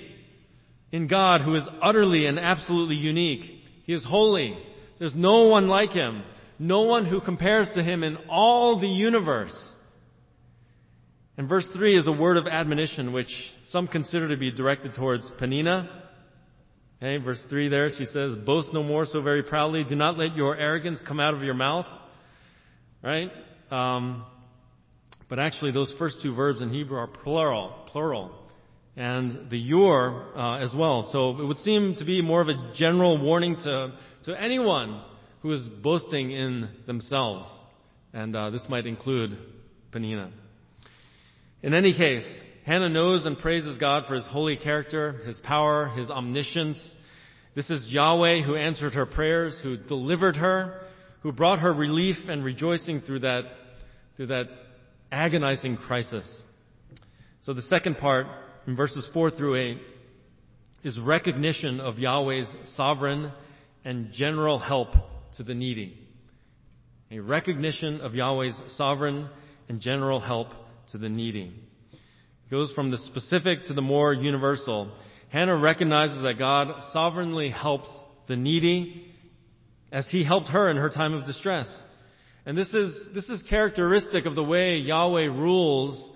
in 0.92 1.08
God 1.08 1.42
who 1.42 1.56
is 1.56 1.68
utterly 1.82 2.26
and 2.26 2.40
absolutely 2.40 2.96
unique. 2.96 3.64
He 3.86 3.94
is 3.94 4.06
holy. 4.06 4.58
There's 5.00 5.16
no 5.16 5.46
one 5.46 5.68
like 5.68 5.92
him. 5.92 6.24
No 6.60 6.82
one 6.82 7.06
who 7.06 7.22
compares 7.22 7.70
to 7.76 7.84
him 7.84 8.04
in 8.04 8.18
all 8.30 8.80
the 8.80 8.88
universe. 8.88 9.56
And 11.38 11.48
verse 11.48 11.68
3 11.74 11.98
is 11.98 12.08
a 12.08 12.12
word 12.12 12.38
of 12.38 12.48
admonition 12.48 13.14
which 13.14 13.30
some 13.70 13.88
consider 13.88 14.30
to 14.30 14.38
be 14.38 14.52
directed 14.52 14.96
towards 14.96 15.30
Peninnah. 15.38 16.04
Okay, 16.98 17.24
verse 17.24 17.44
3 17.48 17.70
there, 17.70 17.90
she 17.96 18.06
says, 18.06 18.36
Boast 18.44 18.74
no 18.74 18.82
more 18.82 19.06
so 19.06 19.22
very 19.22 19.44
proudly. 19.44 19.84
Do 19.84 19.96
not 19.96 20.18
let 20.18 20.36
your 20.36 20.58
arrogance 20.58 21.00
come 21.08 21.20
out 21.20 21.36
of 21.36 21.44
your 21.44 21.54
mouth. 21.54 21.86
Right? 23.04 23.30
Um, 23.70 24.26
but 25.30 25.38
actually, 25.38 25.72
those 25.74 25.94
first 26.00 26.18
two 26.24 26.34
verbs 26.34 26.62
in 26.62 26.72
Hebrew 26.72 26.98
are 26.98 27.08
plural, 27.08 27.86
plural. 27.88 28.34
And 28.96 29.52
the 29.52 29.60
your 29.60 30.36
uh, 30.36 30.58
as 30.58 30.74
well. 30.76 31.08
So 31.12 31.40
it 31.40 31.46
would 31.46 31.58
seem 31.58 31.96
to 32.00 32.06
be 32.06 32.24
more 32.24 32.42
of 32.42 32.48
a 32.48 32.72
general 32.74 33.22
warning 33.22 33.56
to, 33.58 33.94
to 34.24 34.42
anyone 34.42 35.04
who 35.42 35.52
is 35.52 35.66
boasting 35.66 36.32
in 36.32 36.70
themselves. 36.86 37.48
And 38.14 38.36
uh, 38.36 38.50
this 38.50 38.66
might 38.70 38.86
include 38.86 39.38
Peninnah. 39.92 40.32
In 41.62 41.74
any 41.74 41.96
case, 41.96 42.26
Hannah 42.66 42.90
knows 42.90 43.26
and 43.26 43.38
praises 43.38 43.78
God 43.78 44.06
for 44.08 44.16
his 44.16 44.26
holy 44.26 44.58
character, 44.58 45.14
his 45.26 45.38
power, 45.40 45.88
his 45.90 46.10
omniscience. 46.10 46.78
This 47.56 47.70
is 47.70 47.90
Yahweh 47.90 48.42
who 48.44 48.56
answered 48.56 48.94
her 48.94 49.06
prayers, 49.06 49.60
who 49.64 49.78
delivered 49.78 50.38
her, 50.38 50.82
who 51.22 51.32
brought 51.32 51.60
her 51.60 51.74
relief 51.74 52.18
and 52.28 52.44
rejoicing 52.44 53.02
through 53.02 53.20
that, 53.20 53.46
through 54.16 54.28
that 54.28 54.48
agonizing 55.12 55.78
crisis. 55.78 56.30
So 57.44 57.54
the 57.54 57.62
second 57.62 57.98
part, 57.98 58.28
in 58.66 58.76
verses 58.76 59.10
4 59.14 59.32
through 59.32 59.56
8, 59.56 59.78
is 60.84 61.00
recognition 61.00 61.80
of 61.80 61.98
Yahweh's 61.98 62.54
sovereign 62.76 63.32
and 63.84 64.12
general 64.12 64.60
help 64.60 64.90
to 65.38 65.44
the 65.44 65.54
needy. 65.54 65.98
A 67.12 67.20
recognition 67.20 68.02
of 68.02 68.14
Yahweh's 68.14 68.60
sovereign 68.76 69.30
and 69.70 69.80
general 69.80 70.20
help 70.20 70.50
to 70.92 70.98
the 70.98 71.10
needy. 71.10 71.54
It 71.94 72.52
goes 72.52 72.72
from 72.74 72.92
the 72.92 72.98
specific 72.98 73.66
to 73.66 73.74
the 73.74 73.82
more 73.82 74.14
universal. 74.14 74.92
Hannah 75.30 75.58
recognizes 75.58 76.22
that 76.22 76.38
God 76.38 76.84
sovereignly 76.92 77.50
helps 77.50 77.90
the 78.28 78.36
needy 78.36 79.06
as 79.92 80.08
he 80.08 80.24
helped 80.24 80.50
her 80.50 80.70
in 80.70 80.78
her 80.78 80.90
time 80.90 81.14
of 81.14 81.26
distress. 81.26 81.68
And 82.46 82.58
this 82.58 82.74
is, 82.74 83.10
this 83.14 83.30
is 83.30 83.44
characteristic 83.50 84.26
of 84.26 84.36
the 84.36 84.44
way 84.44 84.78
Yahweh 84.78 85.26
rules 85.26 86.12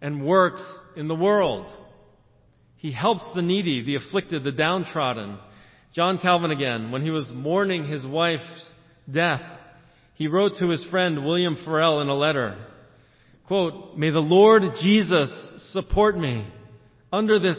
and 0.00 0.24
works 0.24 0.64
in 0.96 1.08
the 1.08 1.14
world. 1.14 1.66
He 2.76 2.92
helps 2.92 3.24
the 3.34 3.42
needy, 3.42 3.82
the 3.82 3.96
afflicted, 3.96 4.44
the 4.44 4.52
downtrodden. 4.52 5.38
John 5.94 6.18
Calvin 6.18 6.50
again, 6.50 6.90
when 6.90 7.02
he 7.02 7.10
was 7.10 7.30
mourning 7.32 7.86
his 7.86 8.06
wife's 8.06 8.70
death, 9.10 9.42
he 10.14 10.28
wrote 10.28 10.56
to 10.58 10.68
his 10.68 10.84
friend 10.84 11.24
William 11.24 11.56
Farel 11.64 12.00
in 12.00 12.08
a 12.08 12.14
letter, 12.14 12.56
Quote, 13.46 13.96
May 13.96 14.10
the 14.10 14.20
Lord 14.20 14.62
Jesus 14.80 15.30
support 15.72 16.18
me 16.18 16.46
under 17.10 17.38
this 17.38 17.58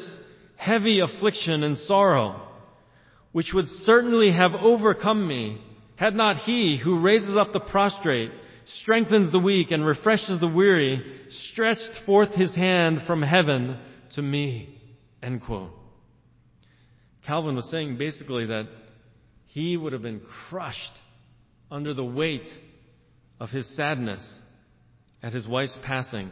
heavy 0.55 0.99
affliction 0.99 1.63
and 1.63 1.77
sorrow, 1.77 2.47
which 3.31 3.53
would 3.53 3.67
certainly 3.67 4.31
have 4.31 4.53
overcome 4.53 5.27
me 5.27 5.59
had 5.95 6.13
not 6.13 6.37
he 6.37 6.77
who 6.77 7.01
raises 7.01 7.33
up 7.33 7.51
the 7.51 7.59
prostrate, 7.59 8.31
strengthens 8.81 9.31
the 9.31 9.39
weak, 9.39 9.71
and 9.71 9.85
refreshes 9.85 10.39
the 10.39 10.47
weary, 10.47 11.03
stretched 11.29 12.01
forth 12.05 12.33
his 12.35 12.55
hand 12.55 13.01
from 13.07 13.21
heaven 13.21 13.77
to 14.15 14.21
me. 14.21 14.79
End 15.23 15.41
quote. 15.41 15.71
Calvin 17.25 17.55
was 17.55 17.69
saying 17.69 17.97
basically 17.97 18.47
that 18.47 18.67
he 19.45 19.77
would 19.77 19.93
have 19.93 20.01
been 20.01 20.21
crushed 20.49 20.99
under 21.71 21.93
the 21.93 22.05
weight 22.05 22.47
of 23.39 23.49
his 23.49 23.67
sadness 23.75 24.21
at 25.21 25.33
his 25.33 25.47
wife's 25.47 25.77
passing, 25.83 26.31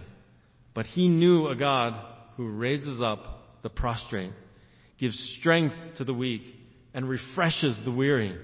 but 0.73 0.85
he 0.85 1.07
knew 1.07 1.47
a 1.47 1.55
God 1.55 1.93
who 2.35 2.49
raises 2.49 3.01
up 3.01 3.61
the 3.63 3.69
prostrate, 3.69 4.31
gives 4.99 5.17
strength 5.39 5.75
to 5.97 6.03
the 6.03 6.13
weak, 6.13 6.43
and 6.93 7.07
refreshes 7.07 7.79
the 7.83 7.91
weary. 7.91 8.35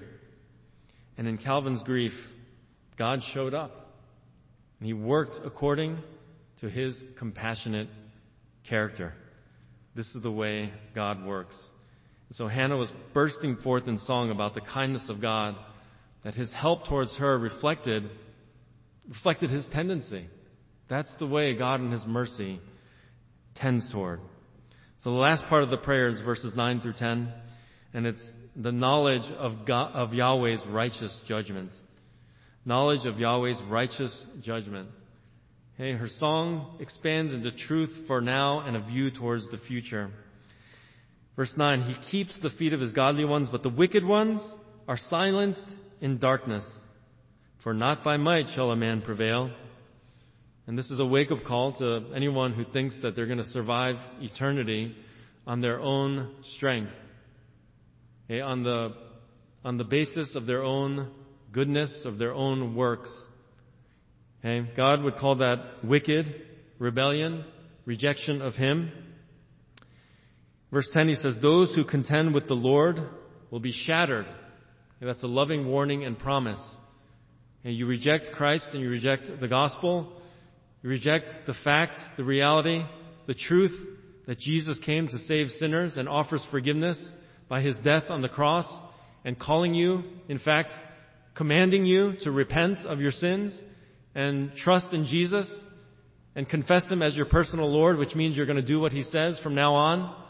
And 1.16 1.26
in 1.28 1.38
Calvin's 1.38 1.82
grief, 1.82 2.12
God 2.98 3.20
showed 3.32 3.54
up. 3.54 3.72
And 4.78 4.86
he 4.86 4.92
worked 4.92 5.40
according 5.44 5.98
to 6.60 6.68
his 6.68 7.02
compassionate 7.18 7.88
character. 8.68 9.14
This 9.94 10.14
is 10.14 10.22
the 10.22 10.30
way 10.30 10.72
God 10.94 11.24
works. 11.24 11.56
So 12.32 12.48
Hannah 12.48 12.76
was 12.76 12.90
bursting 13.12 13.56
forth 13.56 13.86
in 13.86 13.98
song 13.98 14.30
about 14.30 14.54
the 14.54 14.60
kindness 14.60 15.08
of 15.08 15.20
God, 15.20 15.56
that 16.24 16.34
his 16.34 16.52
help 16.52 16.88
towards 16.88 17.14
her 17.16 17.38
reflected 17.38 18.10
reflected 19.08 19.50
his 19.50 19.66
tendency. 19.72 20.26
That's 20.88 21.14
the 21.18 21.26
way 21.26 21.56
God 21.56 21.80
in 21.80 21.90
his 21.90 22.04
mercy 22.06 22.60
tends 23.54 23.90
toward. 23.92 24.20
So 25.02 25.10
the 25.10 25.16
last 25.16 25.44
part 25.46 25.62
of 25.62 25.70
the 25.70 25.76
prayer 25.76 26.08
is 26.08 26.20
verses 26.22 26.54
9 26.54 26.80
through 26.80 26.94
10, 26.94 27.32
and 27.92 28.06
it's 28.06 28.22
the 28.56 28.72
knowledge 28.72 29.30
of, 29.38 29.66
God, 29.66 29.92
of 29.94 30.14
Yahweh's 30.14 30.62
righteous 30.68 31.20
judgment. 31.28 31.70
Knowledge 32.64 33.04
of 33.04 33.18
Yahweh's 33.18 33.60
righteous 33.68 34.26
judgment. 34.42 34.88
Hey, 35.76 35.92
her 35.92 36.08
song 36.08 36.78
expands 36.80 37.34
into 37.34 37.50
truth 37.50 37.90
for 38.06 38.20
now 38.20 38.60
and 38.60 38.76
a 38.76 38.80
view 38.80 39.10
towards 39.10 39.50
the 39.50 39.58
future. 39.68 40.10
Verse 41.36 41.52
9, 41.56 41.82
He 41.82 42.10
keeps 42.10 42.38
the 42.40 42.50
feet 42.50 42.72
of 42.72 42.80
His 42.80 42.92
godly 42.92 43.24
ones, 43.24 43.48
but 43.50 43.62
the 43.62 43.68
wicked 43.68 44.04
ones 44.04 44.40
are 44.86 44.96
silenced 44.96 45.66
in 46.00 46.18
darkness. 46.18 46.64
For 47.62 47.74
not 47.74 48.04
by 48.04 48.18
might 48.18 48.46
shall 48.54 48.70
a 48.70 48.76
man 48.76 49.02
prevail. 49.02 49.50
And 50.66 50.78
this 50.78 50.90
is 50.90 51.00
a 51.00 51.04
wake 51.04 51.30
up 51.30 51.44
call 51.44 51.72
to 51.78 52.12
anyone 52.14 52.52
who 52.52 52.64
thinks 52.64 52.96
that 53.02 53.16
they're 53.16 53.26
going 53.26 53.38
to 53.38 53.44
survive 53.44 53.96
eternity 54.20 54.94
on 55.46 55.60
their 55.60 55.80
own 55.80 56.34
strength. 56.56 56.92
Okay, 58.26 58.40
on 58.40 58.62
the, 58.62 58.94
on 59.64 59.76
the 59.76 59.84
basis 59.84 60.34
of 60.34 60.46
their 60.46 60.62
own 60.62 61.10
goodness, 61.52 62.02
of 62.04 62.18
their 62.18 62.32
own 62.32 62.74
works. 62.74 63.10
Okay, 64.40 64.70
God 64.76 65.02
would 65.02 65.16
call 65.16 65.36
that 65.36 65.84
wicked, 65.84 66.34
rebellion, 66.78 67.44
rejection 67.84 68.40
of 68.40 68.54
Him. 68.54 68.90
Verse 70.74 70.90
10, 70.92 71.08
he 71.08 71.14
says, 71.14 71.36
Those 71.40 71.72
who 71.76 71.84
contend 71.84 72.34
with 72.34 72.48
the 72.48 72.54
Lord 72.54 72.98
will 73.52 73.60
be 73.60 73.70
shattered. 73.70 74.26
Okay, 74.26 75.06
that's 75.06 75.22
a 75.22 75.28
loving 75.28 75.68
warning 75.68 76.04
and 76.04 76.18
promise. 76.18 76.58
And 77.62 77.76
you 77.76 77.86
reject 77.86 78.32
Christ 78.32 78.70
and 78.72 78.82
you 78.82 78.90
reject 78.90 79.30
the 79.40 79.46
gospel. 79.46 80.20
You 80.82 80.90
reject 80.90 81.26
the 81.46 81.54
fact, 81.62 81.96
the 82.16 82.24
reality, 82.24 82.82
the 83.28 83.34
truth 83.34 83.70
that 84.26 84.40
Jesus 84.40 84.76
came 84.84 85.06
to 85.06 85.18
save 85.18 85.50
sinners 85.50 85.96
and 85.96 86.08
offers 86.08 86.44
forgiveness 86.50 87.00
by 87.48 87.60
his 87.60 87.76
death 87.84 88.04
on 88.08 88.20
the 88.20 88.28
cross 88.28 88.66
and 89.24 89.38
calling 89.38 89.74
you, 89.74 90.02
in 90.28 90.40
fact, 90.40 90.70
commanding 91.36 91.84
you 91.84 92.14
to 92.22 92.32
repent 92.32 92.80
of 92.80 93.00
your 93.00 93.12
sins 93.12 93.56
and 94.16 94.52
trust 94.56 94.92
in 94.92 95.06
Jesus 95.06 95.48
and 96.34 96.48
confess 96.48 96.88
him 96.88 97.00
as 97.00 97.14
your 97.14 97.26
personal 97.26 97.72
Lord, 97.72 97.96
which 97.96 98.16
means 98.16 98.36
you're 98.36 98.44
going 98.44 98.56
to 98.56 98.66
do 98.66 98.80
what 98.80 98.90
he 98.90 99.04
says 99.04 99.38
from 99.40 99.54
now 99.54 99.76
on 99.76 100.23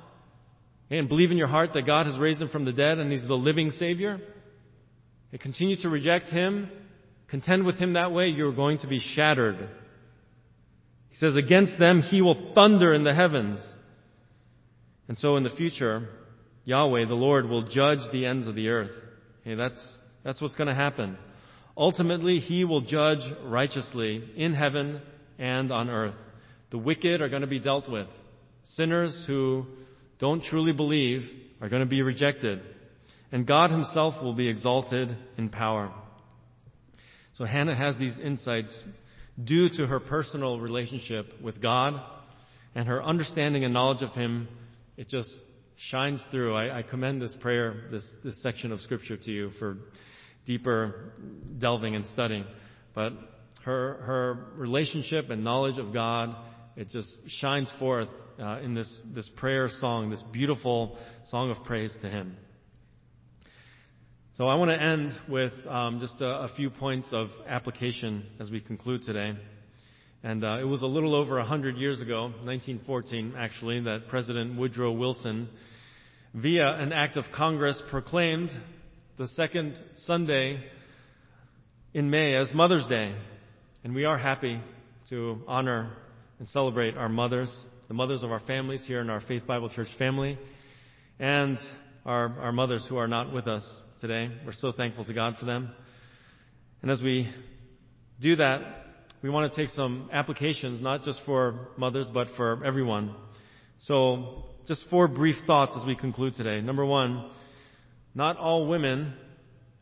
and 0.91 1.09
believe 1.09 1.31
in 1.31 1.39
your 1.39 1.49
heart 1.49 1.73
that 1.75 1.87
God 1.87 2.07
has 2.07 2.19
raised 2.19 2.41
him 2.41 2.49
from 2.49 2.65
the 2.65 2.73
dead 2.73 2.99
and 2.99 3.11
he's 3.11 3.27
the 3.27 3.35
living 3.35 3.71
Savior. 3.71 4.21
And 5.33 5.41
continue 5.41 5.77
to 5.77 5.89
reject 5.89 6.29
him 6.29 6.71
contend 7.35 7.67
with 7.67 7.77
him 7.77 7.95
that 7.95 8.13
way, 8.13 8.29
you're 8.29 8.55
going 8.55 8.79
to 8.79 8.87
be 8.87 9.01
shattered. 9.01 9.69
He 11.09 11.17
says, 11.17 11.35
against 11.35 11.79
them 11.81 12.01
he 12.01 12.23
will 12.23 12.53
thunder 12.55 12.95
in 12.95 13.03
the 13.03 13.13
heavens. 13.13 13.59
And 15.09 15.19
so 15.19 15.37
in 15.37 15.43
the 15.43 15.51
future, 15.51 16.09
Yahweh, 16.65 17.07
the 17.07 17.15
Lord, 17.15 17.49
will 17.49 17.67
judge 17.67 17.99
the 18.13 18.27
ends 18.27 18.47
of 18.47 18.55
the 18.55 18.69
earth. 18.69 18.93
Okay, 19.41 19.57
that's, 19.57 19.99
that's 20.23 20.41
what's 20.41 20.55
going 20.55 20.69
to 20.69 20.77
happen. 20.77 21.19
Ultimately, 21.77 22.39
he 22.39 22.65
will 22.65 22.83
judge 22.83 23.19
righteously 23.43 24.23
in 24.37 24.55
heaven 24.55 25.03
and 25.37 25.73
on 25.73 25.91
earth. 25.91 26.15
The 26.71 26.79
wicked 26.79 27.21
are 27.21 27.29
going 27.29 27.43
to 27.43 27.49
be 27.49 27.59
dealt 27.59 27.91
with. 27.91 28.07
Sinners 28.63 29.25
who 29.27 29.67
don't 30.19 30.43
truly 30.45 30.73
believe 30.73 31.23
are 31.61 31.69
going 31.69 31.83
to 31.83 31.89
be 31.89 32.03
rejected. 32.03 32.61
And 33.33 33.47
God 33.47 33.71
himself 33.71 34.23
will 34.23 34.35
be 34.35 34.49
exalted 34.49 35.17
in 35.37 35.49
power. 35.49 35.93
So 37.35 37.45
Hannah 37.45 37.75
has 37.75 37.97
these 37.97 38.17
insights 38.23 38.73
due 39.43 39.69
to 39.69 39.87
her 39.87 39.99
personal 39.99 40.61
relationship 40.61 41.27
with 41.43 41.61
God 41.61 42.01
and 42.75 42.87
her 42.87 43.03
understanding 43.03 43.65
and 43.65 43.75
knowledge 43.75 44.03
of 44.03 44.13
Him. 44.13 44.49
It 44.97 45.09
just 45.09 45.31
shines 45.91 46.23
through. 46.31 46.55
I, 46.55 46.79
I 46.79 46.83
commend 46.83 47.21
this 47.21 47.35
prayer, 47.41 47.89
this, 47.91 48.05
this 48.23 48.41
section 48.43 48.71
of 48.71 48.81
Scripture 48.81 49.17
to 49.17 49.31
you 49.31 49.51
for 49.59 49.79
deeper 50.47 51.13
delving 51.59 51.97
and 51.97 52.07
studying. 52.07 52.45
But 52.95 53.15
her, 53.65 53.95
her 54.03 54.47
relationship 54.57 55.31
and 55.31 55.43
knowledge 55.43 55.79
of 55.79 55.93
God, 55.93 56.37
it 56.77 56.89
just 56.91 57.19
shines 57.29 57.71
forth 57.79 58.09
uh, 58.39 58.61
in 58.61 58.75
this, 58.75 59.01
this 59.15 59.29
prayer 59.37 59.69
song, 59.81 60.11
this 60.11 60.23
beautiful 60.33 60.99
song 61.29 61.51
of 61.51 61.63
praise 61.65 61.95
to 62.03 62.09
Him. 62.09 62.37
So 64.37 64.47
I 64.47 64.57
want 64.57 64.71
to 64.73 64.83
end 64.83 65.13
with 65.29 65.53
um, 65.69 66.01
just 66.01 66.21
a, 66.21 66.27
a, 66.27 66.49
few 66.57 66.69
points 66.69 67.09
of 67.13 67.29
application 67.47 68.27
as 68.41 68.51
we 68.51 68.61
conclude 68.61 69.05
today. 69.05 69.35
And 70.25 70.43
uh, 70.43 70.59
it 70.61 70.65
was 70.65 70.83
a 70.83 70.87
little 70.87 71.15
over 71.15 71.37
100 71.37 71.77
years 71.77 72.01
ago, 72.01 72.23
1914 72.23 73.35
actually, 73.39 73.81
that 73.83 74.09
President 74.09 74.59
Woodrow 74.59 74.91
Wilson 74.91 75.49
via 76.35 76.69
an 76.79 76.93
act 76.93 77.17
of 77.17 77.25
Congress, 77.33 77.81
proclaimed 77.91 78.51
the 79.19 79.29
second 79.29 79.81
Sunday 80.07 80.59
in 81.95 82.11
May 82.11 82.35
as 82.35 82.53
Mother's 82.53 82.87
Day. 82.89 83.15
And 83.85 83.95
we 83.95 84.05
are 84.05 84.19
happy 84.19 84.61
to 85.11 85.39
honor 85.47 85.93
and 86.39 86.49
celebrate 86.49 86.97
our 86.97 87.09
mothers, 87.09 87.55
the 87.89 87.95
mothers 87.95 88.23
of 88.23 88.31
our 88.31 88.41
families 88.41 88.85
here 88.87 89.01
in 89.01 89.11
our 89.11 89.21
Faith 89.21 89.47
Bible 89.47 89.69
Church 89.69 89.89
family, 89.99 90.39
and 91.19 91.59
our, 92.05 92.29
our 92.41 92.53
mothers 92.53 92.85
who 92.89 92.97
are 92.97 93.09
not 93.09 93.33
with 93.33 93.47
us 93.47 93.65
today. 94.01 94.31
We're 94.45 94.53
so 94.53 94.73
thankful 94.73 95.05
to 95.05 95.15
God 95.15 95.37
for 95.39 95.47
them. 95.47 95.71
And 96.83 96.91
as 96.91 97.01
we 97.01 97.33
do 98.21 98.37
that, 98.37 98.61
we 99.23 99.31
want 99.31 99.51
to 99.51 99.57
take 99.57 99.71
some 99.71 100.11
applications, 100.13 100.83
not 100.83 101.03
just 101.03 101.21
for 101.25 101.69
mothers, 101.79 102.11
but 102.13 102.29
for 102.37 102.65
everyone. 102.65 103.15
So, 103.81 104.45
just 104.67 104.85
four 104.91 105.09
brief 105.09 105.37
thoughts 105.47 105.73
as 105.79 105.87
we 105.87 105.95
conclude 105.95 106.35
today. 106.35 106.61
Number 106.61 106.85
one, 106.85 107.31
not 108.15 108.37
all 108.37 108.67
women 108.67 109.15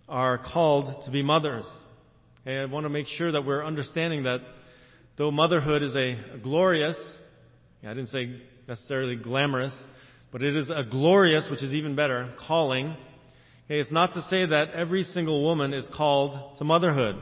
are 0.09 0.38
called 0.38 1.05
to 1.05 1.11
be 1.11 1.22
mothers. 1.22 1.64
Okay, 2.42 2.59
I 2.59 2.64
want 2.66 2.84
to 2.84 2.90
make 2.90 3.07
sure 3.07 3.32
that 3.32 3.44
we're 3.44 3.64
understanding 3.64 4.24
that 4.24 4.40
though 5.16 5.30
motherhood 5.30 5.82
is 5.82 5.94
a, 5.96 6.38
glorious, 6.42 6.96
I 7.84 7.88
didn't 7.88 8.08
say 8.08 8.40
necessarily 8.68 9.16
glamorous, 9.16 9.74
but 10.30 10.42
it 10.42 10.56
is 10.56 10.70
a 10.70 10.84
glorious, 10.84 11.48
which 11.50 11.62
is 11.62 11.74
even 11.74 11.94
better, 11.94 12.32
calling. 12.46 12.96
Okay, 13.66 13.80
it's 13.80 13.92
not 13.92 14.14
to 14.14 14.22
say 14.22 14.46
that 14.46 14.70
every 14.70 15.02
single 15.02 15.42
woman 15.42 15.74
is 15.74 15.86
called 15.94 16.56
to 16.58 16.64
motherhood. 16.64 17.16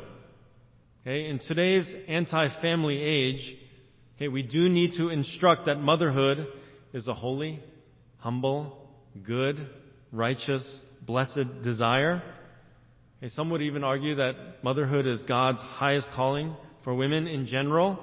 Okay, 1.02 1.28
in 1.28 1.38
today's 1.38 1.90
anti-family 2.08 3.02
age, 3.02 3.56
okay, 4.16 4.28
we 4.28 4.42
do 4.42 4.68
need 4.68 4.92
to 4.98 5.08
instruct 5.08 5.66
that 5.66 5.76
motherhood 5.76 6.46
is 6.92 7.08
a 7.08 7.14
holy, 7.14 7.60
humble, 8.18 8.88
good, 9.24 9.68
righteous, 10.12 10.62
blessed 11.04 11.62
desire. 11.64 12.22
Okay, 13.18 13.30
some 13.30 13.50
would 13.50 13.62
even 13.62 13.82
argue 13.82 14.16
that 14.16 14.62
motherhood 14.62 15.06
is 15.06 15.22
God's 15.22 15.60
highest 15.60 16.08
calling 16.14 16.54
for 16.84 16.94
women 16.94 17.26
in 17.26 17.46
general, 17.46 17.98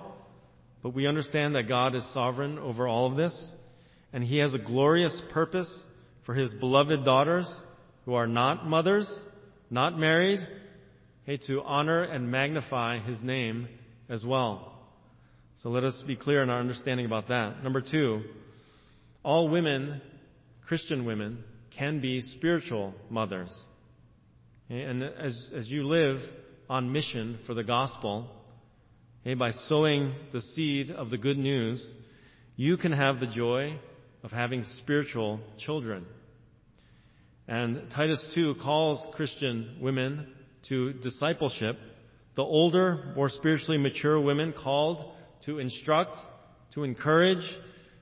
but 0.84 0.94
we 0.94 1.08
understand 1.08 1.56
that 1.56 1.68
God 1.68 1.96
is 1.96 2.06
sovereign 2.14 2.60
over 2.60 2.88
all 2.88 3.10
of 3.10 3.18
this, 3.18 3.52
and 4.14 4.24
He 4.24 4.38
has 4.38 4.54
a 4.54 4.60
glorious 4.60 5.20
purpose 5.32 5.70
for 6.26 6.34
His 6.34 6.54
beloved 6.54 7.04
daughters 7.04 7.52
who 8.06 8.14
are 8.14 8.28
not 8.28 8.68
mothers, 8.68 9.12
not 9.70 9.98
married, 9.98 10.40
okay, 11.24 11.38
to 11.48 11.62
honor 11.64 12.04
and 12.04 12.32
magnify 12.32 13.00
His 13.00 13.22
name 13.22 13.68
as 14.10 14.24
well. 14.24 14.74
So 15.64 15.70
let 15.70 15.84
us 15.84 16.04
be 16.06 16.16
clear 16.16 16.44
in 16.44 16.50
our 16.50 16.60
understanding 16.60 17.06
about 17.06 17.30
that. 17.30 17.64
Number 17.64 17.82
two, 17.82 18.22
all 19.24 19.50
women, 19.50 20.02
Christian 20.68 21.04
women, 21.04 21.44
can 21.78 22.00
be 22.00 22.22
spiritual 22.22 22.94
mothers. 23.10 23.50
And 24.70 25.04
as, 25.04 25.50
as 25.56 25.68
you 25.68 25.88
live 25.88 26.20
on 26.70 26.92
mission 26.92 27.40
for 27.48 27.54
the 27.54 27.64
gospel, 27.64 28.30
okay, 29.28 29.34
by 29.34 29.52
sowing 29.52 30.14
the 30.32 30.40
seed 30.40 30.90
of 30.90 31.10
the 31.10 31.18
good 31.18 31.38
news, 31.38 31.86
you 32.56 32.78
can 32.78 32.94
have 32.94 33.20
the 33.20 33.28
joy 33.28 33.78
of 34.24 34.32
having 34.32 34.64
spiritual 34.78 35.42
children. 35.58 36.06
And 37.46 37.92
Titus 37.94 38.26
2 38.36 38.56
calls 38.64 39.06
Christian 39.16 39.80
women 39.82 40.28
to 40.70 40.94
discipleship. 40.94 41.78
The 42.38 42.42
older, 42.42 43.12
more 43.18 43.28
spiritually 43.28 43.78
mature 43.78 44.18
women 44.18 44.54
called 44.54 45.04
to 45.46 45.60
instruct, 45.60 46.16
to 46.76 46.86
encourage, 46.86 47.44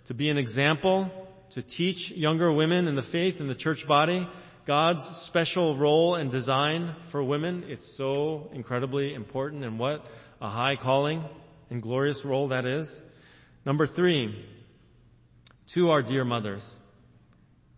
to 0.06 0.14
be 0.14 0.30
an 0.30 0.38
example, 0.38 1.10
to 1.56 1.64
teach 1.64 2.12
younger 2.12 2.54
women 2.54 2.88
in 2.88 2.96
the 2.96 3.06
faith 3.12 3.38
in 3.40 3.48
the 3.48 3.56
church 3.56 3.84
body 3.88 4.28
God's 4.68 5.02
special 5.28 5.78
role 5.78 6.16
and 6.16 6.32
design 6.32 6.96
for 7.12 7.24
women. 7.24 7.66
It's 7.68 7.98
so 7.98 8.50
incredibly 8.52 9.14
important 9.14 9.64
and 9.64 9.78
what 9.78 10.04
a 10.46 10.50
high 10.50 10.76
calling 10.76 11.24
and 11.72 11.82
glorious 11.82 12.22
role 12.24 12.50
that 12.50 12.66
is. 12.66 12.88
Number 13.66 13.88
three, 13.88 14.46
to 15.74 15.90
our 15.90 16.04
dear 16.04 16.24
mothers. 16.24 16.64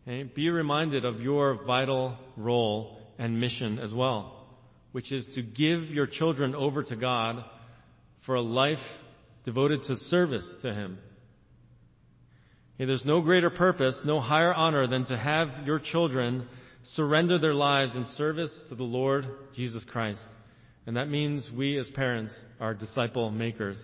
Okay, 0.03 0.23
be 0.23 0.49
reminded 0.49 1.05
of 1.05 1.21
your 1.21 1.63
vital 1.65 2.17
role 2.35 2.99
and 3.17 3.39
mission 3.39 3.79
as 3.79 3.93
well, 3.93 4.45
which 4.91 5.13
is 5.13 5.25
to 5.35 5.41
give 5.41 5.83
your 5.83 6.07
children 6.07 6.55
over 6.55 6.83
to 6.83 6.95
God 6.97 7.43
for 8.25 8.35
a 8.35 8.41
life 8.41 8.77
devoted 9.45 9.83
to 9.83 9.95
service 9.95 10.47
to 10.61 10.73
Him. 10.73 10.97
Okay, 12.75 12.85
there's 12.85 13.05
no 13.05 13.21
greater 13.21 13.49
purpose, 13.49 13.97
no 14.03 14.19
higher 14.19 14.53
honor 14.53 14.87
than 14.87 15.05
to 15.05 15.17
have 15.17 15.65
your 15.65 15.79
children 15.79 16.47
surrender 16.83 17.39
their 17.39 17.53
lives 17.53 17.95
in 17.95 18.05
service 18.17 18.51
to 18.67 18.75
the 18.75 18.83
Lord 18.83 19.25
Jesus 19.55 19.85
Christ. 19.85 20.21
And 20.87 20.95
that 20.95 21.09
means 21.09 21.51
we 21.55 21.77
as 21.77 21.89
parents 21.89 22.33
are 22.61 22.73
disciple 22.73 23.29
makers 23.29 23.77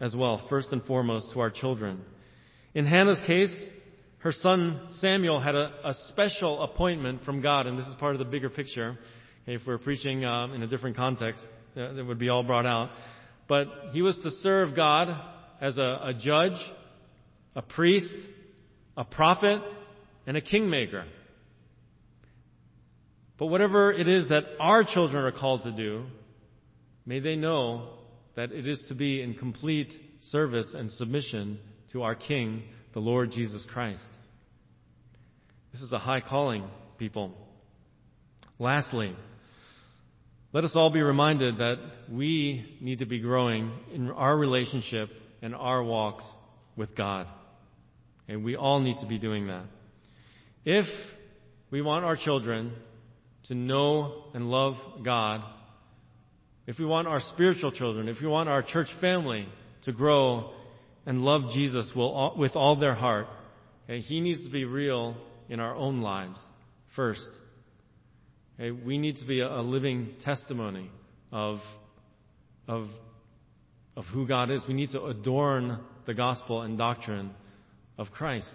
as 0.00 0.16
well, 0.16 0.44
first 0.50 0.72
and 0.72 0.82
foremost 0.84 1.32
to 1.32 1.40
our 1.40 1.50
children. 1.50 2.02
In 2.74 2.84
Hannah's 2.84 3.20
case, 3.28 3.56
her 4.18 4.32
son 4.32 4.88
Samuel 4.98 5.40
had 5.40 5.54
a, 5.54 5.72
a 5.84 5.94
special 6.08 6.64
appointment 6.64 7.24
from 7.24 7.42
God, 7.42 7.68
and 7.68 7.78
this 7.78 7.86
is 7.86 7.94
part 7.94 8.16
of 8.16 8.18
the 8.18 8.24
bigger 8.24 8.50
picture. 8.50 8.98
Okay, 9.44 9.54
if 9.54 9.62
we're 9.64 9.78
preaching 9.78 10.24
um, 10.24 10.52
in 10.52 10.62
a 10.62 10.66
different 10.66 10.96
context, 10.96 11.40
uh, 11.76 11.92
that 11.92 12.04
would 12.04 12.18
be 12.18 12.28
all 12.28 12.42
brought 12.42 12.66
out. 12.66 12.90
But 13.46 13.68
he 13.92 14.02
was 14.02 14.18
to 14.24 14.30
serve 14.32 14.74
God 14.74 15.16
as 15.60 15.78
a, 15.78 16.00
a 16.06 16.14
judge, 16.20 16.58
a 17.54 17.62
priest, 17.62 18.14
a 18.96 19.04
prophet, 19.04 19.60
and 20.26 20.36
a 20.36 20.40
kingmaker. 20.40 21.04
But 23.38 23.46
whatever 23.46 23.92
it 23.92 24.08
is 24.08 24.28
that 24.30 24.42
our 24.58 24.82
children 24.82 25.24
are 25.24 25.32
called 25.32 25.62
to 25.62 25.70
do, 25.70 26.06
may 27.06 27.20
they 27.20 27.36
know 27.36 27.90
that 28.36 28.52
it 28.52 28.66
is 28.66 28.82
to 28.88 28.94
be 28.94 29.22
in 29.22 29.34
complete 29.34 29.92
service 30.30 30.74
and 30.74 30.90
submission 30.90 31.58
to 31.92 32.02
our 32.02 32.14
King, 32.14 32.62
the 32.94 33.00
Lord 33.00 33.30
Jesus 33.32 33.66
Christ. 33.72 34.06
This 35.72 35.82
is 35.82 35.92
a 35.92 35.98
high 35.98 36.20
calling, 36.20 36.64
people. 36.98 37.34
Lastly, 38.58 39.16
let 40.52 40.64
us 40.64 40.72
all 40.74 40.90
be 40.90 41.00
reminded 41.00 41.58
that 41.58 41.78
we 42.10 42.76
need 42.80 42.98
to 42.98 43.06
be 43.06 43.20
growing 43.20 43.72
in 43.92 44.10
our 44.10 44.36
relationship 44.36 45.08
and 45.40 45.54
our 45.54 45.82
walks 45.82 46.24
with 46.76 46.94
God. 46.94 47.26
And 48.28 48.44
we 48.44 48.56
all 48.56 48.80
need 48.80 48.98
to 49.00 49.06
be 49.06 49.18
doing 49.18 49.46
that. 49.48 49.64
If 50.64 50.86
we 51.70 51.82
want 51.82 52.04
our 52.04 52.16
children 52.16 52.72
to 53.44 53.54
know 53.54 54.24
and 54.34 54.50
love 54.50 54.74
God, 55.02 55.42
if 56.66 56.78
we 56.78 56.84
want 56.84 57.08
our 57.08 57.20
spiritual 57.20 57.72
children, 57.72 58.08
if 58.08 58.20
we 58.20 58.28
want 58.28 58.48
our 58.48 58.62
church 58.62 58.88
family 59.00 59.48
to 59.84 59.92
grow 59.92 60.50
and 61.06 61.22
love 61.22 61.50
Jesus 61.52 61.90
with 61.94 62.54
all 62.54 62.76
their 62.78 62.94
heart, 62.94 63.26
okay, 63.84 64.00
He 64.00 64.20
needs 64.20 64.44
to 64.44 64.50
be 64.50 64.64
real 64.64 65.16
in 65.48 65.58
our 65.58 65.74
own 65.74 66.00
lives 66.00 66.38
first. 66.94 67.28
Okay, 68.58 68.70
we 68.70 68.98
need 68.98 69.16
to 69.16 69.26
be 69.26 69.40
a, 69.40 69.60
living 69.60 70.14
testimony 70.24 70.88
of, 71.32 71.58
of, 72.68 72.88
of 73.96 74.04
who 74.06 74.26
God 74.26 74.50
is. 74.50 74.62
We 74.68 74.74
need 74.74 74.90
to 74.90 75.04
adorn 75.06 75.80
the 76.06 76.14
gospel 76.14 76.62
and 76.62 76.78
doctrine 76.78 77.32
of 77.98 78.10
Christ. 78.12 78.54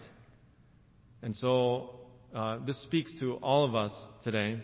And 1.22 1.36
so 1.36 1.96
uh, 2.34 2.60
this 2.66 2.82
speaks 2.84 3.12
to 3.20 3.34
all 3.36 3.66
of 3.66 3.76
us 3.76 3.92
today 4.24 4.62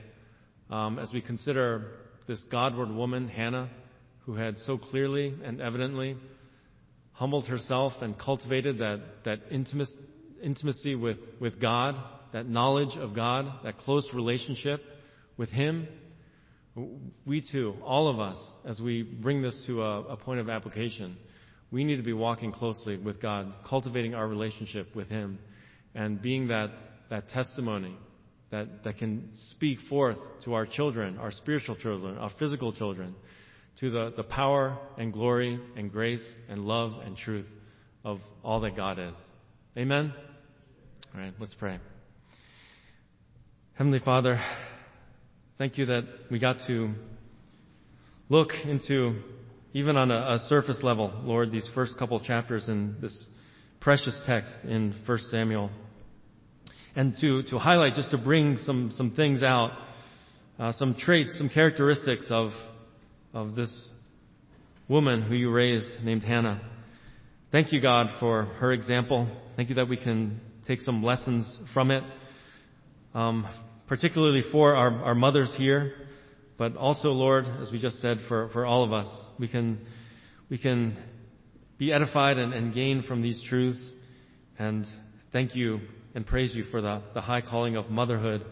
um, 0.69 0.97
as 0.97 1.11
we 1.11 1.21
consider 1.21 1.91
this 2.27 2.41
Godward 2.51 2.89
woman, 2.89 3.27
Hannah, 3.27 3.69
who 4.25 4.35
had 4.35 4.57
so 4.59 4.77
clearly 4.77 5.33
and 5.43 5.61
evidently 5.61 6.17
humbled 7.13 7.47
herself 7.47 7.93
and 8.01 8.17
cultivated 8.17 8.79
that, 8.79 8.99
that 9.25 9.39
intimacy 10.41 10.95
with, 10.95 11.17
with 11.39 11.59
God, 11.61 11.95
that 12.31 12.47
knowledge 12.47 12.97
of 12.97 13.13
God, 13.15 13.63
that 13.63 13.77
close 13.79 14.09
relationship 14.13 14.81
with 15.37 15.49
Him. 15.49 15.87
We 17.25 17.43
too, 17.51 17.75
all 17.83 18.07
of 18.07 18.19
us, 18.19 18.37
as 18.65 18.79
we 18.79 19.03
bring 19.03 19.41
this 19.41 19.61
to 19.67 19.83
a, 19.83 20.01
a 20.03 20.17
point 20.17 20.39
of 20.39 20.49
application, 20.49 21.17
we 21.71 21.83
need 21.83 21.97
to 21.97 22.03
be 22.03 22.13
walking 22.13 22.51
closely 22.51 22.97
with 22.97 23.21
God, 23.21 23.53
cultivating 23.67 24.15
our 24.15 24.27
relationship 24.27 24.95
with 24.95 25.07
Him, 25.07 25.39
and 25.93 26.21
being 26.21 26.47
that, 26.47 26.71
that 27.09 27.29
testimony 27.29 27.95
that, 28.53 28.83
that 28.83 28.99
can 28.99 29.29
speak 29.49 29.79
forth 29.89 30.17
to 30.45 30.53
our 30.53 30.67
children, 30.67 31.17
our 31.17 31.31
spiritual 31.31 31.75
children, 31.75 32.19
our 32.19 32.29
physical 32.37 32.71
children, 32.71 33.15
to 33.79 33.89
the, 33.89 34.13
the 34.15 34.21
power 34.21 34.77
and 34.95 35.11
glory 35.11 35.59
and 35.75 35.91
grace 35.91 36.23
and 36.47 36.59
love 36.59 36.93
and 37.03 37.17
truth 37.17 37.47
of 38.05 38.19
all 38.43 38.59
that 38.59 38.75
God 38.75 38.99
is. 38.99 39.15
Amen? 39.75 40.13
All 41.15 41.19
right, 41.19 41.33
let's 41.39 41.55
pray. 41.55 41.79
Heavenly 43.73 43.97
Father, 43.97 44.39
thank 45.57 45.79
you 45.79 45.87
that 45.87 46.03
we 46.29 46.37
got 46.37 46.57
to 46.67 46.93
look 48.29 48.51
into, 48.65 49.15
even 49.73 49.97
on 49.97 50.11
a, 50.11 50.35
a 50.35 50.39
surface 50.47 50.83
level, 50.83 51.11
Lord, 51.23 51.51
these 51.51 51.67
first 51.73 51.97
couple 51.97 52.19
chapters 52.19 52.67
in 52.67 52.97
this 53.01 53.29
precious 53.79 54.21
text 54.27 54.53
in 54.63 54.93
1 55.07 55.17
Samuel. 55.31 55.71
And 56.95 57.15
to, 57.21 57.43
to 57.43 57.57
highlight, 57.57 57.95
just 57.95 58.11
to 58.11 58.17
bring 58.17 58.57
some, 58.57 58.91
some 58.95 59.11
things 59.11 59.41
out, 59.41 59.71
uh, 60.59 60.71
some 60.73 60.95
traits, 60.95 61.37
some 61.37 61.49
characteristics 61.49 62.27
of, 62.29 62.51
of 63.33 63.55
this 63.55 63.87
woman 64.87 65.23
who 65.23 65.35
you 65.35 65.51
raised 65.51 66.03
named 66.03 66.23
Hannah. 66.23 66.61
Thank 67.51 67.71
you, 67.71 67.81
God, 67.81 68.07
for 68.19 68.45
her 68.45 68.71
example. 68.71 69.27
Thank 69.55 69.69
you 69.69 69.75
that 69.75 69.87
we 69.87 69.97
can 69.97 70.39
take 70.67 70.81
some 70.81 71.03
lessons 71.03 71.59
from 71.73 71.91
it, 71.91 72.03
um, 73.13 73.47
particularly 73.87 74.43
for 74.51 74.75
our, 74.75 74.91
our 75.03 75.15
mothers 75.15 75.53
here, 75.57 75.93
but 76.57 76.75
also, 76.75 77.09
Lord, 77.09 77.45
as 77.61 77.71
we 77.71 77.79
just 77.79 77.99
said, 77.99 78.19
for, 78.27 78.49
for 78.49 78.65
all 78.65 78.83
of 78.83 78.93
us. 78.93 79.07
We 79.39 79.47
can, 79.47 79.85
we 80.49 80.57
can 80.57 80.97
be 81.77 81.91
edified 81.91 82.37
and, 82.37 82.53
and 82.53 82.73
gain 82.73 83.03
from 83.03 83.21
these 83.21 83.41
truths. 83.49 83.83
And 84.59 84.85
thank 85.31 85.55
you 85.55 85.81
and 86.15 86.25
praise 86.25 86.55
you 86.55 86.63
for 86.63 86.81
the, 86.81 87.01
the 87.13 87.21
high 87.21 87.41
calling 87.41 87.75
of 87.75 87.89
motherhood 87.89 88.45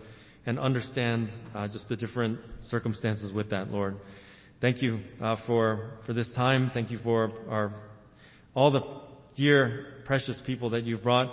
and 0.46 0.60
understand 0.60 1.30
uh, 1.54 1.68
just 1.68 1.88
the 1.90 1.96
different 1.96 2.40
circumstances 2.70 3.32
with 3.32 3.50
that, 3.52 3.70
Lord. 3.70 3.98
Thank 4.60 4.82
you 4.82 5.00
uh, 5.20 5.38
for 5.48 5.92
for 6.06 6.14
this 6.14 6.32
time. 6.34 6.72
Thank 6.74 6.92
you 6.92 7.00
for 7.04 7.32
our 7.50 7.74
all 8.54 8.72
the 8.72 8.82
dear, 9.36 9.88
precious 10.06 10.42
people 10.46 10.72
that 10.72 10.84
you've 10.84 11.04
brought 11.04 11.32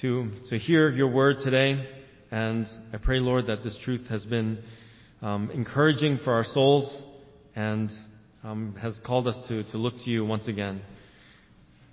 to 0.00 0.30
to 0.50 0.58
hear 0.58 0.90
your 0.90 1.08
word 1.08 1.38
today. 1.40 1.88
And 2.30 2.66
I 2.92 2.96
pray, 2.98 3.20
Lord, 3.20 3.46
that 3.46 3.62
this 3.62 3.78
truth 3.84 4.06
has 4.08 4.24
been 4.26 4.58
um, 5.22 5.50
encouraging 5.52 6.18
for 6.24 6.34
our 6.34 6.44
souls 6.44 7.02
and 7.54 7.90
um, 8.42 8.74
has 8.80 8.98
called 9.06 9.28
us 9.28 9.38
to 9.48 9.64
to 9.70 9.78
look 9.78 9.94
to 10.04 10.10
you 10.10 10.24
once 10.24 10.48
again. 10.48 10.82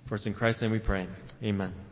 For 0.08 0.16
it's 0.16 0.26
in 0.26 0.34
Christ's 0.34 0.62
name 0.62 0.72
we 0.72 0.80
pray. 0.80 1.08
Amen. 1.42 1.91